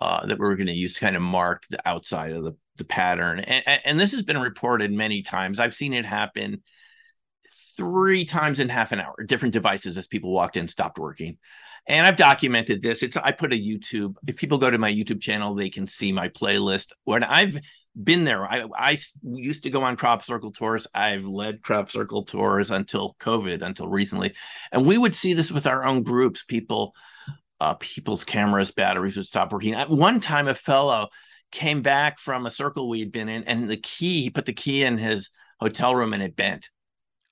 Uh, 0.00 0.26
that 0.26 0.40
we 0.40 0.44
were 0.44 0.56
going 0.56 0.66
to 0.66 0.72
use 0.72 0.94
to 0.94 1.00
kind 1.00 1.14
of 1.14 1.22
mark 1.22 1.62
the 1.70 1.78
outside 1.88 2.32
of 2.32 2.42
the, 2.42 2.52
the 2.76 2.84
pattern. 2.84 3.38
And, 3.38 3.80
and 3.84 4.00
this 4.00 4.10
has 4.10 4.22
been 4.22 4.38
reported 4.38 4.92
many 4.92 5.22
times. 5.22 5.60
I've 5.60 5.72
seen 5.72 5.92
it 5.92 6.04
happen 6.04 6.62
three 7.76 8.24
times 8.24 8.58
in 8.58 8.68
half 8.68 8.90
an 8.90 9.00
hour, 9.00 9.14
different 9.24 9.54
devices 9.54 9.96
as 9.96 10.08
people 10.08 10.32
walked 10.32 10.56
in, 10.56 10.66
stopped 10.66 10.98
working. 10.98 11.38
And 11.86 12.06
I've 12.06 12.16
documented 12.16 12.82
this. 12.82 13.04
It's 13.04 13.16
I 13.16 13.30
put 13.30 13.52
a 13.52 13.56
YouTube. 13.56 14.16
If 14.26 14.36
people 14.36 14.58
go 14.58 14.68
to 14.68 14.78
my 14.78 14.92
YouTube 14.92 15.20
channel, 15.20 15.54
they 15.54 15.70
can 15.70 15.86
see 15.86 16.10
my 16.10 16.28
playlist. 16.28 16.90
When 17.04 17.22
I've 17.22 17.60
been 18.02 18.24
there, 18.24 18.44
I, 18.44 18.64
I 18.76 18.98
used 19.22 19.62
to 19.64 19.70
go 19.70 19.82
on 19.82 19.96
crop 19.96 20.22
circle 20.22 20.50
tours. 20.50 20.86
I've 20.94 21.24
led 21.24 21.62
crop 21.62 21.90
circle 21.90 22.24
tours 22.24 22.70
until 22.70 23.16
COVID, 23.20 23.62
until 23.62 23.88
recently, 23.88 24.34
and 24.72 24.86
we 24.86 24.98
would 24.98 25.14
see 25.14 25.34
this 25.34 25.52
with 25.52 25.66
our 25.66 25.84
own 25.84 26.02
groups. 26.02 26.44
People, 26.44 26.94
uh, 27.60 27.74
people's 27.74 28.24
cameras, 28.24 28.72
batteries 28.72 29.16
would 29.16 29.26
stop 29.26 29.52
working. 29.52 29.74
At 29.74 29.90
one 29.90 30.20
time, 30.20 30.48
a 30.48 30.54
fellow 30.54 31.08
came 31.52 31.82
back 31.82 32.18
from 32.18 32.46
a 32.46 32.50
circle 32.50 32.88
we'd 32.88 33.12
been 33.12 33.28
in, 33.28 33.44
and 33.44 33.70
the 33.70 33.76
key 33.76 34.22
he 34.22 34.30
put 34.30 34.46
the 34.46 34.52
key 34.52 34.82
in 34.82 34.98
his 34.98 35.30
hotel 35.60 35.94
room 35.94 36.12
and 36.12 36.22
it 36.22 36.36
bent 36.36 36.70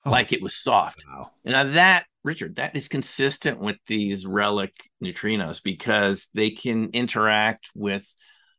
oh. 0.05 0.11
like 0.11 0.31
it 0.31 0.41
was 0.41 0.55
soft. 0.55 1.03
Wow. 1.07 1.31
And 1.43 1.53
now 1.53 1.63
that 1.63 2.05
Richard, 2.23 2.55
that 2.55 2.75
is 2.75 2.87
consistent 2.87 3.59
with 3.59 3.77
these 3.87 4.25
relic 4.25 4.89
neutrinos 5.03 5.61
because 5.61 6.29
they 6.33 6.51
can 6.51 6.89
interact 6.91 7.69
with 7.75 8.15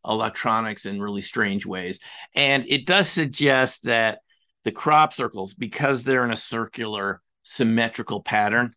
electronics 0.07 0.87
in 0.87 1.01
really 1.01 1.21
strange 1.21 1.67
ways. 1.67 1.99
And 2.35 2.67
it 2.69 2.87
does 2.87 3.09
suggest 3.09 3.85
that 3.85 4.21
the 4.65 4.73
crop 4.73 5.13
circles, 5.13 5.55
because 5.55 6.05
they're 6.05 6.25
in 6.25 6.31
a 6.31 6.37
circular 6.37 7.21
symmetrical 7.43 8.23
pattern, 8.23 8.75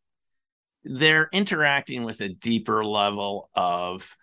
they're 0.83 1.29
interacting 1.31 2.03
with 2.03 2.21
a 2.21 2.29
deeper 2.29 2.83
level 2.85 3.49
of 3.55 4.15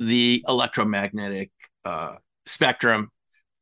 the 0.00 0.44
electromagnetic 0.48 1.50
uh, 1.84 2.16
spectrum. 2.46 3.10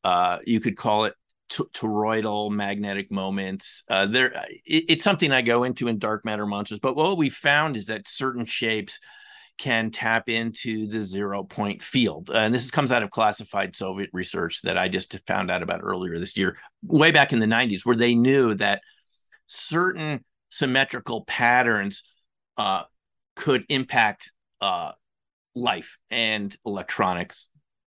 Uh, 0.02 0.38
you 0.46 0.60
could 0.60 0.76
call 0.76 1.04
it 1.04 1.14
toroidal 1.50 2.50
magnetic 2.50 3.10
moments. 3.10 3.82
Uh, 3.88 4.06
there, 4.06 4.32
it, 4.64 4.84
it's 4.88 5.04
something 5.04 5.32
I 5.32 5.42
go 5.42 5.64
into 5.64 5.88
in 5.88 5.98
Dark 5.98 6.24
Matter 6.24 6.46
Monsters. 6.46 6.78
But 6.78 6.96
what 6.96 7.18
we 7.18 7.30
found 7.30 7.76
is 7.76 7.86
that 7.86 8.08
certain 8.08 8.44
shapes 8.46 8.98
can 9.60 9.90
tap 9.90 10.28
into 10.30 10.86
the 10.86 11.04
zero 11.04 11.44
point 11.44 11.82
field, 11.82 12.30
uh, 12.30 12.38
and 12.38 12.54
this 12.54 12.70
comes 12.70 12.90
out 12.90 13.02
of 13.02 13.10
classified 13.10 13.76
Soviet 13.76 14.08
research 14.12 14.62
that 14.62 14.78
I 14.78 14.88
just 14.88 15.16
found 15.26 15.50
out 15.50 15.62
about 15.62 15.82
earlier 15.82 16.18
this 16.18 16.36
year, 16.36 16.56
way 16.82 17.10
back 17.10 17.32
in 17.32 17.40
the 17.40 17.46
'90s, 17.46 17.84
where 17.84 17.94
they 17.94 18.14
knew 18.14 18.54
that 18.54 18.80
certain 19.46 20.24
symmetrical 20.48 21.24
patterns 21.26 22.02
uh, 22.56 22.84
could 23.36 23.64
impact 23.68 24.32
uh, 24.60 24.92
life 25.54 25.98
and 26.10 26.56
electronics 26.64 27.48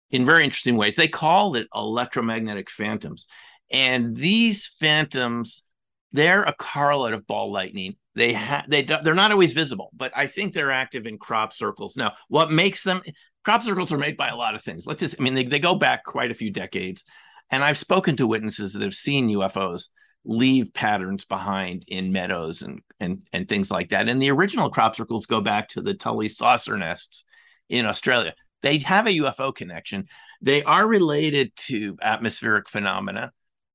in 0.09 0.25
very 0.25 0.43
interesting 0.43 0.77
ways. 0.77 0.95
They 0.95 1.07
call 1.07 1.55
it 1.55 1.67
electromagnetic 1.75 2.69
phantoms. 2.69 3.27
And 3.71 4.15
these 4.15 4.67
phantoms, 4.67 5.63
they're 6.11 6.43
a 6.43 6.53
correlate 6.53 7.13
of 7.13 7.25
ball 7.27 7.51
lightning. 7.51 7.95
They 8.15 8.33
have 8.33 8.69
they 8.69 8.83
they're 8.83 9.13
not 9.13 9.31
always 9.31 9.53
visible, 9.53 9.89
but 9.93 10.11
I 10.15 10.27
think 10.27 10.53
they're 10.53 10.71
active 10.71 11.07
in 11.07 11.17
crop 11.17 11.53
circles. 11.53 11.95
Now, 11.95 12.13
what 12.27 12.51
makes 12.51 12.83
them 12.83 13.01
crop 13.43 13.63
circles 13.63 13.91
are 13.91 13.97
made 13.97 14.17
by 14.17 14.29
a 14.29 14.35
lot 14.35 14.55
of 14.55 14.61
things. 14.61 14.85
Let's 14.85 14.99
just 14.99 15.15
I 15.19 15.23
mean 15.23 15.33
they, 15.33 15.45
they 15.45 15.59
go 15.59 15.75
back 15.75 16.03
quite 16.03 16.31
a 16.31 16.35
few 16.35 16.51
decades. 16.51 17.03
And 17.49 17.63
I've 17.63 17.77
spoken 17.77 18.15
to 18.17 18.27
witnesses 18.27 18.73
that 18.73 18.81
have 18.81 18.95
seen 18.95 19.29
UFOs 19.29 19.87
leave 20.23 20.73
patterns 20.73 21.25
behind 21.25 21.83
in 21.87 22.11
meadows 22.11 22.61
and 22.61 22.81
and 22.99 23.25
and 23.33 23.47
things 23.47 23.71
like 23.71 23.89
that. 23.89 24.09
And 24.09 24.21
the 24.21 24.31
original 24.31 24.69
crop 24.69 24.95
circles 24.95 25.25
go 25.25 25.41
back 25.41 25.69
to 25.69 25.81
the 25.81 25.93
Tully 25.93 26.27
saucer 26.27 26.77
nests 26.77 27.25
in 27.69 27.85
Australia. 27.85 28.33
They 28.61 28.77
have 28.79 29.07
a 29.07 29.17
UFO 29.17 29.53
connection. 29.53 30.07
They 30.41 30.63
are 30.63 30.87
related 30.87 31.55
to 31.67 31.97
atmospheric 32.01 32.69
phenomena, 32.69 33.31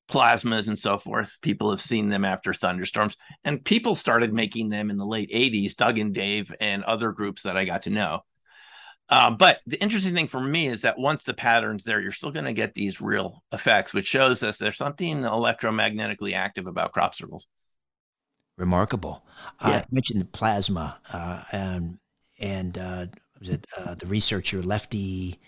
plasmas, 0.09 0.69
and 0.69 0.79
so 0.79 0.99
forth. 0.99 1.39
People 1.43 1.71
have 1.71 1.81
seen 1.81 2.09
them 2.09 2.25
after 2.25 2.53
thunderstorms, 2.55 3.17
and 3.45 3.65
people 3.65 3.95
started 3.95 4.33
making 4.33 4.69
them 4.69 4.91
in 4.91 4.97
the 4.97 5.07
late 5.07 5.31
80s, 5.31 5.75
Doug 5.75 5.99
and 5.99 6.15
Dave 6.15 6.55
and 6.61 6.85
other 6.85 7.13
groups 7.13 7.43
that 7.43 7.57
I 7.57 7.65
got 7.65 7.83
to 7.83 7.91
know. 7.91 8.21
Uh, 9.09 9.31
but 9.31 9.61
the 9.67 9.81
interesting 9.81 10.15
thing 10.15 10.27
for 10.27 10.41
me 10.41 10.67
is 10.67 10.81
that 10.83 10.99
once 10.99 11.23
the 11.23 11.35
pattern's 11.35 11.85
there, 11.85 12.01
you're 12.01 12.11
still 12.11 12.33
going 12.33 12.45
to 12.45 12.53
get 12.53 12.75
these 12.75 13.01
real 13.01 13.43
effects, 13.53 13.95
which 13.95 14.07
shows 14.07 14.43
us 14.43 14.59
there's 14.59 14.77
something 14.77 15.19
electromagnetically 15.19 16.33
active 16.33 16.67
about 16.67 16.93
crop 16.93 17.15
circles. 17.15 17.47
Remarkable. 18.57 19.25
Uh, 19.61 19.69
yeah. 19.69 19.77
Uh, 19.77 19.79
I 19.79 19.85
mentioned 19.93 20.21
the 20.21 20.27
plasma, 20.27 20.99
uh, 21.13 21.43
and, 21.53 21.99
and 22.41 22.79
uh, 22.79 23.07
was 23.39 23.51
it 23.51 23.67
uh, 23.79 23.95
the 23.95 24.07
researcher 24.07 24.63
Lefty 24.63 25.39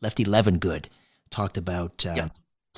Lefty 0.00 0.24
Levengood 0.24 0.86
talked 1.30 1.56
about 1.56 2.04
uh, 2.06 2.14
yeah. 2.16 2.28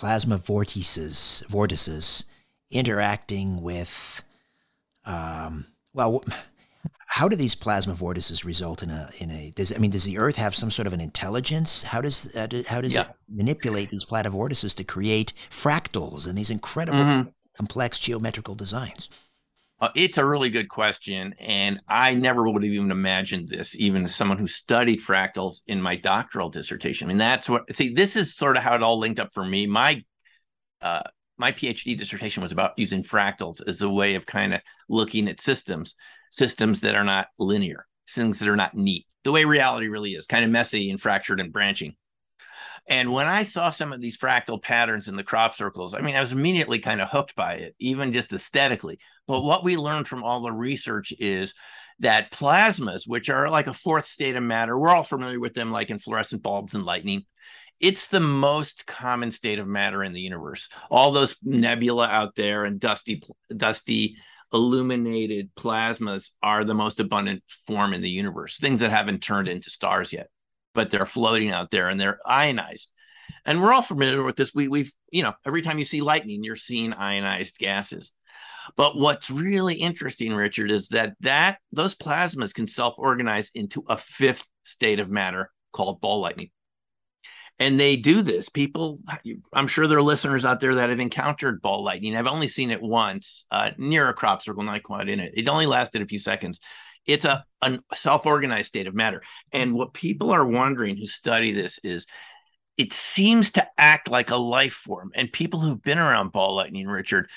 Plasma 0.01 0.38
vortices 0.38 1.44
vortices 1.51 2.24
interacting 2.70 3.61
with 3.61 4.24
um, 5.05 5.66
well 5.92 6.24
how 7.07 7.28
do 7.28 7.36
these 7.36 7.55
plasma 7.55 7.92
vortices 7.92 8.42
result 8.42 8.82
in 8.82 8.88
a 8.88 9.11
in 9.20 9.30
a 9.30 9.53
does 9.55 9.76
I 9.76 9.78
mean 9.78 9.90
does 9.90 10.05
the 10.05 10.16
earth 10.16 10.36
have 10.36 10.55
some 10.55 10.70
sort 10.70 10.86
of 10.86 10.94
an 10.94 11.03
intelligence 11.03 11.82
how 11.82 12.01
does 12.01 12.34
uh, 12.34 12.48
how 12.66 12.80
does 12.80 12.94
yeah. 12.94 13.03
it 13.03 13.09
manipulate 13.28 13.90
these 13.90 14.07
plasma 14.07 14.30
vortices 14.30 14.72
to 14.76 14.84
create 14.84 15.34
fractals 15.51 16.26
and 16.26 16.38
these 16.38 16.51
incredible 16.51 17.01
mm-hmm. 17.01 17.28
complex 17.55 17.98
geometrical 17.98 18.55
designs 18.55 19.11
uh, 19.81 19.89
it's 19.95 20.18
a 20.18 20.24
really 20.24 20.51
good 20.51 20.68
question. 20.68 21.35
And 21.39 21.81
I 21.89 22.14
never 22.14 22.49
would 22.49 22.62
have 22.62 22.72
even 22.72 22.91
imagined 22.91 23.49
this, 23.49 23.76
even 23.76 24.05
as 24.05 24.14
someone 24.14 24.39
who 24.39 24.47
studied 24.47 25.01
fractals 25.01 25.62
in 25.66 25.81
my 25.81 25.97
doctoral 25.97 26.51
dissertation. 26.51 27.07
I 27.07 27.09
mean, 27.09 27.18
that's 27.18 27.49
what, 27.49 27.74
see, 27.74 27.95
this 27.95 28.16
is 28.16 28.35
sort 28.35 28.57
of 28.57 28.62
how 28.62 28.74
it 28.74 28.83
all 28.83 28.99
linked 28.99 29.20
up 29.20 29.33
for 29.33 29.45
me. 29.45 29.66
My, 29.66 30.05
uh, 30.83 31.03
my 31.39 31.53
PhD 31.53 31.97
dissertation 31.97 32.43
was 32.43 32.53
about 32.53 32.74
using 32.76 33.03
fractals 33.03 33.66
as 33.66 33.81
a 33.81 33.89
way 33.89 34.14
of 34.14 34.26
kind 34.26 34.53
of 34.53 34.61
looking 34.89 35.28
at 35.28 35.41
systems, 35.41 35.95
systems 36.31 36.81
that 36.81 36.95
are 36.95 37.05
not 37.05 37.28
linear, 37.39 37.87
things 38.11 38.39
that 38.39 38.49
are 38.49 38.57
not 38.57 38.74
neat, 38.74 39.07
the 39.24 39.33
way 39.33 39.45
reality 39.45 39.89
really 39.89 40.12
is, 40.12 40.26
kind 40.26 40.45
of 40.45 40.51
messy 40.51 40.91
and 40.91 41.01
fractured 41.01 41.41
and 41.41 41.53
branching. 41.53 41.97
And 42.89 43.12
when 43.12 43.26
I 43.26 43.45
saw 43.45 43.70
some 43.70 43.93
of 43.93 44.01
these 44.01 44.18
fractal 44.18 44.61
patterns 44.61 45.09
in 45.09 45.16
the 45.16 45.22
crop 45.22 45.55
circles, 45.55 45.95
I 45.95 46.01
mean, 46.01 46.16
I 46.16 46.20
was 46.20 46.33
immediately 46.33 46.78
kind 46.78 47.01
of 47.01 47.09
hooked 47.09 47.37
by 47.37 47.55
it, 47.55 47.74
even 47.78 48.12
just 48.12 48.33
aesthetically. 48.33 48.99
But 49.26 49.43
what 49.43 49.62
we 49.62 49.76
learned 49.76 50.09
from 50.09 50.24
all 50.24 50.43
the 50.43 50.53
research 50.53 51.12
is 51.18 51.55
that 52.01 52.33
plasmas, 52.33 53.07
which 53.07 53.31
are 53.31 53.49
like 53.49 53.66
a 53.66 53.72
fourth 53.72 54.07
state 54.07 54.37
of 54.37 54.43
matter, 54.43 54.76
we're 54.76 54.89
all 54.89 55.03
familiar 55.03 55.39
with 55.39 55.55
them, 55.55 55.70
like 55.70 55.91
in 55.91 55.99
fluorescent 55.99 56.43
bulbs 56.43 56.74
and 56.74 56.85
lightning. 56.85 57.24
It's 57.78 58.09
the 58.09 58.20
most 58.20 58.87
common 58.87 59.31
state 59.31 59.59
of 59.59 59.66
matter 59.66 60.03
in 60.03 60.12
the 60.12 60.20
universe. 60.20 60.68
All 60.91 61.12
those 61.12 61.37
nebula 61.43 62.09
out 62.09 62.35
there 62.35 62.64
and 62.64 62.81
dusty, 62.81 63.22
dusty, 63.57 64.16
illuminated 64.53 65.55
plasmas 65.55 66.33
are 66.43 66.64
the 66.64 66.74
most 66.74 66.99
abundant 66.99 67.43
form 67.47 67.95
in 67.95 68.03
the 68.03 68.11
universe. 68.11 68.59
Things 68.59 68.81
that 68.81 68.91
haven't 68.91 69.22
turned 69.22 69.49
into 69.49 69.70
stars 69.70 70.12
yet 70.12 70.28
but 70.74 70.90
they're 70.90 71.06
floating 71.06 71.50
out 71.50 71.70
there 71.70 71.88
and 71.88 72.00
they're 72.00 72.20
ionized. 72.24 72.92
And 73.44 73.62
we're 73.62 73.72
all 73.72 73.82
familiar 73.82 74.22
with 74.22 74.36
this. 74.36 74.54
We, 74.54 74.68
we've, 74.68 74.92
you 75.10 75.22
know, 75.22 75.34
every 75.46 75.62
time 75.62 75.78
you 75.78 75.84
see 75.84 76.02
lightning, 76.02 76.44
you're 76.44 76.56
seeing 76.56 76.92
ionized 76.92 77.58
gases. 77.58 78.12
But 78.76 78.96
what's 78.96 79.30
really 79.30 79.74
interesting, 79.74 80.34
Richard, 80.34 80.70
is 80.70 80.88
that 80.88 81.14
that 81.20 81.58
those 81.72 81.94
plasmas 81.94 82.54
can 82.54 82.66
self-organize 82.66 83.50
into 83.54 83.84
a 83.88 83.96
fifth 83.96 84.46
state 84.64 85.00
of 85.00 85.10
matter 85.10 85.50
called 85.72 86.00
ball 86.00 86.20
lightning. 86.20 86.50
And 87.58 87.78
they 87.78 87.96
do 87.96 88.22
this. 88.22 88.48
People, 88.48 89.00
I'm 89.52 89.66
sure 89.66 89.86
there 89.86 89.98
are 89.98 90.02
listeners 90.02 90.46
out 90.46 90.60
there 90.60 90.76
that 90.76 90.88
have 90.88 91.00
encountered 91.00 91.60
ball 91.60 91.84
lightning. 91.84 92.16
I've 92.16 92.26
only 92.26 92.48
seen 92.48 92.70
it 92.70 92.80
once 92.80 93.44
uh, 93.50 93.72
near 93.76 94.08
a 94.08 94.14
crop 94.14 94.40
circle, 94.40 94.62
not 94.62 94.82
quite 94.82 95.08
in 95.08 95.20
it. 95.20 95.32
It 95.36 95.48
only 95.48 95.66
lasted 95.66 96.00
a 96.00 96.06
few 96.06 96.18
seconds. 96.18 96.58
It's 97.07 97.24
a, 97.24 97.44
a 97.62 97.78
self-organized 97.94 98.68
state 98.68 98.86
of 98.86 98.94
matter. 98.94 99.22
And 99.53 99.74
what 99.74 99.94
people 99.94 100.30
are 100.30 100.46
wondering 100.46 100.96
who 100.96 101.07
study 101.07 101.53
this 101.53 101.78
is 101.82 102.07
it 102.76 102.92
seems 102.92 103.53
to 103.53 103.66
act 103.76 104.09
like 104.09 104.30
a 104.30 104.36
life 104.36 104.72
form. 104.72 105.11
And 105.14 105.32
people 105.32 105.61
who've 105.61 105.82
been 105.82 105.98
around 105.98 106.32
ball 106.32 106.55
lightning, 106.55 106.86
Richard, 106.86 107.28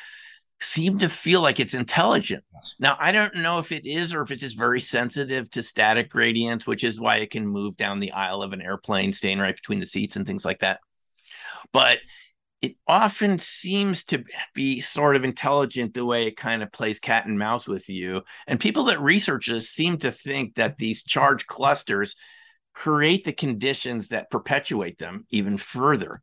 seem 0.61 0.99
to 0.99 1.09
feel 1.09 1.41
like 1.41 1.59
it's 1.59 1.73
intelligent. 1.73 2.43
Yes. 2.53 2.75
Now, 2.79 2.95
I 2.99 3.11
don't 3.11 3.35
know 3.35 3.59
if 3.59 3.71
it 3.71 3.85
is 3.85 4.13
or 4.13 4.21
if 4.21 4.31
it's 4.31 4.41
just 4.41 4.57
very 4.57 4.79
sensitive 4.79 5.49
to 5.51 5.61
static 5.61 6.09
gradients, 6.09 6.65
which 6.65 6.83
is 6.83 7.01
why 7.01 7.17
it 7.17 7.31
can 7.31 7.45
move 7.45 7.75
down 7.75 7.99
the 7.99 8.13
aisle 8.13 8.41
of 8.41 8.53
an 8.53 8.61
airplane, 8.61 9.11
staying 9.11 9.39
right 9.39 9.55
between 9.55 9.81
the 9.81 9.85
seats 9.85 10.15
and 10.15 10.25
things 10.25 10.45
like 10.45 10.59
that. 10.59 10.79
But 11.73 11.97
it 12.63 12.77
often 12.87 13.39
seems 13.39 14.05
to 14.05 14.23
be 14.53 14.79
sort 14.79 15.17
of 15.17 15.25
intelligent 15.25 15.93
the 15.93 16.05
way 16.05 16.27
it 16.27 16.37
kind 16.37 16.63
of 16.63 16.71
plays 16.71 16.97
cat 16.97 17.25
and 17.25 17.37
mouse 17.37 17.67
with 17.67 17.89
you. 17.89 18.21
And 18.47 18.57
people 18.57 18.85
that 18.85 19.01
research 19.01 19.47
this 19.47 19.69
seem 19.69 19.97
to 19.97 20.13
think 20.13 20.55
that 20.55 20.77
these 20.77 21.03
charge 21.03 21.45
clusters 21.45 22.15
create 22.73 23.25
the 23.25 23.33
conditions 23.33 24.07
that 24.07 24.31
perpetuate 24.31 24.97
them 24.97 25.25
even 25.29 25.57
further. 25.57 26.21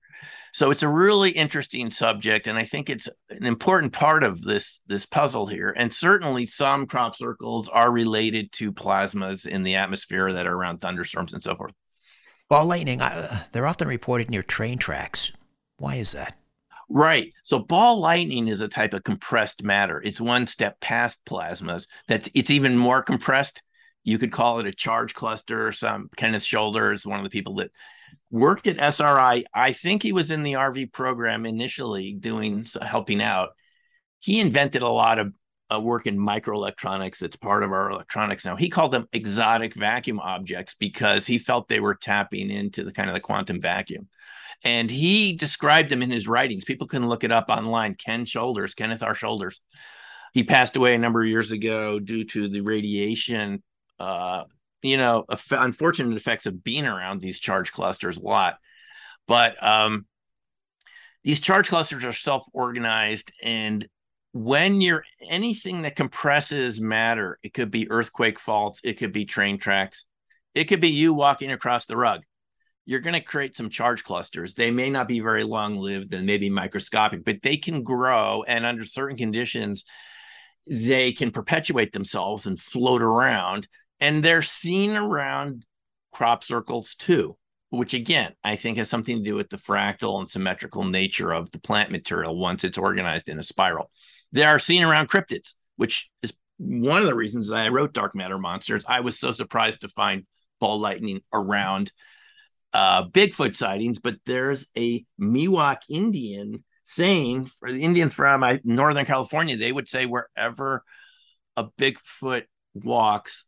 So 0.55 0.71
it's 0.71 0.83
a 0.83 0.89
really 0.89 1.31
interesting 1.31 1.91
subject, 1.91 2.47
and 2.47 2.57
I 2.57 2.65
think 2.65 2.89
it's 2.89 3.09
an 3.29 3.45
important 3.45 3.93
part 3.93 4.25
of 4.25 4.43
this 4.43 4.81
this 4.87 5.05
puzzle 5.05 5.47
here. 5.47 5.75
And 5.77 5.93
certainly, 5.93 6.47
some 6.47 6.87
crop 6.87 7.17
circles 7.17 7.69
are 7.69 7.93
related 7.93 8.51
to 8.53 8.73
plasmas 8.73 9.47
in 9.47 9.63
the 9.63 9.77
atmosphere 9.77 10.33
that 10.33 10.47
are 10.47 10.55
around 10.55 10.79
thunderstorms 10.79 11.35
and 11.35 11.43
so 11.43 11.55
forth. 11.55 11.73
Ball 12.49 12.65
lightning, 12.65 13.01
uh, 13.01 13.45
they're 13.53 13.67
often 13.67 13.87
reported 13.87 14.31
near 14.31 14.43
train 14.43 14.79
tracks. 14.79 15.33
Why 15.81 15.95
is 15.95 16.13
that? 16.13 16.37
Right. 16.91 17.33
So 17.43 17.59
ball 17.59 18.01
lightning 18.01 18.49
is 18.49 18.61
a 18.61 18.69
type 18.69 18.93
of 18.93 19.03
compressed 19.03 19.63
matter. 19.63 20.03
It's 20.03 20.21
one 20.21 20.47
step 20.47 20.79
past 20.81 21.25
plasmas. 21.25 21.87
That's 22.07 22.29
it's 22.35 22.51
even 22.51 22.77
more 22.77 23.03
compressed. 23.03 23.63
You 24.05 24.19
could 24.19 24.31
call 24.31 24.59
it 24.59 24.67
a 24.67 24.73
charge 24.73 25.15
cluster. 25.15 25.73
Some 25.73 26.11
Kenneth 26.17 26.43
Shoulders 26.43 27.01
is 27.01 27.07
one 27.07 27.19
of 27.19 27.25
the 27.25 27.31
people 27.31 27.55
that 27.57 27.71
worked 28.31 28.67
at 28.67 28.79
SRI. 28.79 29.45
I 29.55 29.73
think 29.73 30.03
he 30.03 30.13
was 30.13 30.31
in 30.31 30.43
the 30.43 30.53
RV 30.53 30.93
program 30.93 31.47
initially, 31.47 32.13
doing 32.13 32.67
helping 32.83 33.23
out. 33.23 33.51
He 34.19 34.39
invented 34.39 34.83
a 34.83 34.89
lot 34.89 35.19
of 35.19 35.33
uh, 35.75 35.81
work 35.81 36.07
in 36.07 36.19
microelectronics 36.19 37.21
that's 37.21 37.37
part 37.37 37.63
of 37.63 37.73
our 37.73 37.91
electronics 37.91 38.45
now. 38.45 38.57
He 38.57 38.69
called 38.69 38.93
them 38.93 39.09
exotic 39.15 39.75
vacuum 39.75 40.21
objects 40.21 40.75
because 40.75 41.27
he 41.27 41.39
felt 41.39 41.69
they 41.69 41.81
were 41.81 41.95
tapping 41.95 42.51
into 42.51 42.85
the 42.85 42.93
kind 42.93 43.09
of 43.09 43.15
the 43.15 43.21
quantum 43.21 43.63
vacuum. 43.63 44.09
And 44.65 44.91
he 44.91 45.33
described 45.33 45.89
them 45.89 46.03
in 46.03 46.11
his 46.11 46.29
writings. 46.29 46.65
People 46.65 46.87
can 46.87 47.09
look 47.09 47.25
it 47.25 47.33
up 47.33 47.49
online. 47.49 47.95
Ken 47.95 48.25
Shoulders, 48.25 48.75
Kenneth 48.75 49.03
R. 49.03 49.15
Shoulders. 49.15 49.61
He 50.35 50.45
passed 50.45 50.77
away 50.77 50.95
a 50.95 50.99
number 50.99 51.23
of 51.23 51.29
years 51.29 51.51
ago 51.51 51.99
due 51.99 52.25
to 52.25 52.49
the 52.49 52.61
radiation, 52.61 53.63
uh, 53.99 54.45
you 54.83 54.97
know, 54.97 55.25
unfortunate 55.51 56.17
effects 56.17 56.47
of 56.47 56.63
being 56.63 56.87
around 56.87 57.21
these 57.21 57.41
charge 57.41 57.73
clusters 57.73 58.19
a 58.19 58.23
lot. 58.23 58.59
But 59.27 59.63
um, 59.65 60.07
these 61.25 61.41
charge 61.41 61.69
clusters 61.69 62.05
are 62.05 62.13
self 62.13 62.45
organized 62.53 63.33
and 63.43 63.87
when 64.33 64.81
you're 64.81 65.05
anything 65.29 65.83
that 65.83 65.97
compresses 65.97 66.81
matter, 66.81 67.39
it 67.43 67.53
could 67.53 67.71
be 67.71 67.91
earthquake 67.91 68.39
faults, 68.39 68.81
it 68.85 68.95
could 68.95 69.13
be 69.13 69.25
train 69.25 69.59
tracks, 69.59 70.05
it 70.55 70.65
could 70.65 70.81
be 70.81 70.91
you 70.91 71.15
walking 71.15 71.51
across 71.51 71.87
the 71.87 71.97
rug. 71.97 72.23
You're 72.91 72.99
going 72.99 73.15
to 73.15 73.21
create 73.21 73.57
some 73.57 73.71
charge 73.71 74.03
clusters. 74.03 74.55
They 74.55 74.73
may 74.73 74.91
not 74.91 75.07
be 75.07 75.21
very 75.21 75.45
long 75.45 75.77
lived 75.77 76.13
and 76.13 76.27
maybe 76.27 76.51
microscopic, 76.51 77.25
but 77.25 77.41
they 77.41 77.57
can 77.57 77.85
grow. 77.85 78.43
And 78.49 78.67
under 78.67 78.85
certain 78.85 79.17
conditions, 79.17 79.85
they 80.69 81.13
can 81.13 81.31
perpetuate 81.31 81.93
themselves 81.93 82.47
and 82.47 82.59
float 82.59 83.01
around. 83.01 83.69
And 84.01 84.25
they're 84.25 84.43
seen 84.43 84.97
around 84.97 85.65
crop 86.11 86.43
circles 86.43 86.97
too 86.97 87.37
which 87.71 87.95
again 87.95 88.33
I 88.43 88.57
think 88.57 88.79
has 88.79 88.91
something 88.91 89.19
to 89.19 89.23
do 89.23 89.37
with 89.37 89.49
the 89.49 89.57
fractal 89.57 90.19
and 90.19 90.29
symmetrical 90.29 90.83
nature 90.83 91.33
of 91.33 91.53
the 91.53 91.61
plant 91.61 91.93
material 91.93 92.37
once 92.37 92.65
it's 92.65 92.79
organized 92.79 93.29
in 93.29 93.39
a 93.39 93.45
spiral. 93.45 93.91
They 94.33 94.43
are 94.43 94.59
seen 94.59 94.83
around 94.83 95.09
cryptids, 95.09 95.55
which 95.77 96.11
is 96.23 96.33
one 96.59 97.01
of 97.01 97.07
the 97.07 97.15
reasons 97.15 97.51
I 97.51 97.69
wrote 97.69 97.95
Dark 97.95 98.17
Matter 98.17 98.39
Monsters. 98.39 98.85
I 98.87 99.01
was 99.01 99.19
so 99.19 99.31
surprised 99.31 99.83
to 99.83 99.89
find 99.89 100.27
ball 100.59 100.81
lightning 100.81 101.21
around 101.33 101.93
uh, 102.73 103.09
Bigfoot 103.09 103.57
sightings, 103.57 103.99
but 103.99 104.17
there's 104.27 104.67
a 104.77 105.05
Miwok 105.21 105.79
Indian 105.89 106.65
saying 106.85 107.47
for 107.47 107.73
the 107.73 107.83
Indians 107.83 108.15
from 108.15 108.43
uh, 108.43 108.57
Northern 108.65 109.07
California, 109.07 109.57
they 109.57 109.73
would 109.73 109.89
say 109.89 110.07
wherever 110.07 110.85
a 111.57 111.65
Bigfoot 111.65 112.45
walks, 112.75 113.45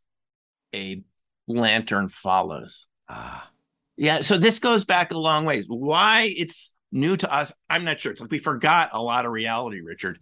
a 0.73 1.03
lantern 1.47 2.09
follows. 2.09 2.87
Ah. 3.09 3.49
Yeah, 3.95 4.21
so 4.21 4.37
this 4.37 4.59
goes 4.59 4.85
back 4.85 5.11
a 5.11 5.17
long 5.17 5.45
ways. 5.45 5.65
Why 5.67 6.33
it's 6.35 6.73
new 6.91 7.15
to 7.17 7.31
us, 7.31 7.51
I'm 7.69 7.83
not 7.83 7.99
sure. 7.99 8.11
It's 8.11 8.21
like 8.21 8.31
we 8.31 8.39
forgot 8.39 8.89
a 8.93 9.01
lot 9.01 9.25
of 9.25 9.31
reality, 9.31 9.81
Richard 9.81 10.19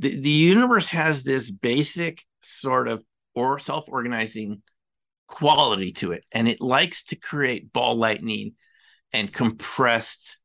the, 0.00 0.18
the 0.18 0.30
universe 0.30 0.88
has 0.88 1.22
this 1.22 1.50
basic 1.50 2.24
sort 2.42 2.88
of 2.88 3.04
or 3.34 3.58
self-organizing 3.58 4.62
quality 5.30 5.92
to 5.92 6.12
it. 6.12 6.24
And 6.32 6.48
it 6.48 6.60
likes 6.60 7.04
to 7.04 7.16
create 7.16 7.72
ball 7.72 7.96
lightning 7.96 8.54
and 9.12 9.32
compressed 9.32 10.38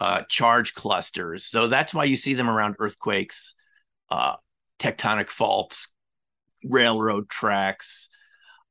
uh, 0.00 0.22
charge 0.28 0.74
clusters. 0.74 1.44
So 1.44 1.68
that's 1.68 1.94
why 1.94 2.04
you 2.04 2.16
see 2.16 2.34
them 2.34 2.48
around 2.48 2.76
earthquakes 2.78 3.54
uh, 4.10 4.36
tectonic 4.78 5.28
faults 5.28 5.94
railroad 6.64 7.28
tracks 7.28 8.08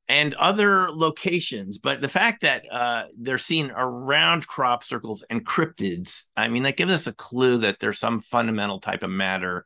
and 0.08 0.34
other 0.34 0.90
locations. 0.90 1.78
But 1.78 2.00
the 2.00 2.08
fact 2.08 2.42
that 2.42 2.64
uh, 2.70 3.04
they're 3.16 3.38
seen 3.38 3.72
around 3.74 4.46
crop 4.46 4.82
circles 4.82 5.24
and 5.30 5.46
cryptids 5.46 6.24
i 6.36 6.48
mean 6.48 6.64
that 6.64 6.76
gives 6.76 6.92
us 6.92 7.06
a 7.06 7.14
clue 7.14 7.58
that 7.58 7.78
there's 7.80 7.98
some 7.98 8.20
fundamental 8.20 8.80
type 8.80 9.02
of 9.02 9.10
matter 9.10 9.64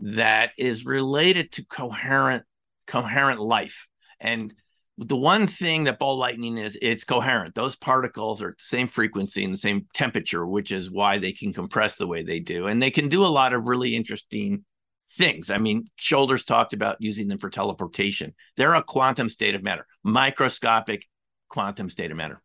that 0.00 0.52
is 0.58 0.84
related 0.84 1.52
to 1.52 1.66
coherent 1.66 2.44
coherent 2.86 3.40
life. 3.40 3.88
And 4.20 4.52
the 4.98 5.16
one 5.16 5.46
thing 5.46 5.84
that 5.84 5.98
ball 5.98 6.16
lightning 6.16 6.56
is 6.58 6.78
it's 6.80 7.04
coherent. 7.04 7.54
Those 7.54 7.76
particles 7.76 8.40
are 8.40 8.50
at 8.50 8.58
the 8.58 8.64
same 8.64 8.86
frequency 8.86 9.44
and 9.44 9.52
the 9.52 9.58
same 9.58 9.88
temperature 9.92 10.46
which 10.46 10.70
is 10.70 10.90
why 10.90 11.18
they 11.18 11.32
can 11.32 11.52
compress 11.52 11.96
the 11.96 12.06
way 12.06 12.22
they 12.22 12.40
do 12.40 12.66
and 12.66 12.80
they 12.80 12.90
can 12.90 13.08
do 13.08 13.24
a 13.24 13.26
lot 13.26 13.52
of 13.52 13.66
really 13.66 13.96
interesting 13.96 14.64
things. 15.10 15.50
I 15.50 15.58
mean 15.58 15.88
shoulders 15.96 16.44
talked 16.44 16.72
about 16.72 16.96
using 17.00 17.28
them 17.28 17.38
for 17.38 17.50
teleportation. 17.50 18.34
They're 18.56 18.74
a 18.74 18.82
quantum 18.82 19.28
state 19.28 19.54
of 19.54 19.62
matter 19.62 19.86
microscopic 20.04 21.06
quantum 21.48 21.88
state 21.88 22.10
of 22.10 22.16
matter. 22.16 22.40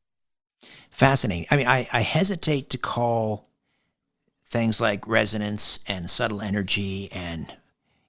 Fascinating. 0.89 1.45
I 1.51 1.57
mean 1.57 1.67
i, 1.67 1.85
I 1.93 2.01
hesitate 2.01 2.71
to 2.71 2.77
call 2.79 3.47
things 4.43 4.81
like 4.81 5.07
resonance 5.07 5.79
and 5.87 6.09
subtle 6.09 6.41
energy 6.41 7.09
and 7.13 7.55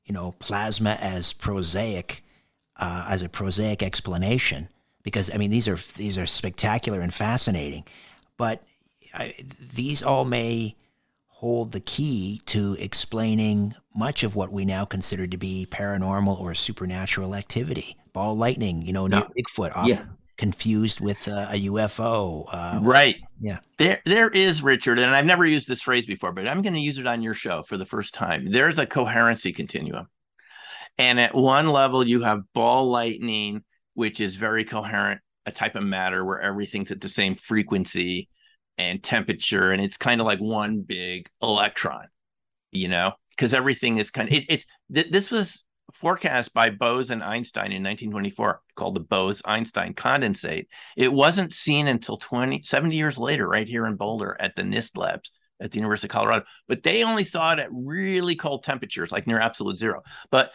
you 0.06 0.14
know 0.14 0.32
plasma 0.38 0.96
as 0.98 1.34
prosaic 1.34 2.22
uh, 2.80 3.06
as 3.08 3.22
a 3.22 3.28
prosaic 3.28 3.82
explanation 3.82 4.68
because 5.02 5.32
I 5.32 5.38
mean 5.38 5.50
these 5.50 5.68
are 5.68 5.76
these 5.96 6.18
are 6.18 6.26
spectacular 6.26 7.00
and 7.00 7.12
fascinating, 7.12 7.84
but 8.36 8.62
I, 9.14 9.34
these 9.74 10.02
all 10.02 10.24
may 10.24 10.76
hold 11.26 11.72
the 11.72 11.80
key 11.80 12.42
to 12.46 12.76
explaining 12.78 13.74
much 13.96 14.22
of 14.22 14.36
what 14.36 14.52
we 14.52 14.64
now 14.64 14.84
consider 14.84 15.26
to 15.26 15.38
be 15.38 15.66
paranormal 15.70 16.38
or 16.38 16.54
supernatural 16.54 17.34
activity. 17.34 17.96
Ball 18.12 18.36
lightning, 18.36 18.82
you 18.82 18.92
know, 18.92 19.06
near 19.06 19.22
Bigfoot, 19.22 19.74
often 19.74 19.88
yeah 19.88 20.04
confused 20.40 21.02
with 21.02 21.28
uh, 21.28 21.48
a 21.50 21.66
UFO. 21.66 22.48
Uh, 22.50 22.80
right. 22.80 23.20
Yeah. 23.38 23.58
There, 23.76 24.00
there 24.06 24.30
is 24.30 24.62
Richard, 24.62 24.98
and 24.98 25.10
I've 25.14 25.26
never 25.26 25.44
used 25.44 25.68
this 25.68 25.82
phrase 25.82 26.06
before, 26.06 26.32
but 26.32 26.48
I'm 26.48 26.62
going 26.62 26.72
to 26.72 26.80
use 26.80 26.96
it 26.96 27.06
on 27.06 27.20
your 27.20 27.34
show 27.34 27.62
for 27.62 27.76
the 27.76 27.84
first 27.84 28.14
time. 28.14 28.50
There's 28.50 28.78
a 28.78 28.86
coherency 28.86 29.52
continuum, 29.52 30.08
and 30.98 31.20
at 31.20 31.34
one 31.34 31.68
level 31.68 32.06
you 32.06 32.22
have 32.22 32.40
ball 32.54 32.90
lightning, 32.90 33.62
which 33.94 34.20
is 34.20 34.36
very 34.36 34.64
coherent, 34.64 35.20
a 35.46 35.52
type 35.52 35.74
of 35.76 35.82
matter 35.82 36.24
where 36.24 36.40
everything's 36.40 36.90
at 36.90 37.00
the 37.00 37.08
same 37.08 37.34
frequency 37.34 38.28
and 38.78 39.02
temperature, 39.02 39.72
and 39.72 39.82
it's 39.82 39.96
kind 39.96 40.20
of 40.20 40.26
like 40.26 40.38
one 40.38 40.80
big 40.80 41.28
electron, 41.42 42.06
you 42.72 42.88
know, 42.88 43.12
because 43.30 43.54
everything 43.54 43.96
is 43.96 44.10
kind 44.10 44.28
of 44.28 44.34
it, 44.34 44.44
it's 44.48 44.66
th- 44.92 45.10
this 45.10 45.30
was 45.30 45.64
forecast 45.92 46.54
by 46.54 46.70
Bose 46.70 47.10
and 47.10 47.22
Einstein 47.22 47.72
in 47.72 47.82
1924 47.82 48.60
called 48.76 48.94
the 48.94 49.00
Bose-Einstein 49.00 49.94
condensate. 49.94 50.66
It 50.96 51.12
wasn't 51.12 51.52
seen 51.52 51.88
until 51.88 52.16
20, 52.16 52.62
70 52.62 52.96
years 52.96 53.18
later, 53.18 53.48
right 53.48 53.66
here 53.66 53.86
in 53.86 53.96
Boulder 53.96 54.36
at 54.40 54.56
the 54.56 54.62
NIST 54.62 54.96
labs 54.96 55.32
at 55.60 55.70
the 55.70 55.78
University 55.78 56.06
of 56.06 56.12
Colorado. 56.12 56.44
But 56.68 56.82
they 56.82 57.04
only 57.04 57.24
saw 57.24 57.52
it 57.52 57.58
at 57.58 57.70
really 57.72 58.36
cold 58.36 58.64
temperatures, 58.64 59.12
like 59.12 59.26
near 59.26 59.40
absolute 59.40 59.78
zero. 59.78 60.02
But 60.30 60.52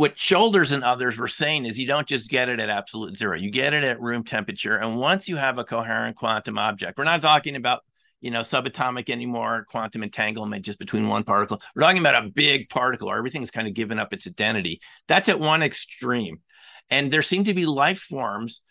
what 0.00 0.18
shoulders 0.18 0.72
and 0.72 0.82
others 0.82 1.18
were 1.18 1.28
saying 1.28 1.66
is 1.66 1.78
you 1.78 1.86
don't 1.86 2.06
just 2.06 2.30
get 2.30 2.48
it 2.48 2.58
at 2.58 2.70
absolute 2.70 3.18
zero, 3.18 3.36
you 3.36 3.50
get 3.50 3.74
it 3.74 3.84
at 3.84 4.00
room 4.00 4.24
temperature. 4.24 4.76
And 4.76 4.96
once 4.96 5.28
you 5.28 5.36
have 5.36 5.58
a 5.58 5.64
coherent 5.64 6.16
quantum 6.16 6.56
object, 6.56 6.96
we're 6.96 7.04
not 7.04 7.20
talking 7.20 7.54
about 7.54 7.82
you 8.22 8.30
know, 8.30 8.40
subatomic 8.40 9.10
anymore, 9.10 9.66
quantum 9.68 10.02
entanglement 10.02 10.64
just 10.64 10.78
between 10.78 11.06
one 11.06 11.22
particle. 11.22 11.60
We're 11.74 11.82
talking 11.82 12.00
about 12.00 12.24
a 12.24 12.30
big 12.30 12.70
particle, 12.70 13.10
or 13.10 13.18
everything's 13.18 13.50
kind 13.50 13.68
of 13.68 13.74
given 13.74 13.98
up 13.98 14.14
its 14.14 14.26
identity. 14.26 14.80
That's 15.06 15.28
at 15.28 15.38
one 15.38 15.62
extreme. 15.62 16.40
And 16.88 17.12
there 17.12 17.20
seem 17.20 17.44
to 17.44 17.52
be 17.52 17.66
life 17.66 18.00
forms 18.00 18.62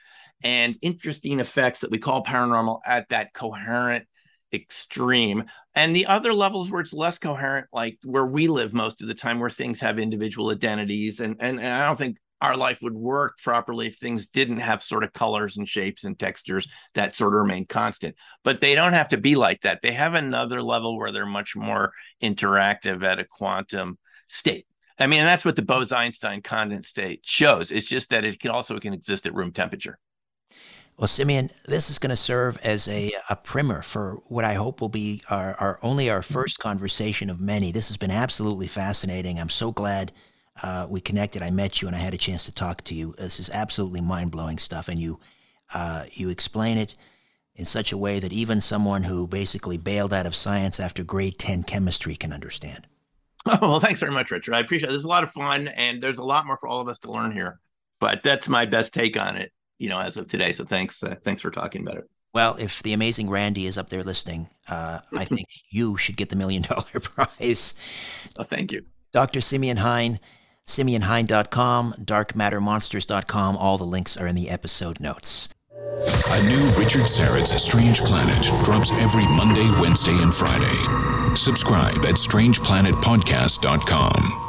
and 0.44 0.78
interesting 0.82 1.40
effects 1.40 1.82
that 1.82 1.92
we 1.92 2.00
call 2.00 2.24
paranormal 2.24 2.80
at 2.88 3.08
that 3.10 3.36
coherent 3.36 4.08
extreme. 4.54 5.44
And 5.76 5.96
the 5.96 6.06
other 6.06 6.34
levels 6.34 6.72
where 6.72 6.82
it's 6.82 6.94
less 6.94 7.20
coherent, 7.20 7.68
like 7.72 7.98
where 8.04 8.26
we 8.26 8.48
live 8.48 8.74
most 8.74 9.02
of 9.02 9.08
the 9.08 9.14
time, 9.14 9.40
where 9.40 9.50
things 9.50 9.82
have 9.82 10.00
individual 10.00 10.52
identities. 10.52 11.20
And, 11.20 11.36
and, 11.40 11.60
and 11.60 11.74
I 11.74 11.86
don't 11.86 11.98
think 11.98 12.18
our 12.42 12.56
life 12.56 12.80
would 12.82 12.94
work 12.94 13.38
properly 13.44 13.88
if 13.88 13.98
things 13.98 14.26
didn't 14.26 14.60
have 14.60 14.82
sort 14.82 15.04
of 15.04 15.14
colors 15.14 15.58
and 15.58 15.68
shapes 15.68 16.06
and 16.06 16.18
textures 16.18 16.68
that 16.96 17.16
sort 17.16 17.34
of 17.34 17.40
remain 17.40 17.66
constant. 17.66 18.16
But 18.44 18.62
they 18.62 18.76
don't 18.76 18.94
have 18.94 19.10
to 19.10 19.18
be 19.18 19.36
like 19.36 19.62
that. 19.62 19.82
They 19.82 19.92
have 19.92 20.14
another 20.14 20.62
level 20.62 20.98
where 20.98 21.12
they're 21.12 21.26
much 21.26 21.56
more 21.56 21.92
interactive 22.24 23.04
at 23.04 23.20
a 23.20 23.26
quantum 23.26 23.98
state. 24.30 24.66
I 24.98 25.08
mean, 25.08 25.22
that's 25.22 25.46
what 25.46 25.56
the 25.56 25.62
Bose-Einstein 25.62 26.42
condensate 26.42 26.86
state 26.86 27.22
shows. 27.24 27.72
It's 27.72 27.88
just 27.88 28.10
that 28.10 28.26
it 28.26 28.40
can 28.40 28.52
also 28.52 28.80
can 28.80 28.94
exist 28.94 29.26
at 29.26 29.34
room 29.34 29.52
temperature. 29.52 29.98
Well, 31.00 31.08
Simeon, 31.08 31.48
this 31.66 31.90
is 31.90 31.98
going 31.98 32.10
to 32.10 32.18
serve 32.18 32.58
as 32.62 32.90
a, 32.90 33.14
a 33.30 33.38
primer 33.38 33.82
for 33.82 34.16
what 34.28 34.44
I 34.44 34.56
hope 34.56 34.82
will 34.82 34.90
be 34.90 35.22
our, 35.30 35.54
our 35.54 35.80
only 35.82 36.10
our 36.10 36.22
first 36.22 36.60
conversation 36.60 37.30
of 37.30 37.40
many. 37.40 37.72
This 37.72 37.88
has 37.88 37.96
been 37.96 38.12
absolutely 38.12 38.68
fascinating. 38.68 39.40
I'm 39.40 39.48
so 39.48 39.72
glad 39.72 40.12
uh, 40.62 40.88
we 40.90 41.00
connected. 41.00 41.42
I 41.42 41.52
met 41.52 41.82
you 41.82 41.88
and 41.88 41.96
I 41.96 42.00
had 42.00 42.14
a 42.14 42.18
chance 42.18 42.44
to 42.48 42.54
talk 42.54 42.84
to 42.84 42.94
you. 42.94 43.14
This 43.18 43.40
is 43.40 43.50
absolutely 43.50 44.02
mind 44.02 44.32
blowing 44.32 44.58
stuff, 44.58 44.90
and 44.90 45.00
you 45.00 45.22
uh, 45.74 46.04
you 46.12 46.28
explain 46.28 46.78
it 46.78 46.96
in 47.56 47.64
such 47.64 47.94
a 47.94 47.98
way 47.98 48.20
that 48.20 48.34
even 48.34 48.60
someone 48.60 49.04
who 49.04 49.26
basically 49.26 49.78
bailed 49.78 50.12
out 50.12 50.26
of 50.26 50.36
science 50.36 50.82
after 50.82 51.06
grade 51.06 51.40
ten 51.40 51.64
chemistry 51.64 52.16
can 52.16 52.34
understand. 52.34 52.88
Oh 53.46 53.58
well, 53.62 53.80
thanks 53.80 54.02
very 54.02 54.12
much, 54.12 54.32
Richard. 54.32 54.54
I 54.54 54.60
appreciate 54.60 54.90
it. 54.90 54.92
This 54.92 55.00
is 55.00 55.06
a 55.06 55.10
lot 55.10 55.24
of 55.24 55.32
fun, 55.32 55.70
and 55.70 56.04
there's 56.04 56.20
a 56.20 56.26
lot 56.26 56.46
more 56.46 56.58
for 56.58 56.68
all 56.68 56.82
of 56.82 56.90
us 56.90 57.00
to 57.00 57.12
learn 57.12 57.32
here. 57.32 57.62
But 58.02 58.22
that's 58.22 58.50
my 58.50 58.66
best 58.66 58.94
take 58.94 59.18
on 59.18 59.38
it 59.38 59.54
you 59.80 59.90
know, 59.90 60.00
as 60.00 60.18
of 60.18 60.28
today. 60.28 60.52
So 60.52 60.66
thanks, 60.66 61.02
uh, 61.02 61.16
thanks 61.24 61.42
for 61.42 61.50
talking 61.50 61.82
about 61.82 61.98
it. 61.98 62.08
Well, 62.34 62.56
if 62.60 62.84
the 62.84 62.94
amazing 62.94 63.30
Randi 63.30 63.66
is 63.66 63.78
up 63.78 63.90
there 63.90 64.04
listening, 64.04 64.50
uh, 64.70 65.00
I 65.18 65.24
think 65.26 65.48
you 65.72 65.98
should 65.98 66.18
get 66.18 66.30
the 66.30 66.36
million 66.36 66.62
dollar 66.62 66.84
prize. 67.02 67.74
Oh, 68.38 68.44
thank 68.44 68.72
you. 68.72 68.86
Dr. 69.12 69.42
Simeon 69.42 69.78
Hein, 69.78 70.20
simeonhein.com, 70.68 71.94
darkmattermonsters.com. 71.94 73.58
All 73.58 73.80
the 73.80 73.86
links 73.86 74.16
are 74.18 74.28
in 74.28 74.36
the 74.36 74.52
episode 74.52 75.00
notes. 75.00 75.50
A 76.30 76.44
new 76.44 76.70
Richard 76.78 77.10
Syrett's 77.10 77.52
Strange 77.62 78.00
Planet 78.02 78.44
drops 78.64 78.92
every 78.92 79.26
Monday, 79.26 79.68
Wednesday, 79.82 80.18
and 80.22 80.34
Friday. 80.34 80.78
Subscribe 81.36 81.98
at 82.06 82.16
strangeplanetpodcast.com. 82.16 84.49